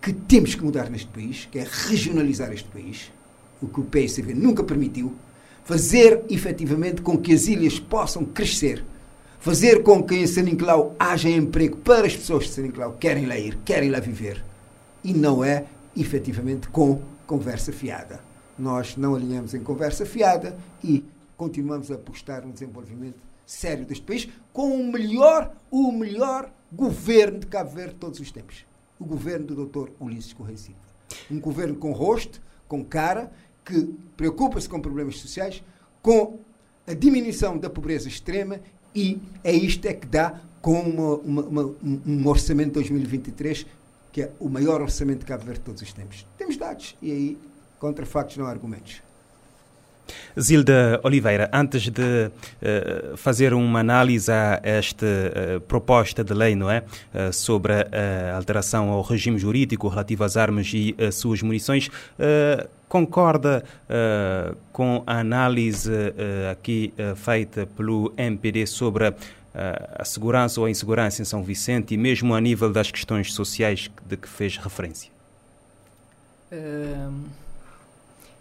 que 0.01 0.13
temos 0.13 0.55
que 0.55 0.63
mudar 0.63 0.89
neste 0.89 1.07
país, 1.07 1.47
que 1.51 1.59
é 1.59 1.67
regionalizar 1.69 2.51
este 2.51 2.67
país, 2.69 3.11
o 3.61 3.67
que 3.67 3.80
o 3.80 3.84
PSV 3.84 4.34
nunca 4.34 4.63
permitiu, 4.63 5.13
fazer 5.63 6.24
efetivamente 6.30 7.01
com 7.01 7.17
que 7.17 7.34
as 7.34 7.47
ilhas 7.47 7.80
possam 7.80 8.26
crescer, 8.26 8.84
fazer 9.39 9.82
com 9.82 10.03
que 10.03 10.15
em 10.15 10.28
San 10.28 10.43
Nicolau 10.43 10.95
haja 10.99 11.30
emprego 11.30 11.78
para 11.78 12.05
as 12.05 12.15
pessoas 12.15 12.53
de 12.53 12.69
que 12.69 12.82
querem 12.99 13.26
lá 13.26 13.38
ir, 13.38 13.57
querem 13.63 13.89
lá 13.89 13.99
viver. 13.99 14.43
E 15.03 15.13
não 15.13 15.43
é, 15.43 15.65
efetivamente, 15.95 16.67
com 16.69 17.01
conversa 17.26 17.71
fiada. 17.71 18.19
Nós 18.57 18.97
não 18.97 19.15
alinhamos 19.15 19.53
em 19.53 19.61
conversa 19.61 20.05
fiada 20.05 20.57
e 20.84 21.03
continuamos 21.38 21.91
a 21.91 21.95
apostar 21.95 22.45
no 22.45 22.51
desenvolvimento 22.51 23.32
sério 23.45 23.85
deste 23.85 24.03
país 24.03 24.27
com 24.51 24.79
o 24.79 24.91
melhor, 24.91 25.55
o 25.69 25.91
melhor 25.91 26.51
governo 26.71 27.39
de 27.39 27.47
Cabo 27.47 27.69
Verde 27.71 27.93
de 27.93 27.99
todos 27.99 28.19
os 28.19 28.31
tempos. 28.31 28.65
O 28.99 29.05
governo 29.05 29.45
do 29.45 29.65
Dr. 29.65 29.89
Ulisses 29.99 30.33
Correia 30.33 30.57
Silva. 30.57 30.79
Um 31.29 31.39
governo 31.39 31.75
com 31.75 31.91
rosto, 31.91 32.41
com 32.67 32.83
cara, 32.83 33.31
que 33.65 33.93
preocupa-se 34.17 34.67
com 34.67 34.79
problemas 34.79 35.17
sociais, 35.17 35.63
com 36.01 36.39
a 36.85 36.93
diminuição 36.93 37.57
da 37.57 37.69
pobreza 37.69 38.07
extrema 38.07 38.59
e 38.93 39.21
é 39.43 39.51
isto 39.51 39.85
é 39.87 39.93
que 39.93 40.05
dá 40.05 40.39
com 40.61 40.79
uma, 40.79 41.15
uma, 41.15 41.41
uma, 41.43 41.75
um 42.05 42.27
orçamento 42.27 42.69
de 42.69 42.73
2023 42.73 43.65
que 44.11 44.21
é 44.21 44.31
o 44.39 44.47
maior 44.47 44.79
orçamento 44.81 45.19
de 45.19 45.25
Cabo 45.25 45.43
Verde 45.43 45.59
de 45.59 45.65
todos 45.65 45.81
os 45.81 45.91
tempos. 45.91 46.27
Temos 46.37 46.55
dados 46.55 46.95
e 47.01 47.11
aí 47.11 47.37
contra 47.79 48.05
factos 48.05 48.37
não 48.37 48.45
há 48.45 48.49
argumentos. 48.49 49.01
Zilda 50.39 50.99
Oliveira, 51.03 51.49
antes 51.53 51.89
de 51.89 52.01
uh, 52.01 53.18
fazer 53.18 53.53
uma 53.53 53.80
análise 53.80 54.32
a 54.32 54.59
esta 54.64 55.05
uh, 55.05 55.61
proposta 55.61 56.24
de 56.24 56.34
lei, 56.34 56.55
não 56.55 56.70
é, 56.70 56.80
uh, 57.14 57.32
sobre 57.32 57.74
a 57.74 58.36
alteração 58.36 58.89
ao 58.89 59.01
regime 59.01 59.38
jurídico 59.38 59.88
relativo 59.88 60.24
às 60.24 60.38
armas 60.38 60.72
e 60.74 60.95
suas 61.11 61.41
munições, 61.41 61.89
concorda 62.88 63.64
com 64.72 65.03
a 65.05 65.20
análise 65.20 65.91
aqui 66.51 66.93
feita 67.16 67.66
pelo 67.66 68.14
MPD 68.18 68.66
sobre 68.68 69.14
a 69.55 70.05
segurança 70.05 70.59
ou 70.59 70.66
a 70.66 70.70
insegurança 70.70 71.22
em 71.22 71.26
São 71.26 71.43
Vicente 71.43 71.93
e 71.93 71.97
mesmo 71.97 72.34
a 72.34 72.41
nível 72.41 72.72
das 72.72 72.91
questões 72.91 73.34
sociais 73.34 73.89
de 74.05 74.18
que 74.18 74.28
fez 74.28 74.57
referência? 74.57 75.11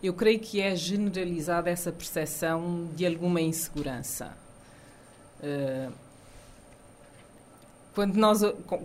Eu 0.02 0.12
creio 0.12 0.40
que 0.40 0.60
é 0.60 0.74
generalizada 0.74 1.70
essa 1.70 1.92
percepção 1.92 2.90
de 2.96 3.06
alguma 3.06 3.40
insegurança. 3.40 4.36
Uh, 5.40 5.92
quando, 7.94 8.16
nós, 8.16 8.40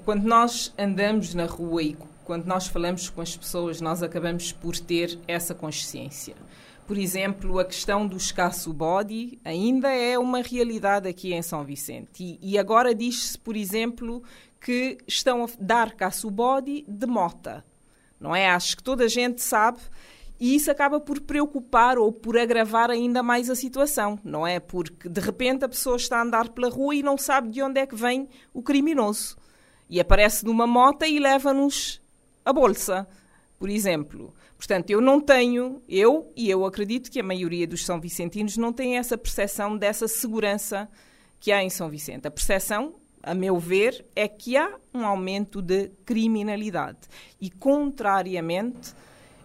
quando 0.05 0.23
nós 0.23 0.73
andamos 0.77 1.33
na 1.33 1.45
rua 1.45 1.81
e 1.81 1.97
quando 2.23 2.45
nós 2.45 2.67
falamos 2.67 3.09
com 3.09 3.21
as 3.21 3.35
pessoas, 3.35 3.81
nós 3.81 4.03
acabamos 4.03 4.51
por 4.51 4.77
ter 4.77 5.17
essa 5.27 5.55
consciência. 5.55 6.35
Por 6.85 6.97
exemplo, 6.97 7.57
a 7.57 7.65
questão 7.65 8.05
do 8.05 8.15
escasso 8.15 8.71
body 8.71 9.39
ainda 9.43 9.89
é 9.89 10.19
uma 10.19 10.41
realidade 10.41 11.07
aqui 11.07 11.33
em 11.33 11.41
São 11.41 11.63
Vicente. 11.63 12.37
E, 12.41 12.53
e 12.53 12.59
agora 12.59 12.93
diz-se, 12.93 13.39
por 13.39 13.57
exemplo, 13.57 14.21
que 14.61 14.97
estão 15.07 15.43
a 15.43 15.49
dar 15.59 15.93
caço 15.93 16.29
body 16.29 16.85
de 16.87 17.07
mota. 17.07 17.65
Não 18.19 18.35
é? 18.35 18.49
Acho 18.49 18.77
que 18.77 18.83
toda 18.83 19.05
a 19.05 19.07
gente 19.07 19.41
sabe 19.41 19.79
e 20.39 20.55
isso 20.55 20.69
acaba 20.69 20.99
por 20.99 21.19
preocupar 21.21 21.97
ou 21.97 22.11
por 22.11 22.37
agravar 22.37 22.91
ainda 22.91 23.23
mais 23.23 23.49
a 23.49 23.55
situação, 23.55 24.19
não 24.23 24.45
é? 24.45 24.59
Porque 24.59 25.09
de 25.09 25.19
repente 25.19 25.65
a 25.65 25.69
pessoa 25.69 25.95
está 25.95 26.19
a 26.19 26.23
andar 26.23 26.49
pela 26.49 26.69
rua 26.69 26.95
e 26.95 27.01
não 27.01 27.17
sabe 27.17 27.49
de 27.49 27.61
onde 27.61 27.79
é 27.79 27.87
que 27.87 27.95
vem 27.95 28.29
o 28.53 28.61
criminoso. 28.61 29.35
E 29.89 29.99
aparece 29.99 30.45
numa 30.45 30.67
moto 30.67 31.05
e 31.05 31.19
leva-nos 31.19 32.01
a 32.45 32.53
bolsa, 32.53 33.07
por 33.57 33.69
exemplo. 33.69 34.33
Portanto, 34.57 34.89
eu 34.89 35.01
não 35.01 35.19
tenho, 35.19 35.81
eu 35.87 36.31
e 36.35 36.49
eu 36.49 36.65
acredito 36.65 37.09
que 37.09 37.19
a 37.19 37.23
maioria 37.23 37.65
dos 37.65 37.85
São 37.85 37.99
Vicentinos 37.99 38.57
não 38.57 38.71
tem 38.71 38.97
essa 38.97 39.17
percepção 39.17 39.77
dessa 39.77 40.07
segurança 40.07 40.89
que 41.39 41.51
há 41.51 41.63
em 41.63 41.69
São 41.69 41.89
Vicente. 41.89 42.27
A 42.27 42.31
percepção, 42.31 42.95
a 43.23 43.33
meu 43.33 43.57
ver, 43.57 44.05
é 44.15 44.27
que 44.27 44.57
há 44.57 44.75
um 44.93 45.05
aumento 45.05 45.61
de 45.61 45.89
criminalidade. 46.05 46.99
E, 47.39 47.49
contrariamente 47.49 48.93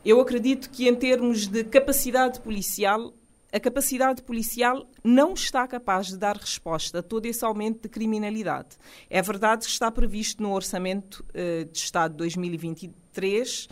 eu 0.05 0.21
acredito 0.21 0.71
que, 0.71 0.89
em 0.89 0.95
termos 0.95 1.47
de 1.47 1.65
capacidade 1.65 2.41
policial, 2.41 3.15
a 3.53 3.61
capacidade 3.61 4.23
policial 4.23 4.89
não 5.05 5.35
está 5.35 5.67
capaz 5.69 6.09
de 6.09 6.17
dar 6.17 6.37
resposta 6.37 7.01
a 7.01 7.03
todo 7.03 7.27
esse 7.27 7.45
aumento 7.45 7.83
de 7.83 7.89
criminalidade. 7.89 8.77
É 9.11 9.21
verdade 9.21 9.67
que 9.67 9.71
está 9.71 9.91
previsto 9.91 10.43
no 10.43 10.53
Orçamento 10.53 11.25
uh, 11.31 11.65
de 11.67 11.79
Estado 11.79 12.13
de 12.13 12.19
2023 12.19 13.65
uh, 13.67 13.69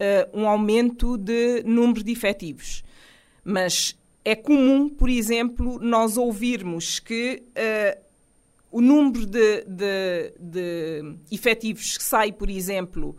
eh, 0.00 0.28
um 0.32 0.48
aumento 0.48 1.18
de 1.18 1.62
número 1.64 2.02
de 2.02 2.12
efetivos. 2.12 2.82
Mas 3.44 3.98
é 4.24 4.34
comum, 4.34 4.88
por 4.88 5.10
exemplo, 5.10 5.78
nós 5.80 6.16
ouvirmos 6.16 6.98
que 6.98 7.42
uh, 7.50 8.00
o 8.70 8.80
número 8.80 9.26
de, 9.26 9.64
de, 9.64 10.34
de 10.38 11.18
efetivos 11.30 11.98
que 11.98 12.04
sai, 12.04 12.32
por 12.32 12.48
exemplo, 12.48 13.16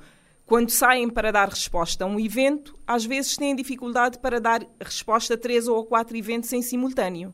quando 0.49 0.71
saem 0.71 1.07
para 1.07 1.31
dar 1.31 1.47
resposta 1.47 2.03
a 2.03 2.07
um 2.07 2.19
evento, 2.19 2.75
às 2.87 3.05
vezes 3.05 3.37
têm 3.37 3.55
dificuldade 3.55 4.17
para 4.17 4.41
dar 4.41 4.65
resposta 4.81 5.35
a 5.35 5.37
três 5.37 5.67
ou 5.67 5.85
quatro 5.85 6.17
eventos 6.17 6.51
em 6.51 6.63
simultâneo. 6.63 7.31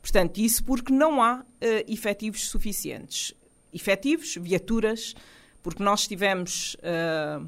Portanto, 0.00 0.38
isso 0.38 0.64
porque 0.64 0.90
não 0.90 1.22
há 1.22 1.40
uh, 1.40 1.44
efetivos 1.86 2.48
suficientes. 2.48 3.34
Efetivos, 3.74 4.36
viaturas, 4.40 5.14
porque 5.62 5.82
nós 5.82 6.08
tivemos 6.08 6.76
uh, 6.76 7.46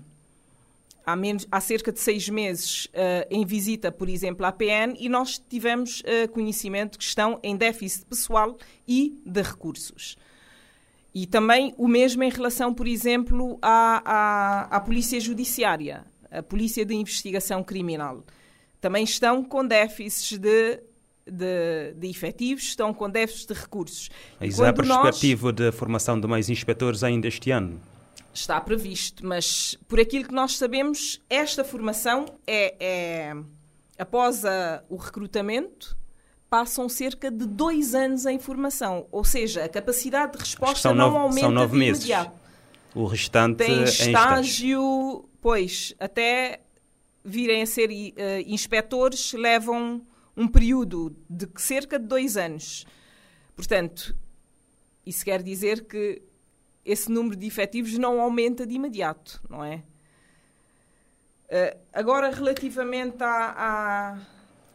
há, 1.07 1.17
menos, 1.17 1.49
há 1.51 1.59
cerca 1.59 1.91
de 1.91 2.01
seis 2.01 2.29
meses 2.29 2.85
uh, 2.85 3.27
em 3.31 3.47
visita, 3.47 3.91
por 3.91 4.11
exemplo, 4.11 4.45
à 4.45 4.53
PN 4.53 4.95
e 4.99 5.09
nós 5.09 5.39
tivemos 5.39 6.03
conhecimento 6.33 6.99
que 6.99 7.05
estão 7.05 7.41
em 7.43 7.57
déficit 7.57 8.05
pessoal 8.05 8.59
e 8.87 9.19
de 9.25 9.41
recursos. 9.41 10.19
E 11.21 11.27
também 11.27 11.75
o 11.77 11.89
mesmo 11.89 12.23
em 12.23 12.31
relação, 12.31 12.73
por 12.73 12.87
exemplo, 12.87 13.59
à, 13.61 14.03
à, 14.05 14.77
à 14.77 14.81
Polícia 14.81 15.19
Judiciária, 15.19 16.05
a 16.31 16.45
Polícia 16.45 16.85
de 16.85 16.95
Investigação 16.95 17.65
Criminal. 17.65 18.25
Também 18.81 19.03
estão 19.03 19.43
com 19.43 19.67
déficits 19.67 20.39
de 20.39 20.81
de, 21.31 21.93
de, 21.95 22.09
efetivos, 22.09 22.63
estão 22.63 22.95
com 22.95 23.11
déficits 23.11 23.47
de 23.47 23.53
recursos. 23.53 24.11
Mas 24.41 24.59
há 24.61 24.73
perspectiva 24.73 25.49
nós... 25.49 25.57
de 25.57 25.73
formação 25.73 26.19
de 26.19 26.27
mais 26.27 26.49
inspectores 26.49 27.05
ainda 27.05 27.27
este 27.29 27.51
ano? 27.51 27.79
Está 28.33 28.59
previsto, 28.61 29.27
mas 29.27 29.77
por 29.89 30.01
aquilo 30.01 30.25
que 30.25 30.33
nós 30.33 30.57
sabemos, 30.57 31.21
esta 31.29 31.65
formação 31.65 32.27
é, 32.47 32.77
é 32.81 33.37
após 33.99 34.45
a, 34.45 34.83
o 34.89 34.97
recrutamento, 34.97 35.99
passam 36.49 36.89
cerca 36.89 37.31
de 37.31 37.47
dois 37.47 37.95
anos 37.95 38.27
em 38.27 38.39
formação. 38.39 39.07
Ou 39.11 39.25
seja, 39.25 39.65
a 39.65 39.69
capacidade 39.69 40.33
de 40.33 40.39
resposta 40.39 40.89
não 40.95 41.11
nove, 41.11 41.17
aumenta 41.17 41.41
são 41.41 41.51
nove 41.51 41.73
de 41.73 41.79
meses. 41.79 42.05
imediato. 42.05 42.39
O 42.95 43.05
restante 43.05 43.59
Tem 43.59 43.85
estágio, 43.85 45.29
pois, 45.41 45.95
até 46.01 46.61
virem 47.25 47.63
a 47.63 47.67
ser 47.67 47.91
uh, 47.91 47.93
inspectores, 48.47 49.33
levam 49.35 50.03
um 50.37 50.49
período 50.49 51.15
de 51.29 51.47
cerca 51.57 51.99
de 51.99 52.07
dois 52.07 52.37
anos. 52.37 52.87
Portanto, 53.55 54.17
isso 55.05 55.25
quer 55.25 55.43
dizer 55.43 55.85
que 55.85 56.23
esse 56.85 57.11
número 57.11 57.37
de 57.37 57.47
efetivos 57.47 57.99
não 57.99 58.21
aumenta 58.21 58.67
de 58.67 58.75
imediato, 58.75 59.43
não 59.49 59.63
é? 59.63 59.83
Uh, 61.51 61.79
agora, 61.93 62.31
relativamente 62.31 63.23
à, 63.23 63.55
à 63.57 64.19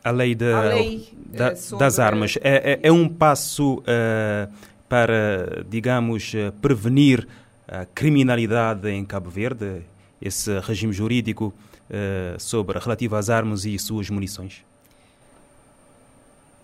a 0.04 0.12
lei, 0.12 0.36
de, 0.36 0.52
a 0.52 0.62
lei 0.62 1.10
da, 1.16 1.52
eh, 1.52 1.56
sobre... 1.56 1.86
das 1.86 2.00
armas 2.00 2.38
é, 2.42 2.74
é, 2.74 2.80
é 2.84 2.92
um 2.92 3.08
passo 3.08 3.76
uh, 3.80 4.54
para, 4.90 5.66
digamos, 5.70 6.34
uh, 6.34 6.52
prevenir 6.62 7.28
a 7.68 7.86
criminalidade 7.86 8.90
em 8.90 9.06
Cabo 9.06 9.30
Verde, 9.30 9.82
esse 10.22 10.60
regime 10.60 10.94
jurídico 10.94 11.54
uh, 11.90 12.40
sobre 12.40 12.78
relativo 12.80 13.16
às 13.16 13.30
armas 13.30 13.66
e 13.66 13.78
suas 13.80 14.10
munições? 14.10 14.64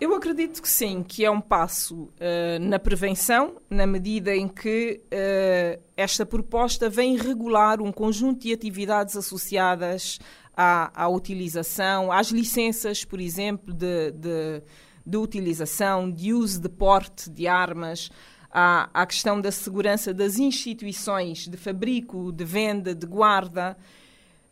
Eu 0.00 0.14
acredito 0.14 0.62
que 0.62 0.68
sim, 0.68 1.04
que 1.06 1.26
é 1.26 1.30
um 1.30 1.42
passo 1.42 2.04
uh, 2.04 2.58
na 2.58 2.78
prevenção, 2.78 3.56
na 3.68 3.86
medida 3.86 4.34
em 4.34 4.48
que 4.48 5.02
uh, 5.04 5.82
esta 5.94 6.24
proposta 6.24 6.88
vem 6.88 7.18
regular 7.18 7.82
um 7.82 7.92
conjunto 7.92 8.40
de 8.40 8.52
atividades 8.52 9.14
associadas 9.14 10.18
à, 10.62 11.04
à 11.04 11.08
utilização, 11.08 12.12
às 12.12 12.30
licenças, 12.30 13.02
por 13.02 13.18
exemplo, 13.18 13.72
de, 13.72 14.10
de, 14.10 14.62
de 15.06 15.16
utilização, 15.16 16.10
de 16.10 16.34
uso 16.34 16.60
de 16.60 16.68
porte 16.68 17.30
de 17.30 17.48
armas, 17.48 18.10
à, 18.50 18.90
à 18.92 19.06
questão 19.06 19.40
da 19.40 19.50
segurança 19.50 20.12
das 20.12 20.38
instituições 20.38 21.48
de 21.48 21.56
fabrico, 21.56 22.30
de 22.30 22.44
venda, 22.44 22.94
de 22.94 23.06
guarda, 23.06 23.74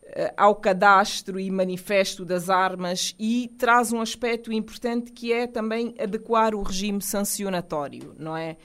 eh, 0.02 0.32
ao 0.34 0.54
cadastro 0.54 1.38
e 1.38 1.50
manifesto 1.50 2.24
das 2.24 2.48
armas 2.48 3.14
e 3.18 3.52
traz 3.58 3.92
um 3.92 4.00
aspecto 4.00 4.50
importante 4.50 5.12
que 5.12 5.30
é 5.30 5.46
também 5.46 5.94
adequar 5.98 6.54
o 6.54 6.62
regime 6.62 7.02
sancionatório, 7.02 8.14
não 8.18 8.34
é? 8.34 8.56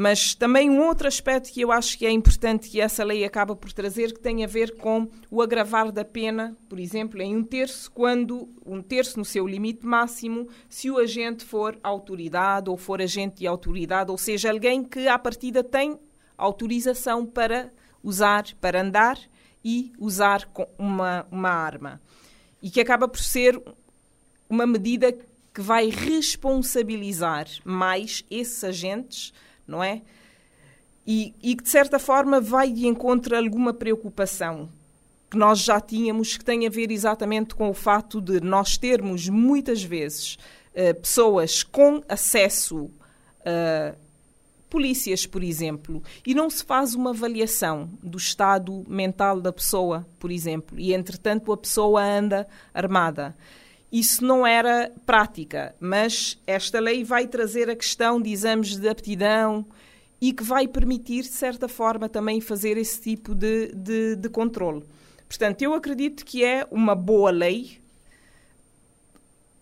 Mas 0.00 0.32
também 0.32 0.70
um 0.70 0.86
outro 0.86 1.08
aspecto 1.08 1.52
que 1.52 1.60
eu 1.60 1.72
acho 1.72 1.98
que 1.98 2.06
é 2.06 2.10
importante 2.12 2.70
que 2.70 2.80
essa 2.80 3.02
lei 3.02 3.24
acaba 3.24 3.56
por 3.56 3.72
trazer, 3.72 4.12
que 4.12 4.20
tem 4.20 4.44
a 4.44 4.46
ver 4.46 4.76
com 4.76 5.08
o 5.28 5.42
agravar 5.42 5.90
da 5.90 6.04
pena, 6.04 6.56
por 6.68 6.78
exemplo, 6.78 7.20
em 7.20 7.34
um 7.34 7.42
terço, 7.42 7.90
quando 7.90 8.48
um 8.64 8.80
terço 8.80 9.18
no 9.18 9.24
seu 9.24 9.44
limite 9.44 9.84
máximo, 9.84 10.46
se 10.68 10.88
o 10.88 10.98
agente 10.98 11.44
for 11.44 11.76
autoridade 11.82 12.70
ou 12.70 12.76
for 12.76 13.02
agente 13.02 13.38
de 13.38 13.46
autoridade, 13.48 14.12
ou 14.12 14.16
seja, 14.16 14.52
alguém 14.52 14.84
que 14.84 15.08
à 15.08 15.18
partida 15.18 15.64
tem 15.64 15.98
autorização 16.36 17.26
para 17.26 17.72
usar, 18.00 18.44
para 18.60 18.80
andar 18.80 19.18
e 19.64 19.92
usar 19.98 20.48
uma, 20.78 21.26
uma 21.28 21.50
arma. 21.50 22.00
E 22.62 22.70
que 22.70 22.80
acaba 22.80 23.08
por 23.08 23.18
ser 23.18 23.60
uma 24.48 24.64
medida 24.64 25.12
que 25.52 25.60
vai 25.60 25.90
responsabilizar 25.90 27.48
mais 27.64 28.24
esses 28.30 28.62
agentes 28.62 29.32
não 29.68 29.84
é? 29.84 30.02
E, 31.06 31.34
e 31.42 31.54
que, 31.54 31.62
de 31.62 31.68
certa 31.68 31.98
forma, 31.98 32.40
vai 32.40 32.72
de 32.72 32.86
encontro 32.86 33.34
a 33.34 33.38
alguma 33.38 33.72
preocupação 33.72 34.68
que 35.30 35.36
nós 35.36 35.58
já 35.60 35.80
tínhamos, 35.80 36.36
que 36.36 36.44
tem 36.44 36.66
a 36.66 36.70
ver 36.70 36.90
exatamente 36.90 37.54
com 37.54 37.68
o 37.68 37.74
fato 37.74 38.20
de 38.20 38.40
nós 38.40 38.78
termos, 38.78 39.28
muitas 39.28 39.82
vezes, 39.82 40.38
uh, 40.72 40.98
pessoas 41.00 41.62
com 41.62 42.02
acesso 42.08 42.90
a 43.44 43.94
polícias, 44.68 45.26
por 45.26 45.42
exemplo, 45.42 46.02
e 46.26 46.34
não 46.34 46.48
se 46.50 46.64
faz 46.64 46.94
uma 46.94 47.10
avaliação 47.10 47.90
do 48.02 48.18
estado 48.18 48.84
mental 48.86 49.40
da 49.40 49.52
pessoa, 49.52 50.06
por 50.18 50.30
exemplo, 50.30 50.78
e 50.78 50.92
entretanto 50.92 51.52
a 51.52 51.56
pessoa 51.56 52.02
anda 52.02 52.46
armada. 52.72 53.36
Isso 53.90 54.22
não 54.22 54.46
era 54.46 54.92
prática, 55.06 55.74
mas 55.80 56.38
esta 56.46 56.78
lei 56.78 57.02
vai 57.04 57.26
trazer 57.26 57.70
a 57.70 57.76
questão 57.76 58.20
de 58.20 58.30
exames 58.30 58.76
de 58.76 58.86
aptidão 58.86 59.64
e 60.20 60.32
que 60.32 60.42
vai 60.42 60.68
permitir, 60.68 61.22
de 61.22 61.28
certa 61.28 61.68
forma, 61.68 62.08
também 62.08 62.40
fazer 62.40 62.76
esse 62.76 63.00
tipo 63.00 63.34
de, 63.34 63.72
de, 63.74 64.16
de 64.16 64.28
controle. 64.28 64.84
Portanto, 65.26 65.62
eu 65.62 65.72
acredito 65.72 66.24
que 66.24 66.44
é 66.44 66.66
uma 66.70 66.94
boa 66.94 67.30
lei 67.30 67.78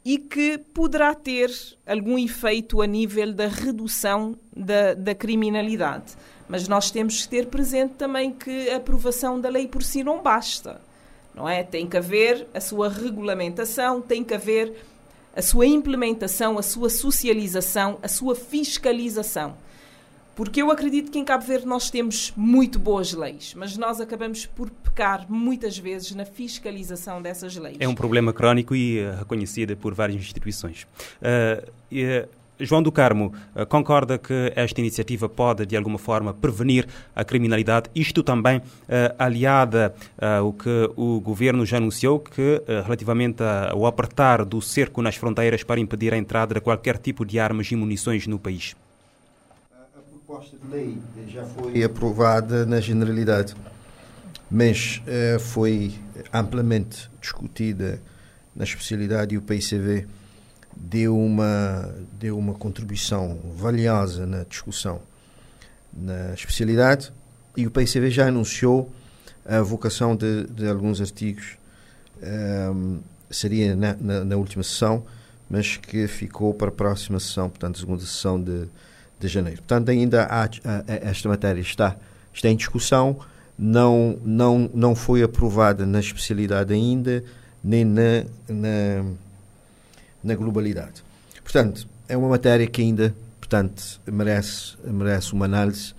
e 0.05 0.19
que 0.19 0.59
poderá 0.59 1.15
ter 1.15 1.51
algum 1.87 2.19
efeito 2.19 2.81
a 2.81 2.87
nível 2.87 3.33
da 3.33 3.47
redução 3.49 4.37
da, 4.57 4.95
da 4.95 5.15
criminalidade. 5.15 6.17
Mas 6.49 6.67
nós 6.67 6.91
temos 6.91 7.23
que 7.23 7.29
ter 7.29 7.47
presente 7.47 7.95
também 7.95 8.33
que 8.33 8.71
a 8.71 8.77
aprovação 8.77 9.41
da 9.41 9.49
lei 9.49 9.69
por 9.69 9.83
si 9.83 10.03
não 10.03 10.23
basta 10.23 10.81
não 11.37 11.49
é? 11.49 11.63
Tem 11.63 11.87
que 11.87 11.97
haver 11.97 12.47
a 12.55 12.61
sua 12.61 12.89
regulamentação, 12.89 14.01
tem 14.01 14.25
que 14.25 14.35
haver 14.35 14.73
a 15.35 15.43
sua 15.43 15.67
implementação, 15.67 16.59
a 16.59 16.63
sua 16.63 16.89
socialização, 16.89 17.99
a 18.03 18.09
sua 18.09 18.35
fiscalização. 18.35 19.55
Porque 20.35 20.61
eu 20.61 20.71
acredito 20.71 21.11
que 21.11 21.19
em 21.19 21.25
Cabo 21.25 21.45
Verde 21.45 21.67
nós 21.67 21.91
temos 21.91 22.33
muito 22.37 22.79
boas 22.79 23.13
leis, 23.13 23.55
mas 23.55 23.77
nós 23.77 24.01
acabamos 24.03 24.45
por 24.45 24.69
pecar 24.69 25.25
muitas 25.31 25.79
vezes 25.79 26.15
na 26.15 26.27
fiscalização 26.27 27.23
dessas 27.23 27.57
leis. 27.57 27.77
É 27.81 27.89
um 27.89 27.95
problema 27.95 28.35
crónico 28.35 28.77
e 28.77 29.01
uh, 29.01 29.17
reconhecido 29.17 29.77
por 29.79 29.95
várias 29.95 30.21
instituições. 30.21 30.87
Uh, 31.23 31.71
João 32.59 32.83
do 32.83 32.91
Carmo 32.91 33.33
eh, 33.55 33.65
concorda 33.65 34.19
que 34.19 34.53
esta 34.57 34.81
iniciativa 34.81 35.29
pode, 35.29 35.67
de 35.67 35.77
alguma 35.77 35.99
forma, 35.99 36.33
prevenir 36.33 36.87
a 37.15 37.25
criminalidade, 37.25 37.91
isto 37.95 38.23
também 38.23 38.59
uh, 38.59 38.63
aliada 39.19 39.95
ao 40.19 40.53
que 40.53 40.91
o 40.97 41.21
governo 41.21 41.67
já 41.67 41.77
anunciou, 41.77 42.21
que 42.21 42.63
relativamente 42.85 43.43
ao 43.43 43.87
apertar 43.87 44.45
do 44.45 44.61
cerco 44.61 45.03
nas 45.03 45.17
fronteiras 45.17 45.63
para 45.63 45.81
impedir 45.81 46.13
a 46.15 46.17
entrada 46.17 46.55
de 46.55 46.61
qualquer 46.61 46.99
tipo 46.99 47.25
de 47.25 47.39
armas 47.39 47.71
e 47.71 47.77
munições 47.77 48.27
no 48.27 48.39
país. 48.39 48.75
A 49.73 50.01
proposta 50.01 50.57
de 50.57 50.69
lei 50.69 50.99
já 51.29 51.45
foi 51.45 51.83
aprovada 51.83 52.65
na 52.65 52.81
generalidade, 52.81 53.55
mas 54.51 55.03
foi 55.41 55.95
amplamente 56.33 57.11
discutida 57.21 58.01
na 58.55 58.65
especialidade 58.65 59.35
e 59.35 59.39
o 59.39 59.43
PICV 59.43 60.07
deu 60.77 61.19
uma, 61.19 61.95
deu 62.19 62.39
uma 62.39 62.55
contribuição 62.55 63.39
valiosa 63.57 64.27
na 64.27 64.45
discussão 64.45 65.01
na 65.97 66.35
especialidade 66.35 67.11
e 67.57 67.67
o 67.67 67.71
PICV 67.71 68.11
já 68.11 68.29
anunciou 68.29 68.91
a 69.45 69.63
vocação 69.63 70.15
de, 70.15 70.45
de 70.49 70.69
alguns 70.69 71.01
artigos, 71.01 71.57
um, 72.75 72.99
seria 73.31 73.75
na, 73.75 73.97
na, 73.99 74.25
na, 74.25 74.37
última 74.37 74.63
sessão, 74.63 75.05
mas 75.49 75.77
que 75.77 76.07
ficou 76.07 76.53
para 76.53 76.69
a 76.69 76.73
próxima 76.73 77.19
sessão, 77.19 77.49
portanto, 77.49 77.79
segunda 77.79 78.01
sessão 78.01 78.43
de, 78.43 78.67
de 79.19 79.29
janeiro. 79.29 79.59
Portanto, 79.59 79.89
ainda 79.89 80.27
há, 80.29 80.49
esta 80.87 81.29
matéria 81.29 81.61
está, 81.61 81.97
está 82.35 82.49
em 82.49 82.57
discussão, 82.57 83.19
não, 83.59 84.19
não, 84.25 84.71
não 84.75 84.95
foi 84.95 85.23
aprovada 85.23 85.87
na 85.87 86.01
especialidade 86.01 86.75
ainda, 86.75 87.25
nem 87.63 87.85
na, 87.85 88.25
na 88.49 89.05
na 90.27 90.35
globalidade. 90.35 91.03
Portanto, 91.43 91.89
é 92.09 92.17
uma 92.17 92.29
matéria 92.29 92.67
que 92.67 92.83
ainda, 92.83 93.15
portanto, 93.39 94.01
merece, 94.07 94.77
merece 94.85 95.33
uma 95.33 95.45
análise, 95.45 95.95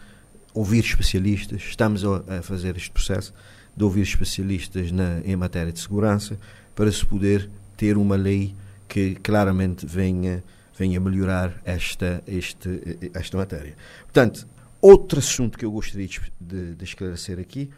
ouvir 0.53 0.84
especialistas, 0.84 1.61
estamos 1.61 2.03
a, 2.03 2.39
a 2.39 2.41
fazer 2.41 2.75
este 2.75 2.91
processo 2.91 3.34
de 3.75 3.84
ouvir 3.84 4.01
especialistas 4.01 4.91
na, 4.91 5.21
em 5.23 5.36
matéria 5.36 5.71
de 5.71 5.80
segurança 5.80 6.38
para 6.75 6.91
se 6.91 7.05
poder 7.05 7.49
ter 7.78 7.97
uma 7.97 8.15
lei 8.15 8.53
que 8.88 9.15
claramente 9.15 9.86
venha, 9.86 10.43
venha 10.78 10.99
melhorar 10.99 11.53
esta, 11.63 12.21
este, 12.28 12.97
esta 13.13 13.38
matéria. 13.38 13.75
Portanto, 14.03 14.47
outro 14.82 15.19
assunto 15.19 15.57
que 15.57 15.63
eu 15.63 15.71
gostaria 15.71 16.07
de, 16.39 16.75
de 16.75 16.84
esclarecer 16.84 17.39
aqui 17.39 17.69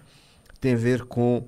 tem 0.60 0.74
a 0.74 0.78
ver 0.78 1.04
com 1.04 1.46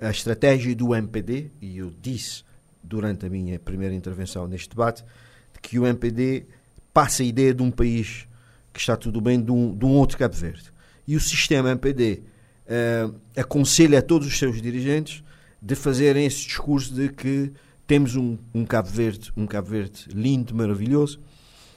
a 0.00 0.10
estratégia 0.10 0.74
do 0.74 0.94
MPD, 0.94 1.50
e 1.60 1.78
eu 1.78 1.92
disse 2.02 2.44
durante 2.86 3.26
a 3.26 3.30
minha 3.30 3.58
primeira 3.58 3.94
intervenção 3.94 4.46
neste 4.46 4.70
debate, 4.70 5.04
de 5.52 5.60
que 5.60 5.78
o 5.78 5.86
MPD 5.86 6.46
passa 6.92 7.22
a 7.22 7.26
ideia 7.26 7.52
de 7.52 7.62
um 7.62 7.70
país 7.70 8.26
que 8.72 8.80
está 8.80 8.96
tudo 8.96 9.20
bem 9.20 9.42
de 9.42 9.50
um, 9.50 9.76
de 9.76 9.84
um 9.84 9.90
outro 9.90 10.18
Cabo 10.18 10.34
Verde. 10.34 10.72
E 11.06 11.16
o 11.16 11.20
sistema 11.20 11.70
MPD 11.70 12.22
uh, 12.22 12.22
eh, 12.66 13.40
aconselha 13.40 14.00
a 14.00 14.02
todos 14.02 14.26
os 14.26 14.38
seus 14.38 14.60
dirigentes 14.60 15.22
de 15.62 15.74
fazerem 15.74 16.26
esse 16.26 16.44
discurso 16.44 16.92
de 16.94 17.08
que 17.08 17.52
temos 17.86 18.16
um, 18.16 18.36
um 18.52 18.64
Cabo 18.64 18.88
Verde, 18.88 19.32
um 19.36 19.46
Cabo 19.46 19.68
Verde 19.68 20.06
lindo, 20.12 20.54
maravilhoso, 20.54 21.20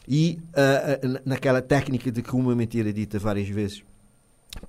e 0.07 0.39
uh, 0.49 1.21
naquela 1.23 1.61
técnica 1.61 2.11
de 2.11 2.21
que 2.21 2.35
uma 2.35 2.55
mentira 2.55 2.91
dita 2.91 3.19
várias 3.19 3.47
vezes 3.47 3.83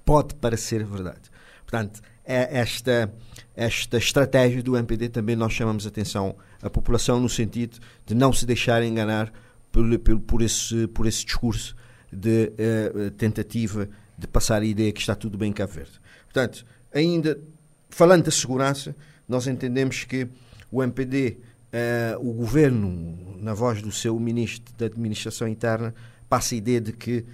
pode 0.05 0.35
parecer 0.35 0.85
verdade. 0.85 1.31
Portanto, 1.63 2.01
é 2.25 2.59
esta, 2.59 3.13
esta 3.55 3.99
estratégia 3.99 4.63
do 4.63 4.77
MPD 4.77 5.09
também 5.09 5.37
nós 5.37 5.53
chamamos 5.53 5.87
atenção 5.87 6.37
à 6.63 6.71
população 6.71 7.21
no 7.21 7.29
sentido 7.29 7.79
de 8.07 8.15
não 8.15 8.33
se 8.33 8.47
deixar 8.47 8.83
enganar 8.83 9.33
por, 9.71 9.99
por, 9.99 10.21
por, 10.21 10.43
esse, 10.43 10.87
por 10.89 11.07
esse 11.07 11.25
discurso 11.25 11.77
de 12.13 12.53
uh, 12.95 13.11
tentativa 13.13 13.89
de 14.17 14.27
passar 14.27 14.63
a 14.63 14.65
ideia 14.65 14.93
que 14.93 15.01
está 15.01 15.15
tudo 15.15 15.39
bem 15.39 15.51
em 15.51 15.53
Cabo 15.53 15.73
Verde. 15.73 16.01
Portanto, 16.25 16.65
ainda 16.93 17.41
falando 17.89 18.25
da 18.25 18.31
segurança, 18.31 18.95
nós 19.29 19.47
entendemos 19.47 20.05
que 20.05 20.29
o 20.71 20.83
MPD, 20.83 21.39
uh, 21.39 21.39
eh, 21.73 22.17
o 22.21 22.33
governo, 22.33 23.37
na 23.41 23.55
voz 23.55 23.81
do 23.83 23.91
seu 23.91 24.19
ministro 24.19 24.75
da 24.77 24.87
Administração 24.87 25.49
Interna, 25.49 25.95
passa 26.29 26.55
a 26.55 26.59
ideia 26.59 26.81
de 26.81 26.93
que 26.93 27.19
uh, 27.19 27.27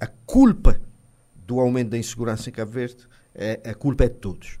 a, 0.00 0.04
a 0.04 0.08
culpa 0.26 0.80
do 1.34 1.60
aumento 1.60 1.90
da 1.90 1.98
insegurança 1.98 2.48
em 2.48 2.52
Cabo 2.52 2.72
Verde 2.72 3.06
é, 3.34 3.60
a 3.70 3.74
culpa 3.74 4.04
é 4.04 4.08
de 4.08 4.16
todos. 4.16 4.58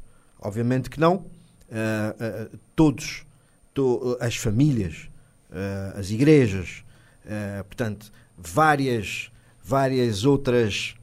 Obviamente 0.48 0.88
que 0.88 0.98
não. 0.98 1.16
Uh, 1.16 2.54
uh, 2.54 2.58
todos, 2.74 3.26
to, 3.74 4.16
as 4.18 4.34
famílias, 4.34 5.10
uh, 5.50 5.98
as 5.98 6.10
igrejas, 6.10 6.82
portanto, 7.66 8.10
várias, 8.38 9.30
várias 9.62 10.24
outras, 10.24 10.94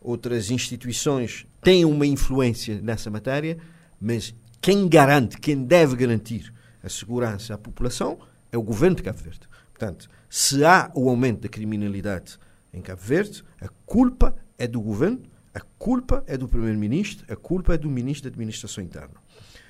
outras 0.00 0.50
instituições 0.50 1.46
têm 1.60 1.84
uma 1.84 2.06
influência 2.06 2.80
nessa 2.80 3.10
matéria, 3.10 3.58
mas 4.00 4.34
quem 4.62 4.88
garante, 4.88 5.36
quem 5.38 5.62
deve 5.62 5.94
garantir 5.96 6.50
a 6.82 6.88
segurança 6.88 7.52
à 7.52 7.58
população 7.58 8.18
é 8.50 8.56
o 8.56 8.62
governo 8.62 8.96
de 8.96 9.02
Cabo 9.02 9.18
Verde. 9.18 9.46
Portanto, 9.70 10.08
se 10.30 10.64
há 10.64 10.90
o 10.94 11.10
aumento 11.10 11.42
da 11.42 11.48
criminalidade 11.50 12.38
em 12.72 12.80
Cabo 12.80 13.02
Verde, 13.02 13.44
a 13.60 13.68
culpa 13.84 14.34
é 14.56 14.66
do 14.66 14.80
governo 14.80 15.20
a 15.56 15.60
culpa 15.78 16.22
é 16.26 16.36
do 16.36 16.46
Primeiro-Ministro, 16.46 17.24
a 17.32 17.34
culpa 17.34 17.72
é 17.72 17.78
do 17.78 17.88
Ministro 17.88 18.28
da 18.28 18.34
Administração 18.34 18.84
Interna. 18.84 19.14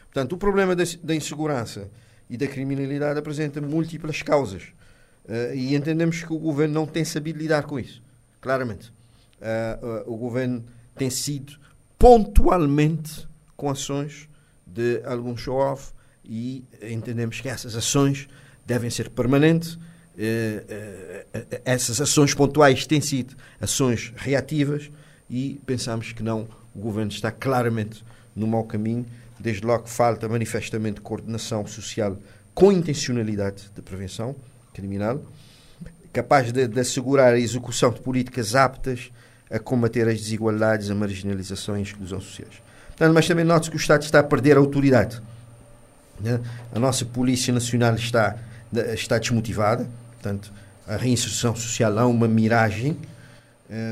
Portanto, 0.06 0.32
o 0.32 0.36
problema 0.36 0.74
da 0.74 1.14
insegurança 1.14 1.88
e 2.28 2.36
da 2.36 2.48
criminalidade 2.48 3.20
apresenta 3.20 3.60
múltiplas 3.60 4.20
causas. 4.20 4.64
Uh, 5.24 5.54
e 5.54 5.76
entendemos 5.76 6.24
que 6.24 6.32
o 6.32 6.38
governo 6.38 6.74
não 6.74 6.86
tem 6.86 7.04
sabido 7.04 7.38
lidar 7.38 7.62
com 7.62 7.78
isso, 7.78 8.02
claramente. 8.40 8.88
Uh, 9.40 10.08
uh, 10.08 10.12
o 10.12 10.16
governo 10.16 10.64
tem 10.96 11.08
sido 11.08 11.56
pontualmente 11.96 13.28
com 13.56 13.70
ações 13.70 14.28
de 14.66 15.00
algum 15.04 15.36
show-off 15.36 15.92
e 16.24 16.64
entendemos 16.82 17.40
que 17.40 17.48
essas 17.48 17.76
ações 17.76 18.26
devem 18.66 18.90
ser 18.90 19.08
permanentes 19.08 19.78
essas 21.62 22.00
ações 22.00 22.32
pontuais 22.32 22.86
têm 22.86 23.02
sido 23.02 23.36
ações 23.60 24.14
reativas 24.16 24.90
e 25.28 25.60
pensamos 25.66 26.12
que 26.12 26.22
não, 26.22 26.48
o 26.74 26.78
governo 26.78 27.10
está 27.10 27.30
claramente 27.30 28.04
no 28.34 28.46
mau 28.46 28.64
caminho. 28.64 29.06
Desde 29.38 29.66
logo 29.66 29.86
falta 29.86 30.28
manifestamente 30.28 31.00
coordenação 31.00 31.66
social 31.66 32.16
com 32.54 32.72
intencionalidade 32.72 33.70
de 33.74 33.82
prevenção 33.82 34.34
criminal, 34.72 35.22
capaz 36.12 36.50
de, 36.50 36.66
de 36.66 36.80
assegurar 36.80 37.34
a 37.34 37.38
execução 37.38 37.90
de 37.90 38.00
políticas 38.00 38.54
aptas 38.54 39.10
a 39.50 39.58
combater 39.58 40.08
as 40.08 40.18
desigualdades, 40.18 40.90
a 40.90 40.94
marginalização 40.94 41.76
e 41.76 41.80
a 41.80 41.82
exclusão 41.82 42.20
sociais. 42.20 42.62
Portanto, 42.88 43.12
mas 43.12 43.26
também 43.26 43.44
note 43.44 43.70
que 43.70 43.76
o 43.76 43.78
Estado 43.78 44.02
está 44.02 44.20
a 44.20 44.22
perder 44.22 44.56
a 44.56 44.60
autoridade. 44.60 45.20
Né? 46.18 46.40
A 46.74 46.78
nossa 46.78 47.04
Polícia 47.04 47.52
Nacional 47.52 47.94
está, 47.94 48.36
está 48.94 49.18
desmotivada, 49.18 49.86
portanto, 50.12 50.50
a 50.86 50.96
reinserção 50.96 51.54
social 51.54 51.98
é 51.98 52.04
uma 52.04 52.26
miragem, 52.26 52.96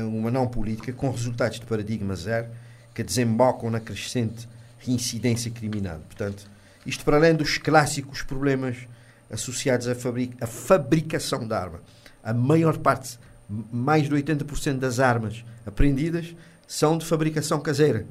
uma 0.07 0.31
não 0.31 0.47
política, 0.47 0.93
com 0.93 1.09
resultados 1.09 1.59
de 1.59 1.65
paradigma 1.65 2.15
zero, 2.15 2.47
que 2.93 3.03
desembocam 3.03 3.69
na 3.69 3.79
crescente 3.79 4.47
reincidência 4.79 5.51
criminal. 5.51 5.99
Portanto, 5.99 6.49
isto 6.85 7.03
para 7.03 7.17
além 7.17 7.35
dos 7.35 7.57
clássicos 7.57 8.21
problemas 8.21 8.87
associados 9.29 9.87
à, 9.87 9.95
fabric 9.95 10.35
à 10.41 10.47
fabricação 10.47 11.47
da 11.47 11.59
arma. 11.59 11.81
A 12.23 12.33
maior 12.33 12.77
parte, 12.77 13.19
mais 13.49 14.07
de 14.07 14.15
80% 14.15 14.77
das 14.77 14.99
armas 14.99 15.43
apreendidas 15.65 16.35
são 16.67 16.97
de 16.97 17.05
fabricação 17.05 17.59
caseira, 17.59 18.05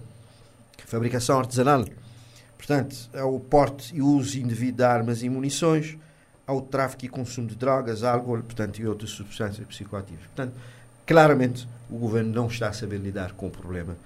fabricação 0.86 1.38
artesanal. 1.38 1.84
Portanto, 2.56 2.96
ao 3.14 3.38
porte 3.40 3.94
e 3.94 4.00
uso 4.00 4.38
indevido 4.38 4.78
de 4.78 4.84
armas 4.84 5.22
e 5.22 5.28
munições, 5.28 5.98
ao 6.46 6.60
tráfico 6.60 7.04
e 7.04 7.08
consumo 7.08 7.48
de 7.48 7.56
drogas, 7.56 8.02
álcool, 8.02 8.42
portanto, 8.42 8.78
e 8.78 8.86
outras 8.86 9.10
substâncias 9.10 9.66
psicoativas. 9.66 10.24
Portanto, 10.26 10.54
claramente, 11.06 11.68
o 11.90 11.96
governo 11.96 12.32
não 12.32 12.46
está 12.46 12.68
a 12.68 12.72
saber 12.72 12.98
lidar 12.98 13.32
com 13.32 13.46
o 13.46 13.50
problema 13.50 13.96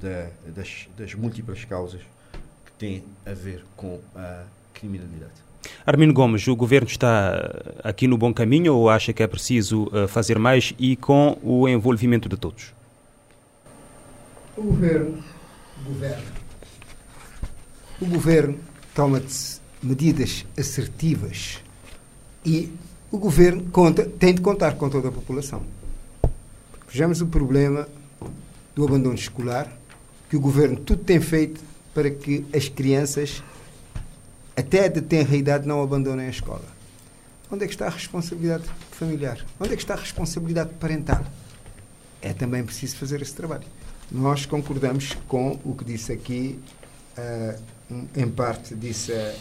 da, 0.00 0.28
das, 0.54 0.88
das 0.96 1.14
múltiplas 1.14 1.64
causas 1.64 2.00
que 2.64 2.72
têm 2.78 3.04
a 3.26 3.32
ver 3.32 3.64
com 3.76 4.00
a 4.14 4.44
criminalidade. 4.74 5.50
Armindo 5.86 6.12
Gomes, 6.12 6.46
o 6.48 6.56
governo 6.56 6.88
está 6.88 7.50
aqui 7.82 8.06
no 8.06 8.16
bom 8.16 8.32
caminho 8.32 8.74
ou 8.74 8.88
acha 8.88 9.12
que 9.12 9.22
é 9.22 9.26
preciso 9.26 9.84
uh, 9.84 10.08
fazer 10.08 10.38
mais 10.38 10.74
e 10.78 10.96
com 10.96 11.38
o 11.42 11.68
envolvimento 11.68 12.28
de 12.28 12.36
todos? 12.36 12.72
O 14.56 14.62
governo, 14.62 15.22
o 15.80 15.88
governo, 15.88 16.24
o 18.00 18.06
governo 18.06 18.58
toma 18.94 19.22
medidas 19.82 20.44
assertivas 20.58 21.58
e 22.44 22.72
o 23.10 23.18
governo 23.18 23.64
conta, 23.70 24.04
tem 24.04 24.34
de 24.34 24.40
contar 24.40 24.76
com 24.76 24.88
toda 24.88 25.08
a 25.08 25.12
população. 25.12 25.62
Vejamos 26.92 27.20
o 27.20 27.26
problema 27.26 27.88
do 28.74 28.84
abandono 28.84 29.14
escolar, 29.14 29.72
que 30.28 30.36
o 30.36 30.40
governo 30.40 30.76
tudo 30.76 31.04
tem 31.04 31.20
feito 31.20 31.60
para 31.94 32.10
que 32.10 32.44
as 32.52 32.68
crianças, 32.68 33.44
até 34.56 34.88
de 34.88 35.00
tenra 35.00 35.36
idade, 35.36 35.68
não 35.68 35.80
abandonem 35.80 36.26
a 36.26 36.30
escola. 36.30 36.64
Onde 37.48 37.62
é 37.62 37.68
que 37.68 37.74
está 37.74 37.86
a 37.86 37.90
responsabilidade 37.90 38.64
familiar? 38.90 39.38
Onde 39.60 39.72
é 39.72 39.76
que 39.76 39.82
está 39.82 39.94
a 39.94 39.98
responsabilidade 39.98 40.70
parental? 40.80 41.24
É 42.20 42.32
também 42.32 42.64
preciso 42.64 42.96
fazer 42.96 43.22
esse 43.22 43.34
trabalho. 43.34 43.66
Nós 44.10 44.44
concordamos 44.44 45.16
com 45.28 45.60
o 45.64 45.76
que 45.76 45.84
disse 45.84 46.12
aqui, 46.12 46.58
uh, 47.16 48.04
em 48.16 48.28
parte 48.28 48.74
disse 48.74 49.12
a, 49.12 49.34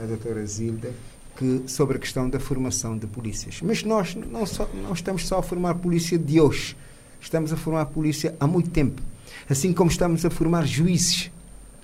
a, 0.00 0.02
a 0.02 0.06
doutora 0.06 0.44
Zilda, 0.44 0.92
que, 1.40 1.62
sobre 1.66 1.96
a 1.96 1.98
questão 1.98 2.28
da 2.28 2.38
formação 2.38 2.98
de 2.98 3.06
polícias. 3.06 3.60
Mas 3.62 3.82
nós 3.82 4.14
não, 4.14 4.44
só, 4.44 4.68
não 4.74 4.92
estamos 4.92 5.26
só 5.26 5.38
a 5.38 5.42
formar 5.42 5.76
polícia 5.76 6.18
de 6.18 6.38
hoje, 6.38 6.76
estamos 7.18 7.50
a 7.50 7.56
formar 7.56 7.86
polícia 7.86 8.36
há 8.38 8.46
muito 8.46 8.68
tempo. 8.68 9.00
Assim 9.48 9.72
como 9.72 9.90
estamos 9.90 10.24
a 10.26 10.30
formar 10.30 10.66
juízes. 10.66 11.30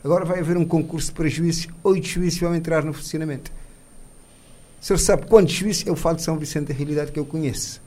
Agora 0.04 0.26
vai 0.26 0.40
haver 0.40 0.58
um 0.58 0.64
concurso 0.64 1.10
para 1.12 1.26
juízes, 1.26 1.66
oito 1.82 2.06
juízes 2.06 2.38
vão 2.38 2.54
entrar 2.54 2.84
no 2.84 2.92
funcionamento. 2.92 3.50
O 4.80 4.84
senhor 4.84 4.98
sabe 4.98 5.26
quantos 5.26 5.54
juízes? 5.54 5.86
Eu 5.86 5.96
falo 5.96 6.16
de 6.16 6.22
São 6.22 6.38
Vicente, 6.38 6.70
a 6.70 6.74
realidade 6.74 7.10
que 7.10 7.18
eu 7.18 7.24
conheço. 7.24 7.80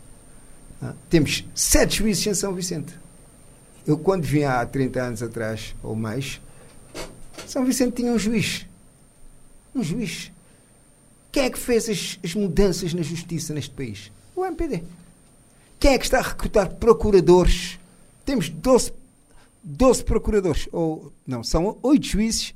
Ah, 0.82 0.94
temos 1.08 1.46
sete 1.54 1.98
juízes 1.98 2.26
em 2.26 2.34
São 2.34 2.52
Vicente. 2.52 2.94
Eu, 3.86 3.96
quando 3.98 4.24
vim 4.24 4.44
há 4.44 4.66
30 4.66 5.02
anos 5.02 5.24
atrás, 5.24 5.76
ou 5.84 5.96
mais, 5.96 6.42
São 7.46 7.64
Vicente 7.64 7.98
tinha 7.98 8.12
um 8.12 8.18
juiz. 8.18 8.66
Um 9.76 9.84
juiz. 9.84 10.32
Quem 11.32 11.44
é 11.44 11.50
que 11.50 11.60
fez 11.60 11.90
as, 11.90 12.20
as 12.24 12.34
mudanças 12.34 12.94
na 12.94 13.02
justiça 13.02 13.54
neste 13.54 13.74
país? 13.74 14.12
O 14.36 14.46
MPD. 14.46 14.84
Quem 15.80 15.94
é 15.94 15.98
que 15.98 16.06
está 16.06 16.20
a 16.20 16.24
recrutar 16.24 16.76
procuradores? 16.76 17.80
Temos 18.26 18.50
12, 18.50 18.92
12 19.64 20.04
procuradores, 20.04 20.68
ou 20.72 21.14
não, 21.26 21.44
são 21.44 21.78
8 21.82 22.06
juízes, 22.06 22.54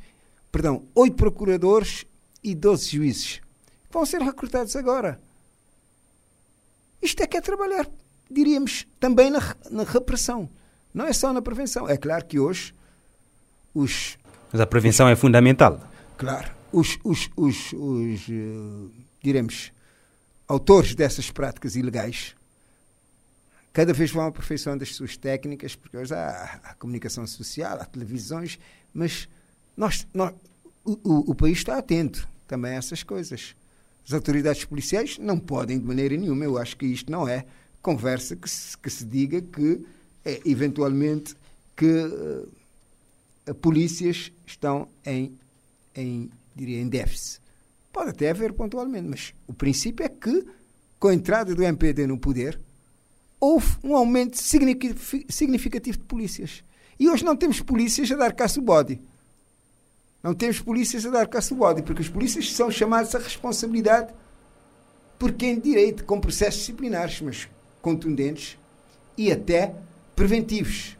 perdão, 0.51 0.83
8 0.93 1.15
procuradores 1.15 2.05
e 2.43 2.53
12 2.53 2.89
juízes 2.89 3.41
vão 3.93 4.05
ser 4.05 4.21
recrutados 4.21 4.75
agora. 4.75 5.19
Isto 7.01 7.21
é 7.21 7.27
que 7.27 7.37
é 7.37 7.41
trabalhar, 7.41 7.87
diríamos, 8.29 8.87
também 8.99 9.29
na, 9.29 9.39
na 9.69 9.83
repressão. 9.83 10.49
Não 10.93 11.05
é 11.05 11.13
só 11.13 11.31
na 11.31 11.41
prevenção. 11.41 11.87
É 11.87 11.95
claro 11.95 12.25
que 12.25 12.39
hoje 12.39 12.73
os. 13.73 14.17
Mas 14.51 14.59
a 14.59 14.65
prevenção 14.65 15.05
os, 15.05 15.11
é 15.11 15.15
fundamental. 15.15 15.79
Claro 16.17 16.62
os, 16.73 16.97
os, 17.03 17.29
os, 17.37 17.73
os 17.73 18.27
uh, 18.27 18.91
diremos, 19.21 19.71
autores 20.47 20.95
dessas 20.95 21.31
práticas 21.31 21.75
ilegais 21.75 22.35
cada 23.71 23.91
vez 23.91 24.11
vão 24.11 24.27
aperfeiçoando 24.27 24.83
as 24.83 24.95
suas 24.95 25.17
técnicas, 25.17 25.75
porque 25.75 25.97
hoje 25.97 26.13
há 26.13 26.59
a 26.63 26.75
comunicação 26.75 27.25
social, 27.25 27.79
há 27.81 27.85
televisões, 27.85 28.59
mas 28.93 29.27
nós, 29.75 30.07
nós 30.13 30.31
o, 30.85 31.31
o, 31.31 31.33
país 31.33 31.57
está 31.57 31.77
atento 31.79 32.27
também 32.47 32.73
a 32.73 32.75
essas 32.75 33.01
coisas. 33.01 33.55
As 34.05 34.13
autoridades 34.13 34.63
policiais 34.65 35.17
não 35.17 35.39
podem, 35.39 35.79
de 35.79 35.85
maneira 35.85 36.15
nenhuma, 36.15 36.45
eu 36.45 36.57
acho 36.59 36.77
que 36.77 36.85
isto 36.85 37.11
não 37.11 37.27
é 37.27 37.45
conversa 37.81 38.35
que 38.35 38.47
se, 38.47 38.77
que 38.77 38.89
se 38.91 39.03
diga 39.03 39.41
que, 39.41 39.83
é, 40.23 40.39
eventualmente, 40.45 41.35
que 41.75 41.85
uh, 41.85 43.55
polícias 43.55 44.31
estão 44.45 44.87
em, 45.03 45.35
em 45.95 46.29
diria, 46.55 46.81
em 46.81 46.87
déficit. 46.87 47.41
Pode 47.91 48.09
até 48.09 48.29
haver 48.29 48.53
pontualmente, 48.53 49.07
mas 49.07 49.33
o 49.47 49.53
princípio 49.53 50.05
é 50.05 50.09
que, 50.09 50.45
com 50.99 51.09
a 51.09 51.13
entrada 51.13 51.53
do 51.53 51.63
MPD 51.63 52.07
no 52.07 52.17
poder, 52.17 52.59
houve 53.39 53.77
um 53.83 53.95
aumento 53.95 54.37
significativo 54.37 55.97
de 55.97 56.03
polícias. 56.05 56.63
E 56.99 57.09
hoje 57.09 57.23
não 57.23 57.35
temos 57.35 57.59
polícias 57.59 58.11
a 58.11 58.15
dar 58.15 58.33
caça 58.33 58.59
o 58.59 58.63
bode. 58.63 58.99
Não 60.23 60.33
temos 60.33 60.59
polícias 60.59 61.05
a 61.05 61.09
dar 61.09 61.27
caça 61.27 61.53
o 61.53 61.57
bode, 61.57 61.83
porque 61.83 62.01
os 62.01 62.09
polícias 62.09 62.51
são 62.53 62.71
chamados 62.71 63.13
à 63.13 63.19
responsabilidade 63.19 64.13
por 65.19 65.33
quem 65.33 65.59
direito, 65.59 66.05
com 66.05 66.19
processos 66.19 66.61
disciplinares, 66.61 67.21
mas 67.21 67.49
contundentes 67.81 68.57
e 69.17 69.31
até 69.31 69.73
preventivos. 70.15 70.97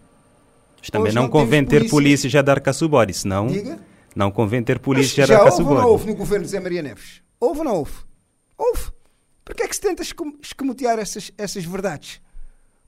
Mas 0.79 0.89
também 0.89 1.13
não, 1.13 1.23
não 1.23 1.29
convém 1.29 1.65
ter 1.65 1.89
polícias 1.89 2.35
a 2.35 2.41
dar 2.41 2.59
caça 2.59 2.85
o 2.85 2.89
bode, 2.89 3.13
senão... 3.13 3.47
Diga? 3.47 3.79
Não 4.15 4.31
convém 4.31 4.63
ter 4.63 4.79
polícia 4.79 5.25
já 5.25 5.43
houve 5.43 5.63
ou 5.63 5.73
não 5.73 5.87
houve 5.87 6.07
no 6.07 6.15
governo 6.15 6.45
de 6.45 6.51
Zé 6.51 6.59
Maria 6.59 6.81
Neves? 6.81 7.21
Houve 7.39 7.59
ou 7.59 7.65
não 7.65 7.75
houve? 7.75 7.93
Houve. 8.57 8.91
Por 9.43 9.55
que 9.55 9.63
é 9.63 9.67
que 9.67 9.75
se 9.75 9.81
tenta 9.81 10.03
escamotear 10.41 10.99
essas, 10.99 11.31
essas 11.37 11.65
verdades? 11.65 12.21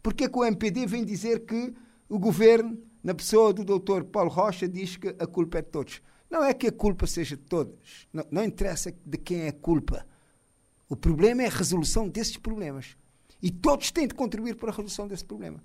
Porque 0.02 0.26
é 0.26 0.30
que 0.30 0.38
o 0.38 0.46
MPD 0.46 0.86
vem 0.86 1.04
dizer 1.04 1.46
que 1.46 1.74
o 2.08 2.20
governo, 2.20 2.78
na 3.04 3.14
pessoa 3.14 3.52
do 3.52 3.64
doutor 3.64 4.04
Paulo 4.06 4.30
Rocha, 4.30 4.68
diz 4.68 4.96
que 4.96 5.10
a 5.20 5.28
culpa 5.28 5.58
é 5.58 5.62
de 5.62 5.70
todos? 5.70 6.02
Não 6.30 6.44
é 6.44 6.54
que 6.54 6.68
a 6.68 6.72
culpa 6.72 7.08
seja 7.08 7.36
de 7.36 7.44
todos. 7.44 8.08
Não, 8.14 8.26
não 8.32 8.44
interessa 8.44 8.94
de 9.06 9.18
quem 9.18 9.42
é 9.42 9.48
a 9.50 9.54
culpa. 9.54 10.06
O 10.88 10.96
problema 10.96 11.44
é 11.44 11.48
a 11.48 11.50
resolução 11.50 12.08
desses 12.08 12.38
problemas. 12.38 12.96
E 13.42 13.52
todos 13.52 13.92
têm 13.92 14.08
de 14.08 14.14
contribuir 14.14 14.56
para 14.56 14.70
a 14.70 14.72
resolução 14.72 15.08
desse 15.08 15.26
problema. 15.26 15.64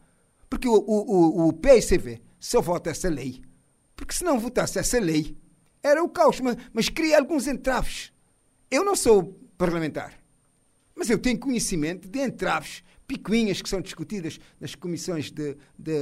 Porque 0.49 0.67
o, 0.67 0.75
o, 0.75 1.45
o, 1.45 1.49
o 1.49 1.53
PICV 1.53 2.21
só 2.39 2.61
vota 2.61 2.91
essa 2.91 3.09
lei. 3.09 3.43
Porque 3.95 4.15
se 4.15 4.25
não 4.25 4.39
votasse 4.39 4.79
essa 4.79 4.99
lei, 4.99 5.37
era 5.83 6.03
o 6.03 6.09
caos, 6.09 6.41
mas, 6.41 6.57
mas 6.73 6.89
cria 6.89 7.19
alguns 7.19 7.47
entraves. 7.47 8.13
Eu 8.71 8.85
não 8.85 8.95
sou 8.95 9.39
parlamentar, 9.57 10.19
mas 10.95 11.11
eu 11.11 11.19
tenho 11.19 11.39
conhecimento 11.39 12.09
de 12.09 12.21
entraves, 12.21 12.83
picuinhas 13.07 13.61
que 13.61 13.69
são 13.69 13.81
discutidas 13.81 14.39
nas 14.61 14.75
comissões 14.75 15.31
de, 15.31 15.57
de 15.79 15.95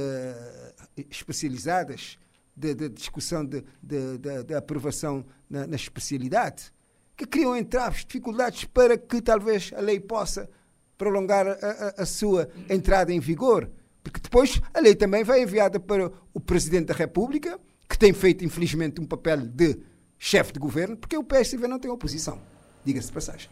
especializadas 1.09 2.17
de, 2.59 2.75
de, 2.75 2.89
discussão 2.89 3.45
de, 3.45 3.63
de 3.81 4.53
aprovação 4.53 5.25
na, 5.49 5.65
na, 5.65 5.75
especialidade, 5.77 6.71
que 7.15 7.25
criam 7.25 7.55
entraves, 7.55 8.03
dificuldades 8.05 8.65
para 8.65 8.97
que 8.97 9.21
talvez 9.21 9.71
a 9.75 9.79
lei 9.79 9.99
possa 9.99 10.49
prolongar 10.97 11.47
a, 11.47 11.51
a, 11.51 12.01
a 12.03 12.05
sua 12.05 12.49
entrada 12.69 13.13
em 13.13 13.19
vigor. 13.19 13.69
Porque 14.03 14.19
depois 14.19 14.59
a 14.73 14.79
lei 14.81 14.93
também 14.93 15.23
vai 15.23 15.41
enviada 15.41 15.79
para 15.79 16.11
o 16.33 16.39
Presidente 16.39 16.87
da 16.87 16.93
República 16.93 17.59
que 17.89 17.97
tem 17.97 18.13
feito, 18.13 18.45
infelizmente, 18.45 19.01
um 19.01 19.05
papel 19.05 19.39
de 19.39 19.77
chefe 20.19 20.53
de 20.53 20.59
governo, 20.59 20.95
porque 20.95 21.17
o 21.17 21.23
PSV 21.23 21.67
não 21.67 21.79
tem 21.79 21.89
oposição, 21.89 22.39
diga-se 22.85 23.07
de 23.07 23.13
passagem. 23.13 23.49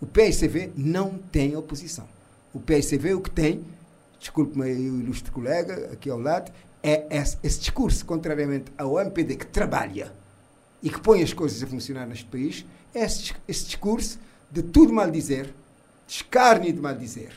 O 0.00 0.06
PSCV 0.06 0.72
não 0.76 1.18
tem 1.18 1.56
oposição. 1.56 2.06
O 2.52 2.60
PSCV 2.60 3.14
o 3.14 3.20
que 3.20 3.30
tem, 3.30 3.64
desculpe-me 4.20 4.64
o 4.64 5.00
ilustre 5.00 5.30
colega 5.30 5.90
aqui 5.92 6.08
ao 6.08 6.20
lado, 6.20 6.52
é 6.82 7.06
esse, 7.10 7.38
esse, 7.42 7.58
discurso, 7.58 8.04
contrariamente 8.04 8.70
ao 8.76 9.00
MPD 9.00 9.36
que 9.36 9.46
trabalha 9.46 10.12
e 10.82 10.90
que 10.90 11.00
põe 11.00 11.22
as 11.22 11.32
coisas 11.32 11.62
a 11.62 11.66
funcionar 11.66 12.06
neste 12.06 12.26
país, 12.26 12.64
é 12.94 13.02
esse, 13.02 13.34
esse 13.48 13.64
discurso 13.64 14.18
de 14.50 14.62
tudo 14.62 14.92
mal 14.92 15.10
dizer, 15.10 15.46
de 16.06 16.12
escárnio 16.12 16.72
de 16.72 16.80
mal 16.80 16.94
dizer, 16.94 17.32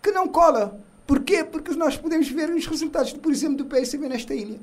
que 0.00 0.12
não 0.12 0.28
cola. 0.28 0.80
Porquê? 1.06 1.44
Porque 1.44 1.72
nós 1.72 1.98
podemos 1.98 2.28
ver 2.28 2.48
os 2.50 2.66
resultados, 2.66 3.12
por 3.12 3.32
exemplo, 3.32 3.58
do 3.58 3.66
PSCB 3.66 4.08
nesta 4.08 4.34
ilha. 4.34 4.58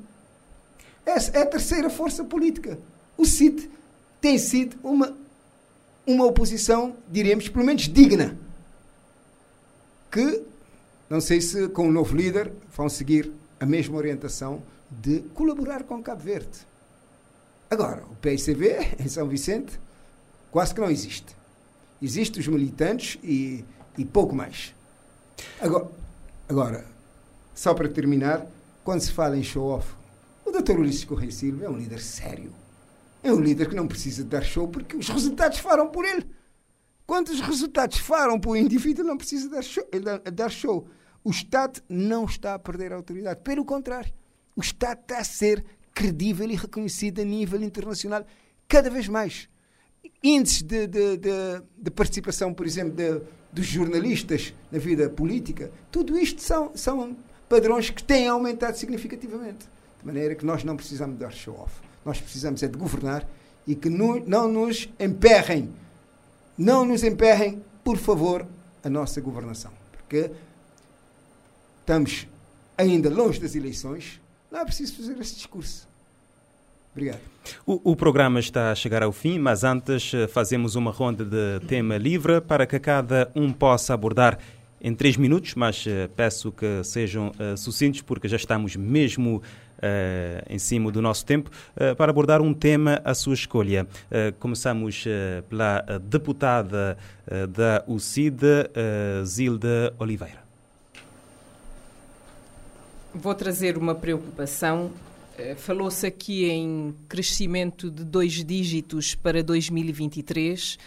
Essa 1.04 1.36
é 1.36 1.42
a 1.42 1.46
terceira 1.46 1.90
força 1.90 2.24
política. 2.24 2.78
O 3.16 3.26
CID 3.26 3.70
tem 4.20 4.38
sido 4.38 4.76
uma, 4.82 5.16
uma 6.06 6.26
oposição, 6.26 6.96
diremos, 7.10 7.48
pelo 7.48 7.64
menos 7.64 7.88
digna. 7.88 8.38
Que, 10.10 10.42
não 11.08 11.20
sei 11.20 11.40
se 11.40 11.68
com 11.68 11.88
o 11.88 11.92
novo 11.92 12.16
líder 12.16 12.52
vão 12.76 12.88
seguir 12.88 13.32
a 13.58 13.66
mesma 13.66 13.96
orientação 13.96 14.62
de 14.90 15.20
colaborar 15.34 15.84
com 15.84 16.02
Cabo 16.02 16.22
Verde. 16.22 16.66
Agora, 17.70 18.04
o 18.10 18.14
PICB 18.16 18.96
em 19.00 19.08
São 19.08 19.26
Vicente 19.26 19.80
quase 20.50 20.74
que 20.74 20.80
não 20.80 20.90
existe. 20.90 21.34
Existem 22.00 22.40
os 22.40 22.48
militantes 22.48 23.18
e, 23.22 23.64
e 23.96 24.04
pouco 24.04 24.34
mais. 24.34 24.74
Agora, 25.60 25.88
agora, 26.48 26.84
só 27.54 27.72
para 27.72 27.88
terminar, 27.88 28.46
quando 28.84 29.00
se 29.00 29.12
fala 29.12 29.36
em 29.36 29.42
show-off, 29.42 29.94
o 30.52 30.62
Dr. 30.62 30.78
Ulisses 30.78 31.04
Correia 31.04 31.32
Silva 31.32 31.64
é 31.64 31.68
um 31.68 31.76
líder 31.76 32.00
sério. 32.00 32.52
É 33.22 33.32
um 33.32 33.40
líder 33.40 33.68
que 33.68 33.74
não 33.74 33.88
precisa 33.88 34.22
dar 34.22 34.42
show 34.42 34.68
porque 34.68 34.96
os 34.96 35.08
resultados 35.08 35.58
falam 35.58 35.88
por 35.88 36.04
ele. 36.04 36.26
Quando 37.06 37.28
os 37.28 37.40
resultados 37.40 37.98
falam 37.98 38.38
por 38.38 38.50
o 38.50 38.56
indivíduo, 38.56 39.04
não 39.04 39.16
precisa 39.16 39.48
dar 39.48 39.62
show, 39.62 39.84
dar 40.32 40.50
show. 40.50 40.86
O 41.24 41.30
Estado 41.30 41.80
não 41.88 42.24
está 42.24 42.54
a 42.54 42.58
perder 42.58 42.92
a 42.92 42.96
autoridade. 42.96 43.40
Pelo 43.42 43.64
contrário, 43.64 44.12
o 44.54 44.60
Estado 44.60 45.00
está 45.00 45.18
a 45.18 45.24
ser 45.24 45.64
credível 45.94 46.50
e 46.50 46.56
reconhecido 46.56 47.20
a 47.20 47.24
nível 47.24 47.62
internacional 47.62 48.26
cada 48.68 48.90
vez 48.90 49.08
mais. 49.08 49.48
Índices 50.22 50.62
de, 50.62 50.86
de, 50.86 51.16
de, 51.16 51.62
de 51.78 51.90
participação, 51.90 52.52
por 52.52 52.66
exemplo, 52.66 52.96
dos 53.52 53.66
jornalistas 53.66 54.52
na 54.70 54.78
vida 54.78 55.08
política, 55.08 55.70
tudo 55.90 56.18
isto 56.18 56.42
são, 56.42 56.72
são 56.74 57.16
padrões 57.48 57.90
que 57.90 58.02
têm 58.02 58.26
aumentado 58.26 58.76
significativamente. 58.76 59.66
De 60.02 60.06
maneira 60.06 60.34
que 60.34 60.44
nós 60.44 60.64
não 60.64 60.76
precisamos 60.76 61.16
dar 61.16 61.32
show-off. 61.32 61.72
Nós 62.04 62.20
precisamos 62.20 62.60
é 62.62 62.66
de 62.66 62.76
governar 62.76 63.24
e 63.66 63.76
que 63.76 63.88
no, 63.88 64.18
não 64.26 64.48
nos 64.48 64.88
emperrem, 64.98 65.70
não 66.58 66.84
nos 66.84 67.04
emperrem, 67.04 67.62
por 67.84 67.96
favor, 67.96 68.44
a 68.82 68.90
nossa 68.90 69.20
governação. 69.20 69.70
Porque 69.92 70.32
estamos 71.80 72.26
ainda 72.76 73.08
longe 73.08 73.40
das 73.40 73.54
eleições, 73.54 74.20
não 74.50 74.60
é 74.60 74.64
preciso 74.64 74.96
fazer 74.96 75.16
esse 75.20 75.36
discurso. 75.36 75.88
Obrigado. 76.90 77.20
O, 77.64 77.92
o, 77.92 77.96
programa 77.96 78.40
está 78.40 78.72
a 78.72 78.74
chegar 78.74 79.02
ao 79.04 79.12
fim, 79.12 79.38
mas 79.38 79.64
antes 79.64 80.12
eh, 80.12 80.26
fazemos 80.26 80.74
uma 80.74 80.90
ronda 80.90 81.24
de 81.24 81.64
tema 81.66 81.96
livre 81.96 82.40
para 82.40 82.66
que 82.66 82.78
cada 82.78 83.30
um 83.34 83.50
possa 83.50 83.94
abordar 83.94 84.38
em 84.78 84.94
três 84.94 85.16
minutos, 85.16 85.54
mas 85.54 85.86
uh, 85.86 86.10
peço 86.16 86.50
que 86.50 86.82
sejam 86.82 87.28
uh, 87.30 87.56
sucintos 87.56 88.02
porque 88.02 88.26
já 88.26 88.36
estamos 88.36 88.74
mesmo 88.74 89.40
em 90.48 90.58
cima 90.58 90.90
do 90.90 91.02
nosso 91.02 91.24
tempo 91.24 91.50
para 91.96 92.10
abordar 92.10 92.40
um 92.40 92.54
tema 92.54 93.00
à 93.04 93.14
sua 93.14 93.34
escolha. 93.34 93.86
começamos 94.38 95.04
pela 95.48 95.84
deputada 96.00 96.96
da 97.50 97.84
UCID, 97.86 98.42
Zilda 99.24 99.94
Oliveira. 99.98 100.42
Vou 103.14 103.34
trazer 103.34 103.76
uma 103.76 103.94
preocupação. 103.94 104.90
Falou-se 105.56 106.06
aqui 106.06 106.48
em 106.48 106.94
crescimento 107.08 107.90
de 107.90 108.04
dois 108.04 108.44
dígitos 108.44 109.14
para 109.14 109.42
2023 109.42 110.78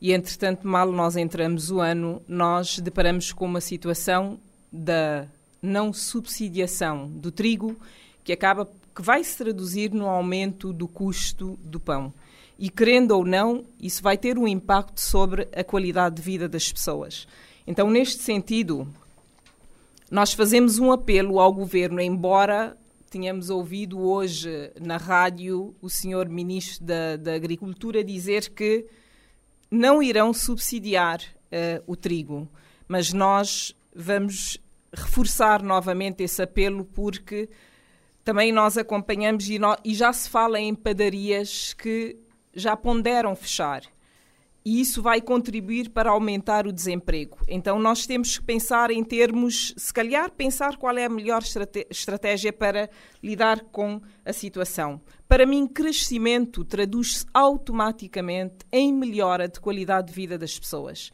e, 0.00 0.12
entretanto, 0.12 0.66
mal 0.66 0.92
nós 0.92 1.16
entramos 1.16 1.70
o 1.70 1.80
ano, 1.80 2.22
nós 2.28 2.78
deparamos 2.78 3.32
com 3.32 3.46
uma 3.46 3.60
situação 3.60 4.38
da 4.70 5.26
não 5.62 5.92
subsidiação 5.92 7.08
do 7.08 7.30
trigo 7.30 7.76
que 8.24 8.32
acaba 8.32 8.68
que 8.94 9.02
vai 9.02 9.22
se 9.22 9.36
traduzir 9.36 9.92
no 9.92 10.06
aumento 10.06 10.72
do 10.72 10.88
custo 10.88 11.58
do 11.62 11.78
pão. 11.78 12.12
E 12.58 12.70
querendo 12.70 13.10
ou 13.10 13.24
não, 13.24 13.66
isso 13.80 14.02
vai 14.02 14.16
ter 14.16 14.38
um 14.38 14.48
impacto 14.48 15.00
sobre 15.00 15.48
a 15.54 15.62
qualidade 15.62 16.16
de 16.16 16.22
vida 16.22 16.48
das 16.48 16.72
pessoas. 16.72 17.26
Então, 17.66 17.90
neste 17.90 18.22
sentido, 18.22 18.88
nós 20.10 20.32
fazemos 20.32 20.78
um 20.78 20.92
apelo 20.92 21.40
ao 21.40 21.52
governo, 21.52 22.00
embora 22.00 22.76
tenhamos 23.10 23.50
ouvido 23.50 24.00
hoje 24.00 24.72
na 24.80 24.96
rádio 24.96 25.74
o 25.80 25.88
senhor 25.88 26.28
ministro 26.28 26.84
da, 26.84 27.16
da 27.16 27.34
Agricultura 27.34 28.02
dizer 28.02 28.50
que 28.50 28.86
não 29.70 30.02
irão 30.02 30.32
subsidiar 30.32 31.20
uh, 31.20 31.82
o 31.86 31.96
trigo, 31.96 32.48
mas 32.88 33.12
nós 33.12 33.74
vamos 33.94 34.58
reforçar 34.92 35.62
novamente 35.62 36.22
esse 36.22 36.42
apelo 36.42 36.84
porque 36.84 37.48
também 38.24 38.50
nós 38.50 38.78
acompanhamos 38.78 39.48
e, 39.48 39.58
e 39.84 39.94
já 39.94 40.12
se 40.12 40.28
fala 40.28 40.58
em 40.58 40.74
padarias 40.74 41.74
que 41.74 42.16
já 42.54 42.76
ponderam 42.76 43.36
fechar 43.36 43.82
e 44.64 44.80
isso 44.80 45.02
vai 45.02 45.20
contribuir 45.20 45.90
para 45.90 46.10
aumentar 46.10 46.66
o 46.66 46.72
desemprego. 46.72 47.36
Então 47.46 47.78
nós 47.78 48.06
temos 48.06 48.38
que 48.38 48.44
pensar 48.44 48.90
em 48.90 49.04
termos, 49.04 49.74
se 49.76 49.92
calhar 49.92 50.30
pensar 50.30 50.76
qual 50.78 50.96
é 50.96 51.04
a 51.04 51.08
melhor 51.08 51.42
estratégia 51.90 52.52
para 52.52 52.88
lidar 53.22 53.60
com 53.64 54.00
a 54.24 54.32
situação. 54.32 55.00
Para 55.28 55.44
mim, 55.44 55.66
crescimento 55.66 56.64
traduz-se 56.64 57.26
automaticamente 57.34 58.64
em 58.72 58.92
melhora 58.92 59.46
de 59.46 59.60
qualidade 59.60 60.08
de 60.08 60.14
vida 60.14 60.38
das 60.38 60.58
pessoas. 60.58 61.12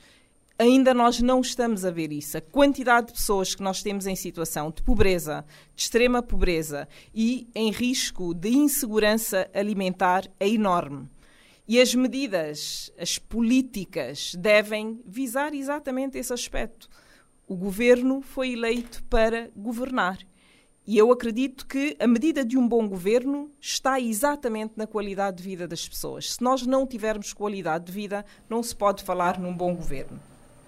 Ainda 0.61 0.93
nós 0.93 1.23
não 1.23 1.41
estamos 1.41 1.87
a 1.87 1.91
ver 1.91 2.13
isso. 2.13 2.37
A 2.37 2.41
quantidade 2.43 3.07
de 3.07 3.13
pessoas 3.15 3.55
que 3.55 3.63
nós 3.63 3.83
temos 3.83 4.07
em 4.07 4.15
situação 4.15 4.71
de 4.71 4.83
pobreza, 4.83 5.43
de 5.75 5.81
extrema 5.81 6.23
pobreza 6.23 6.87
e 7.15 7.49
em 7.55 7.71
risco 7.71 8.35
de 8.35 8.51
insegurança 8.51 9.51
alimentar 9.55 10.31
é 10.39 10.47
enorme. 10.47 11.09
E 11.67 11.81
as 11.81 11.95
medidas, 11.95 12.93
as 12.99 13.17
políticas 13.17 14.35
devem 14.35 15.01
visar 15.07 15.55
exatamente 15.55 16.19
esse 16.19 16.31
aspecto. 16.31 16.91
O 17.49 17.57
governo 17.57 18.21
foi 18.21 18.53
eleito 18.53 19.03
para 19.05 19.51
governar. 19.57 20.19
E 20.87 20.99
eu 20.99 21.11
acredito 21.11 21.67
que 21.67 21.97
a 21.99 22.07
medida 22.07 22.45
de 22.45 22.59
um 22.59 22.69
bom 22.69 22.87
governo 22.87 23.51
está 23.59 23.99
exatamente 23.99 24.75
na 24.77 24.87
qualidade 24.87 25.39
de 25.39 25.43
vida 25.43 25.67
das 25.67 25.89
pessoas. 25.89 26.35
Se 26.35 26.43
nós 26.43 26.67
não 26.67 26.87
tivermos 26.87 27.33
qualidade 27.33 27.87
de 27.87 27.93
vida, 27.93 28.27
não 28.47 28.63
se 28.63 28.77
pode 28.77 29.03
falar 29.03 29.41
num 29.41 29.57
bom 29.57 29.75
governo. 29.75 30.21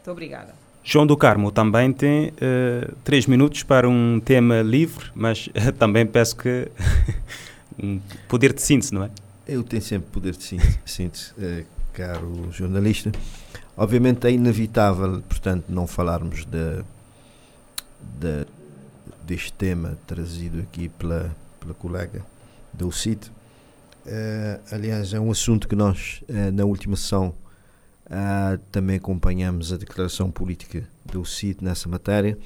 Muito 0.03 0.11
obrigada. 0.11 0.53
João 0.83 1.07
do 1.07 1.17
Carmo 1.17 1.53
também 1.53 1.93
tem 1.93 2.31
uh, 2.31 2.93
três 3.05 3.27
minutos 3.27 3.63
para 3.63 3.89
um 3.89 4.19
tema 4.19 4.61
livre, 4.61 5.13
mas 5.15 5.47
uh, 5.47 5.71
também 5.79 6.05
peço 6.05 6.37
que 6.37 6.69
um 7.81 8.01
poder 8.29 8.53
de 8.53 8.61
síntese, 8.61 8.93
não 8.93 9.05
é? 9.05 9.11
Eu 9.47 9.63
tenho 9.63 9.81
sempre 9.81 10.11
poder 10.11 10.35
de 10.37 10.43
síntese, 10.85 11.33
uh, 11.39 11.65
caro 11.93 12.51
jornalista. 12.51 13.13
Obviamente 13.77 14.27
é 14.27 14.33
inevitável, 14.33 15.23
portanto, 15.23 15.67
não 15.69 15.87
falarmos 15.87 16.45
de, 16.47 16.83
de, 18.19 18.45
deste 19.25 19.53
tema 19.53 19.97
trazido 20.05 20.63
aqui 20.63 20.89
pela, 20.89 21.31
pela 21.61 21.75
colega 21.75 22.27
da 22.73 22.85
UCIT. 22.85 23.31
Uh, 24.05 24.61
aliás, 24.73 25.15
é 25.15 25.21
um 25.21 25.31
assunto 25.31 25.69
que 25.69 25.77
nós, 25.77 26.25
uh, 26.29 26.51
na 26.51 26.65
última 26.65 26.97
sessão, 26.97 27.33
também 28.71 28.97
acompanhamos 28.97 29.73
a 29.73 29.77
declaração 29.77 30.31
política 30.31 30.89
da 31.05 31.19
UCIT 31.19 31.63
nessa 31.63 31.89
matéria. 31.89 32.39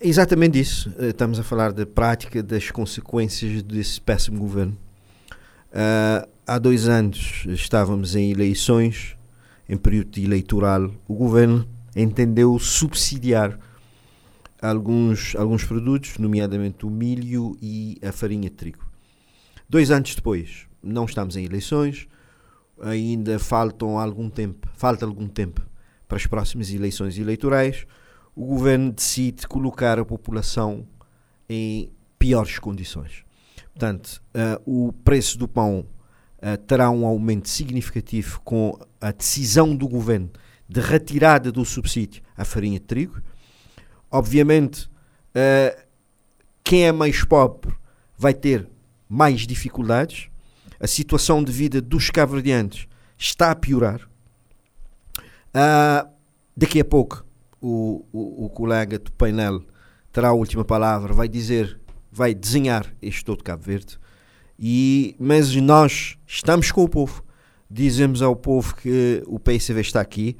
exatamente 0.00 0.60
isso. 0.60 0.92
estamos 0.98 1.38
a 1.38 1.42
falar 1.42 1.72
da 1.72 1.84
prática 1.84 2.42
das 2.42 2.70
consequências 2.70 3.62
desse 3.62 4.00
péssimo 4.00 4.38
governo 4.38 4.76
Uh, 5.68 6.26
há 6.46 6.58
dois 6.58 6.88
anos 6.88 7.44
estávamos 7.48 8.16
em 8.16 8.30
eleições, 8.30 9.16
em 9.68 9.76
período 9.76 10.18
eleitoral. 10.18 10.90
O 11.06 11.14
governo 11.14 11.68
entendeu 11.94 12.58
subsidiar 12.58 13.58
alguns, 14.60 15.36
alguns 15.36 15.64
produtos, 15.64 16.16
nomeadamente 16.18 16.86
o 16.86 16.90
milho 16.90 17.56
e 17.60 17.98
a 18.02 18.12
farinha 18.12 18.48
de 18.48 18.56
trigo. 18.56 18.86
Dois 19.68 19.90
anos 19.90 20.14
depois, 20.14 20.66
não 20.82 21.04
estamos 21.04 21.36
em 21.36 21.44
eleições, 21.44 22.08
ainda 22.82 23.38
faltam 23.38 23.98
algum 23.98 24.28
tempo, 24.30 24.68
falta 24.74 25.04
algum 25.04 25.28
tempo 25.28 25.66
para 26.06 26.16
as 26.16 26.26
próximas 26.26 26.70
eleições 26.70 27.18
eleitorais. 27.18 27.86
O 28.34 28.44
governo 28.46 28.92
decide 28.92 29.46
colocar 29.46 29.98
a 29.98 30.04
população 30.04 30.86
em 31.48 31.90
piores 32.18 32.58
condições. 32.58 33.24
Portanto, 33.72 34.22
uh, 34.34 34.88
o 34.88 34.92
preço 34.92 35.38
do 35.38 35.46
pão 35.46 35.86
uh, 36.38 36.56
terá 36.66 36.90
um 36.90 37.06
aumento 37.06 37.48
significativo 37.48 38.40
com 38.44 38.78
a 39.00 39.12
decisão 39.12 39.74
do 39.74 39.88
governo 39.88 40.30
de 40.68 40.80
retirada 40.80 41.50
do 41.50 41.64
subsídio 41.64 42.22
à 42.36 42.44
farinha 42.44 42.78
de 42.78 42.86
trigo. 42.86 43.22
Obviamente, 44.10 44.86
uh, 44.86 45.80
quem 46.64 46.86
é 46.86 46.92
mais 46.92 47.24
pobre 47.24 47.72
vai 48.16 48.34
ter 48.34 48.68
mais 49.08 49.46
dificuldades. 49.46 50.28
A 50.80 50.86
situação 50.86 51.42
de 51.42 51.50
vida 51.50 51.80
dos 51.80 52.10
caverdianos 52.10 52.86
está 53.16 53.50
a 53.50 53.54
piorar. 53.54 54.08
Uh, 55.48 56.08
daqui 56.56 56.80
a 56.80 56.84
pouco, 56.84 57.24
o, 57.60 58.04
o, 58.12 58.44
o, 58.44 58.50
colega 58.50 58.98
do 58.98 59.10
painel 59.12 59.62
terá 60.12 60.28
a 60.28 60.32
última 60.32 60.64
palavra, 60.64 61.12
vai 61.12 61.28
dizer, 61.28 61.80
vai 62.12 62.34
desenhar 62.34 62.86
este 63.02 63.24
todo 63.24 63.42
Cabo 63.42 63.62
Verde. 63.64 63.98
E, 64.58 65.16
mas 65.18 65.54
nós 65.56 66.16
estamos 66.26 66.70
com 66.70 66.84
o 66.84 66.88
povo. 66.88 67.24
Dizemos 67.70 68.22
ao 68.22 68.34
povo 68.34 68.74
que 68.76 69.22
o 69.26 69.38
PSV 69.38 69.80
está 69.80 70.00
aqui, 70.00 70.36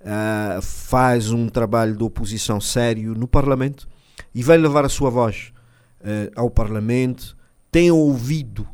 uh, 0.00 0.62
faz 0.62 1.30
um 1.30 1.48
trabalho 1.48 1.96
de 1.96 2.02
oposição 2.02 2.60
sério 2.60 3.14
no 3.14 3.28
Parlamento 3.28 3.88
e 4.34 4.42
vai 4.42 4.56
levar 4.56 4.84
a 4.84 4.88
sua 4.88 5.10
voz 5.10 5.52
uh, 6.00 6.30
ao 6.34 6.48
Parlamento, 6.48 7.36
tem 7.70 7.90
ouvido 7.90 8.66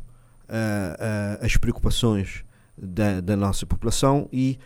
uh, 0.49 1.45
as 1.45 1.55
preocupações 1.57 2.43
da, 2.77 3.21
da, 3.21 3.35
nossa 3.35 3.65
população 3.65 4.27
e 4.31 4.57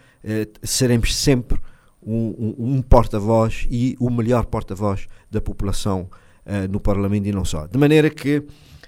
seremos 0.61 1.13
sempre 1.15 1.59
um, 2.01 2.55
um, 2.57 2.75
um 2.75 2.81
porta-voz 2.81 3.67
e 3.69 3.95
o 3.99 4.09
melhor 4.09 4.45
porta-voz 4.45 5.07
da 5.29 5.41
população 5.41 6.09
no 6.69 6.79
Parlamento 6.79 7.27
e 7.27 7.31
não 7.31 7.43
só. 7.43 7.67
De 7.67 7.77
maneira 7.77 8.09
que 8.09 8.43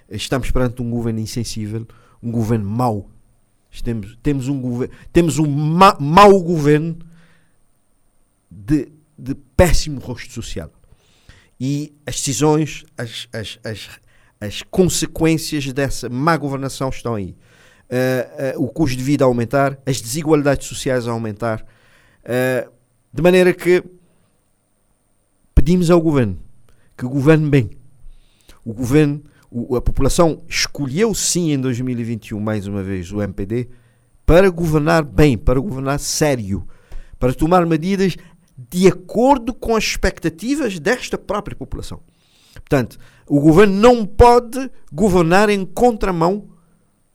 estamos 0.09 0.51
perante 0.51 0.81
um 0.81 0.89
governo 0.89 1.19
insensível, 1.19 1.85
um 2.21 2.31
governo 2.31 2.69
mau. 2.69 3.09
Temos, 3.83 4.17
temos 4.23 4.47
um, 4.47 4.87
temos 5.11 5.37
um 5.37 5.47
ma, 5.47 5.97
mau 5.99 6.41
governo 6.41 6.97
de, 8.49 8.87
de 9.17 9.35
péssimo 9.57 9.99
rosto 9.99 10.31
social. 10.31 10.71
E 11.59 11.93
as 12.05 12.15
decisões, 12.15 12.85
as, 12.97 13.27
as, 13.33 13.59
as, 13.63 13.89
as 14.39 14.61
consequências 14.63 15.71
dessa 15.71 16.09
má 16.09 16.35
governação 16.37 16.89
estão 16.89 17.15
aí. 17.15 17.35
Uh, 17.89 18.59
uh, 18.59 18.63
o 18.63 18.67
custo 18.67 18.97
de 18.97 19.03
vida 19.03 19.23
a 19.23 19.27
aumentar, 19.27 19.77
as 19.85 20.01
desigualdades 20.01 20.67
sociais 20.67 21.07
a 21.07 21.11
aumentar, 21.11 21.61
uh, 21.61 22.71
de 23.13 23.21
maneira 23.21 23.53
que 23.53 23.83
pedimos 25.53 25.89
ao 25.89 26.01
governo 26.01 26.39
que 26.97 27.05
governe 27.05 27.49
bem. 27.49 27.69
O 28.63 28.73
governo, 28.73 29.21
o, 29.51 29.75
a 29.75 29.81
população 29.81 30.41
escolheu 30.47 31.13
sim 31.13 31.51
em 31.51 31.59
2021, 31.59 32.39
mais 32.39 32.65
uma 32.67 32.81
vez, 32.81 33.11
o 33.11 33.21
MPD 33.21 33.69
para 34.25 34.49
governar 34.49 35.03
bem, 35.03 35.37
para 35.37 35.59
governar 35.59 35.99
sério, 35.99 36.67
para 37.19 37.33
tomar 37.33 37.65
medidas 37.65 38.15
de 38.57 38.87
acordo 38.87 39.53
com 39.53 39.75
as 39.75 39.83
expectativas 39.83 40.79
desta 40.79 41.17
própria 41.17 41.55
população. 41.55 42.01
Portanto, 42.53 42.97
o 43.27 43.39
governo 43.39 43.75
não 43.75 44.05
pode 44.05 44.69
governar 44.91 45.49
em 45.49 45.65
contramão 45.65 46.47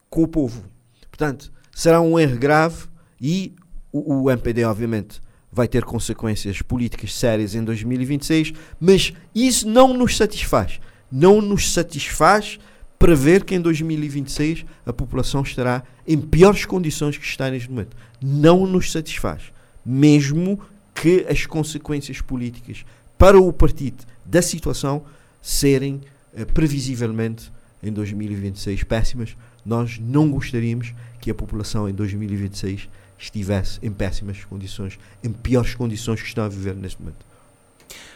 com 0.08 0.22
o 0.22 0.28
povo. 0.28 0.64
Portanto, 1.08 1.52
será 1.72 2.00
um 2.00 2.18
erro 2.18 2.38
grave 2.38 2.84
e 3.20 3.54
o, 3.92 4.22
o 4.22 4.30
MPD, 4.30 4.64
obviamente, 4.64 5.20
vai 5.52 5.66
ter 5.66 5.84
consequências 5.84 6.62
políticas 6.62 7.14
sérias 7.14 7.54
em 7.54 7.62
2026, 7.62 8.52
mas 8.78 9.12
isso 9.34 9.68
não 9.68 9.94
nos 9.94 10.16
satisfaz. 10.16 10.80
Não 11.10 11.40
nos 11.40 11.72
satisfaz 11.72 12.58
prever 12.98 13.44
que 13.44 13.54
em 13.54 13.60
2026 13.60 14.64
a 14.84 14.92
população 14.92 15.42
estará 15.42 15.82
em 16.06 16.20
piores 16.20 16.64
condições 16.64 17.16
que 17.16 17.24
está 17.24 17.50
neste 17.50 17.70
momento. 17.70 17.96
Não 18.22 18.66
nos 18.66 18.92
satisfaz. 18.92 19.52
Mesmo 19.84 20.60
que 20.94 21.26
as 21.28 21.46
consequências 21.46 22.20
políticas 22.20 22.84
para 23.16 23.40
o 23.40 23.52
partido 23.52 24.04
da 24.24 24.42
situação 24.42 25.02
serem 25.40 26.00
eh, 26.34 26.44
previsivelmente 26.44 27.50
em 27.82 27.92
2026 27.92 28.84
péssimas. 28.84 29.36
Nós 29.64 29.98
não 29.98 30.30
gostaríamos 30.30 30.94
que 31.20 31.30
a 31.30 31.34
população 31.34 31.88
em 31.88 31.92
2026 31.92 32.88
estivesse 33.18 33.78
em 33.82 33.92
péssimas 33.92 34.44
condições, 34.44 34.98
em 35.22 35.30
piores 35.30 35.74
condições 35.74 36.20
que 36.22 36.28
estão 36.28 36.44
a 36.44 36.48
viver 36.48 36.74
neste 36.74 37.00
momento. 37.00 37.24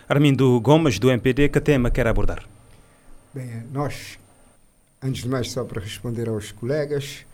Armindo 0.08 0.60
Gomes, 0.60 0.98
do 0.98 1.10
MPD, 1.10 1.48
que 1.48 1.60
tema 1.60 1.90
quer 1.90 2.06
abordar? 2.06 2.44
Bem, 3.32 3.64
nós, 3.72 4.18
antes 5.02 5.22
de 5.22 5.28
mais, 5.28 5.50
só 5.50 5.64
para 5.64 5.80
responder 5.80 6.28
aos 6.28 6.52
colegas, 6.52 7.26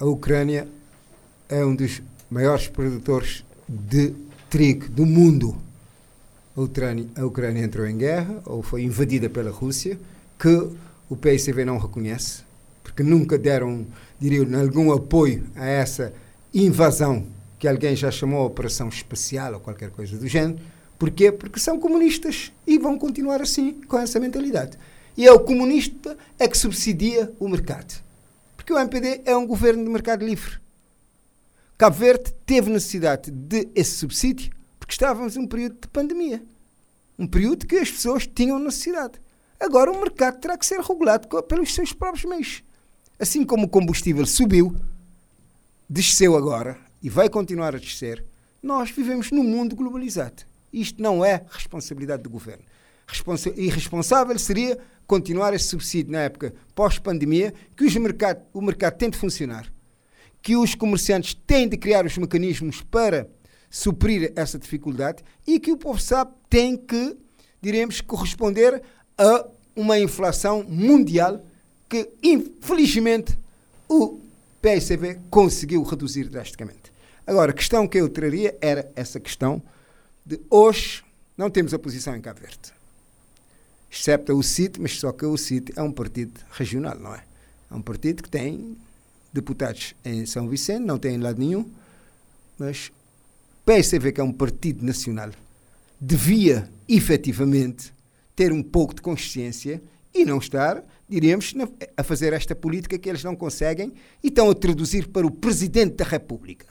a 0.00 0.04
Ucrânia 0.04 0.68
é 1.48 1.64
um 1.64 1.74
dos 1.74 2.02
maiores 2.30 2.68
produtores 2.68 3.44
de 3.68 4.14
trigo 4.48 4.88
do 4.88 5.04
mundo. 5.04 5.60
A 6.58 6.60
Ucrânia, 6.60 7.06
a 7.14 7.24
Ucrânia 7.24 7.62
entrou 7.62 7.86
em 7.86 7.96
guerra 7.96 8.42
ou 8.44 8.64
foi 8.64 8.82
invadida 8.82 9.30
pela 9.30 9.48
Rússia, 9.48 9.96
que 10.36 10.68
o 11.08 11.16
PSV 11.16 11.64
não 11.64 11.78
reconhece, 11.78 12.42
porque 12.82 13.00
nunca 13.00 13.38
deram, 13.38 13.86
diria, 14.18 14.44
algum 14.58 14.90
apoio 14.90 15.46
a 15.54 15.64
essa 15.64 16.12
invasão 16.52 17.24
que 17.60 17.68
alguém 17.68 17.94
já 17.94 18.10
chamou 18.10 18.44
operação 18.44 18.88
especial 18.88 19.54
ou 19.54 19.60
qualquer 19.60 19.90
coisa 19.90 20.18
do 20.18 20.26
género. 20.26 20.58
Porquê? 20.98 21.30
Porque 21.30 21.60
são 21.60 21.78
comunistas 21.78 22.52
e 22.66 22.76
vão 22.76 22.98
continuar 22.98 23.40
assim, 23.40 23.74
com 23.86 23.96
essa 23.96 24.18
mentalidade. 24.18 24.76
E 25.16 25.28
é 25.28 25.32
o 25.32 25.38
comunista 25.38 26.18
é 26.40 26.48
que 26.48 26.58
subsidia 26.58 27.32
o 27.38 27.48
mercado. 27.48 28.02
Porque 28.56 28.72
o 28.72 28.78
MPD 28.80 29.20
é 29.26 29.36
um 29.36 29.46
governo 29.46 29.84
de 29.84 29.90
mercado 29.90 30.26
livre. 30.26 30.58
Cabo 31.76 31.94
Verde 31.94 32.34
teve 32.44 32.68
necessidade 32.68 33.30
de 33.30 33.68
esse 33.76 33.92
subsídio 33.92 34.57
porque 34.88 34.94
estávamos 34.94 35.36
em 35.36 35.40
um 35.40 35.46
período 35.46 35.82
de 35.82 35.88
pandemia. 35.88 36.42
Um 37.18 37.26
período 37.26 37.66
que 37.66 37.76
as 37.76 37.90
pessoas 37.90 38.26
tinham 38.26 38.58
necessidade. 38.58 39.20
Agora 39.60 39.92
o 39.92 40.00
mercado 40.00 40.40
terá 40.40 40.56
que 40.56 40.64
ser 40.64 40.80
regulado 40.80 41.28
pelos 41.42 41.74
seus 41.74 41.92
próprios 41.92 42.24
meios. 42.24 42.62
Assim 43.18 43.44
como 43.44 43.66
o 43.66 43.68
combustível 43.68 44.24
subiu, 44.24 44.74
desceu 45.90 46.36
agora 46.38 46.78
e 47.02 47.10
vai 47.10 47.28
continuar 47.28 47.74
a 47.74 47.78
descer, 47.78 48.24
nós 48.62 48.90
vivemos 48.90 49.30
num 49.30 49.44
mundo 49.44 49.76
globalizado. 49.76 50.44
Isto 50.72 51.02
não 51.02 51.22
é 51.22 51.44
responsabilidade 51.50 52.22
do 52.22 52.30
governo. 52.30 52.64
Responsa 53.06 53.50
irresponsável 53.56 54.38
seria 54.38 54.78
continuar 55.06 55.52
esse 55.52 55.66
subsídio 55.66 56.12
na 56.12 56.20
época 56.20 56.54
pós-pandemia, 56.74 57.52
que 57.76 57.98
mercado, 57.98 58.40
o 58.54 58.62
mercado 58.62 58.96
tem 58.96 59.10
de 59.10 59.18
funcionar 59.18 59.70
que 60.40 60.56
os 60.56 60.74
comerciantes 60.74 61.34
têm 61.34 61.68
de 61.68 61.76
criar 61.76 62.06
os 62.06 62.16
mecanismos 62.16 62.80
para 62.80 63.28
suprir 63.70 64.32
essa 64.34 64.58
dificuldade 64.58 65.22
e 65.46 65.60
que 65.60 65.72
o 65.72 65.76
povo 65.76 66.00
sabe 66.00 66.32
tem 66.48 66.76
que, 66.76 67.16
diremos, 67.60 68.00
corresponder 68.00 68.82
a 69.16 69.46
uma 69.76 69.98
inflação 69.98 70.64
mundial 70.64 71.44
que, 71.88 72.10
infelizmente, 72.22 73.38
o 73.88 74.20
PSB 74.60 75.20
conseguiu 75.30 75.82
reduzir 75.82 76.28
drasticamente. 76.28 76.92
Agora, 77.26 77.50
a 77.50 77.54
questão 77.54 77.86
que 77.86 77.98
eu 77.98 78.08
traria 78.08 78.56
era 78.60 78.90
essa 78.96 79.20
questão 79.20 79.62
de 80.24 80.40
hoje 80.50 81.04
não 81.36 81.50
temos 81.50 81.72
oposição 81.72 82.16
em 82.16 82.20
Cabo 82.20 82.40
Verde. 82.40 82.72
Excepto 83.90 84.34
o 84.34 84.42
CIT, 84.42 84.80
mas 84.80 84.98
só 84.98 85.12
que 85.12 85.24
o 85.24 85.36
CIT 85.36 85.72
é 85.76 85.82
um 85.82 85.92
partido 85.92 86.40
regional, 86.50 86.98
não 86.98 87.14
é? 87.14 87.22
É 87.70 87.74
um 87.74 87.80
partido 87.80 88.22
que 88.22 88.28
tem 88.28 88.76
deputados 89.32 89.94
em 90.04 90.26
São 90.26 90.48
Vicente, 90.48 90.84
não 90.84 90.98
tem 90.98 91.18
lado 91.18 91.38
nenhum, 91.38 91.70
mas 92.58 92.90
PSV, 93.68 94.12
que 94.12 94.20
é 94.22 94.24
um 94.24 94.32
partido 94.32 94.82
nacional, 94.82 95.28
devia 96.00 96.70
efetivamente 96.88 97.92
ter 98.34 98.50
um 98.50 98.62
pouco 98.62 98.94
de 98.94 99.02
consciência 99.02 99.82
e 100.14 100.24
não 100.24 100.38
estar, 100.38 100.82
diríamos, 101.06 101.52
a 101.94 102.02
fazer 102.02 102.32
esta 102.32 102.56
política 102.56 102.98
que 102.98 103.10
eles 103.10 103.22
não 103.22 103.36
conseguem 103.36 103.92
e 104.24 104.28
estão 104.28 104.48
a 104.48 104.54
traduzir 104.54 105.08
para 105.08 105.26
o 105.26 105.30
Presidente 105.30 105.96
da 105.96 106.04
República, 106.06 106.66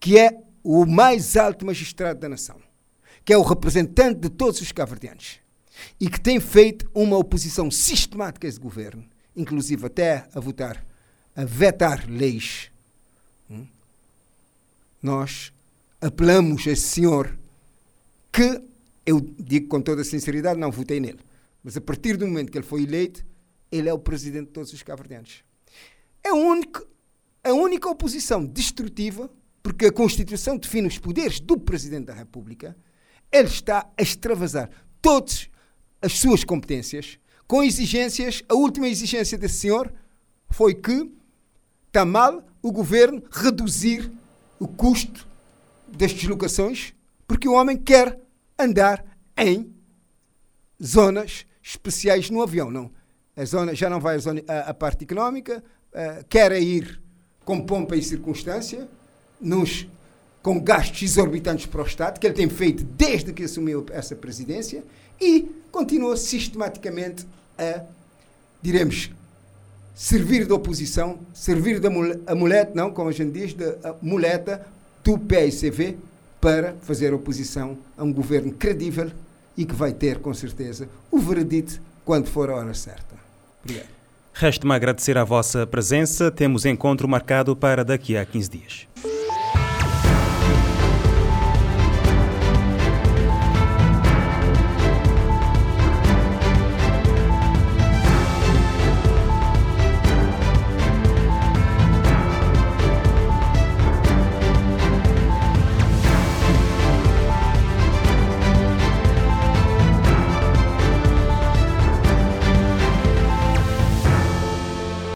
que 0.00 0.18
é 0.18 0.36
o 0.64 0.84
mais 0.84 1.36
alto 1.36 1.64
magistrado 1.64 2.18
da 2.18 2.28
nação, 2.28 2.56
que 3.24 3.32
é 3.32 3.38
o 3.38 3.42
representante 3.42 4.18
de 4.18 4.30
todos 4.30 4.60
os 4.60 4.72
caverdianos 4.72 5.38
e 6.00 6.10
que 6.10 6.20
tem 6.20 6.40
feito 6.40 6.90
uma 6.92 7.16
oposição 7.16 7.70
sistemática 7.70 8.48
a 8.48 8.50
esse 8.50 8.58
governo, 8.58 9.04
inclusive 9.36 9.86
até 9.86 10.26
a 10.34 10.40
votar 10.40 10.84
a 11.36 11.44
vetar 11.44 12.04
leis. 12.08 12.70
Hum? 13.48 13.66
Nós 15.00 15.52
apelamos 16.04 16.66
a 16.66 16.70
esse 16.70 16.82
senhor 16.82 17.38
que, 18.30 18.62
eu 19.06 19.20
digo 19.38 19.68
com 19.68 19.80
toda 19.80 20.04
sinceridade, 20.04 20.60
não 20.60 20.70
votei 20.70 21.00
nele. 21.00 21.20
Mas 21.62 21.78
a 21.78 21.80
partir 21.80 22.18
do 22.18 22.26
momento 22.26 22.52
que 22.52 22.58
ele 22.58 22.66
foi 22.66 22.82
eleito, 22.82 23.24
ele 23.72 23.88
é 23.88 23.92
o 23.92 23.98
presidente 23.98 24.48
de 24.48 24.52
todos 24.52 24.72
os 24.72 24.82
caverdianos. 24.82 25.42
É 26.22 26.28
a 26.28 26.34
única, 26.34 26.84
a 27.42 27.52
única 27.54 27.88
oposição 27.88 28.44
destrutiva, 28.44 29.30
porque 29.62 29.86
a 29.86 29.92
Constituição 29.92 30.58
define 30.58 30.88
os 30.88 30.98
poderes 30.98 31.40
do 31.40 31.58
Presidente 31.58 32.04
da 32.04 32.14
República, 32.14 32.76
ele 33.32 33.48
está 33.48 33.90
a 33.96 34.02
extravasar 34.02 34.70
todas 35.00 35.48
as 36.02 36.18
suas 36.18 36.44
competências 36.44 37.18
com 37.46 37.62
exigências. 37.62 38.42
A 38.46 38.54
última 38.54 38.88
exigência 38.88 39.38
desse 39.38 39.60
senhor 39.60 39.90
foi 40.50 40.74
que 40.74 41.10
está 41.86 42.04
mal 42.04 42.46
o 42.60 42.70
governo 42.70 43.22
reduzir 43.30 44.10
o 44.60 44.68
custo 44.68 45.26
das 45.96 46.12
deslocações, 46.12 46.92
porque 47.26 47.48
o 47.48 47.54
homem 47.54 47.76
quer 47.76 48.18
andar 48.58 49.04
em 49.36 49.72
zonas 50.82 51.46
especiais 51.62 52.30
no 52.30 52.42
avião, 52.42 52.70
não. 52.70 52.90
A 53.36 53.44
zona 53.44 53.74
já 53.74 53.88
não 53.90 54.00
vai 54.00 54.16
a, 54.16 54.18
zona, 54.18 54.42
a, 54.46 54.70
a 54.70 54.74
parte 54.74 55.04
económica, 55.04 55.62
uh, 55.92 56.24
quer 56.28 56.52
ir 56.60 57.00
com 57.44 57.60
pompa 57.60 57.96
e 57.96 58.02
circunstância, 58.02 58.88
nos, 59.40 59.86
com 60.42 60.60
gastos 60.60 61.02
exorbitantes 61.02 61.66
para 61.66 61.82
o 61.82 61.86
Estado, 61.86 62.18
que 62.18 62.26
ele 62.26 62.34
tem 62.34 62.48
feito 62.48 62.84
desde 62.84 63.32
que 63.32 63.44
assumiu 63.44 63.84
essa 63.90 64.14
presidência, 64.14 64.84
e 65.20 65.50
continua 65.70 66.16
sistematicamente 66.16 67.26
a, 67.58 67.82
diremos, 68.62 69.10
servir 69.94 70.46
de 70.46 70.52
oposição, 70.52 71.18
servir 71.32 71.80
de 71.80 71.88
muleta, 71.88 72.72
não, 72.74 72.90
como 72.90 73.08
a 73.08 73.12
gente 73.12 73.32
diz, 73.32 73.54
de 73.54 73.64
muleta 74.02 74.66
do 75.04 75.18
PSCV 75.18 75.96
para 76.40 76.74
fazer 76.82 77.12
oposição 77.12 77.76
a 77.96 78.02
um 78.02 78.12
governo 78.12 78.52
credível 78.52 79.10
e 79.56 79.64
que 79.64 79.74
vai 79.74 79.92
ter, 79.92 80.18
com 80.18 80.34
certeza, 80.34 80.88
o 81.10 81.18
veredito 81.18 81.80
quando 82.04 82.26
for 82.26 82.50
a 82.50 82.56
hora 82.56 82.74
certa. 82.74 83.14
Obrigado. 83.62 83.88
Resta-me 84.32 84.74
agradecer 84.74 85.16
a 85.16 85.24
vossa 85.24 85.66
presença. 85.66 86.30
Temos 86.30 86.64
encontro 86.64 87.06
marcado 87.06 87.54
para 87.54 87.84
daqui 87.84 88.16
a 88.16 88.24
15 88.24 88.50
dias. 88.50 88.88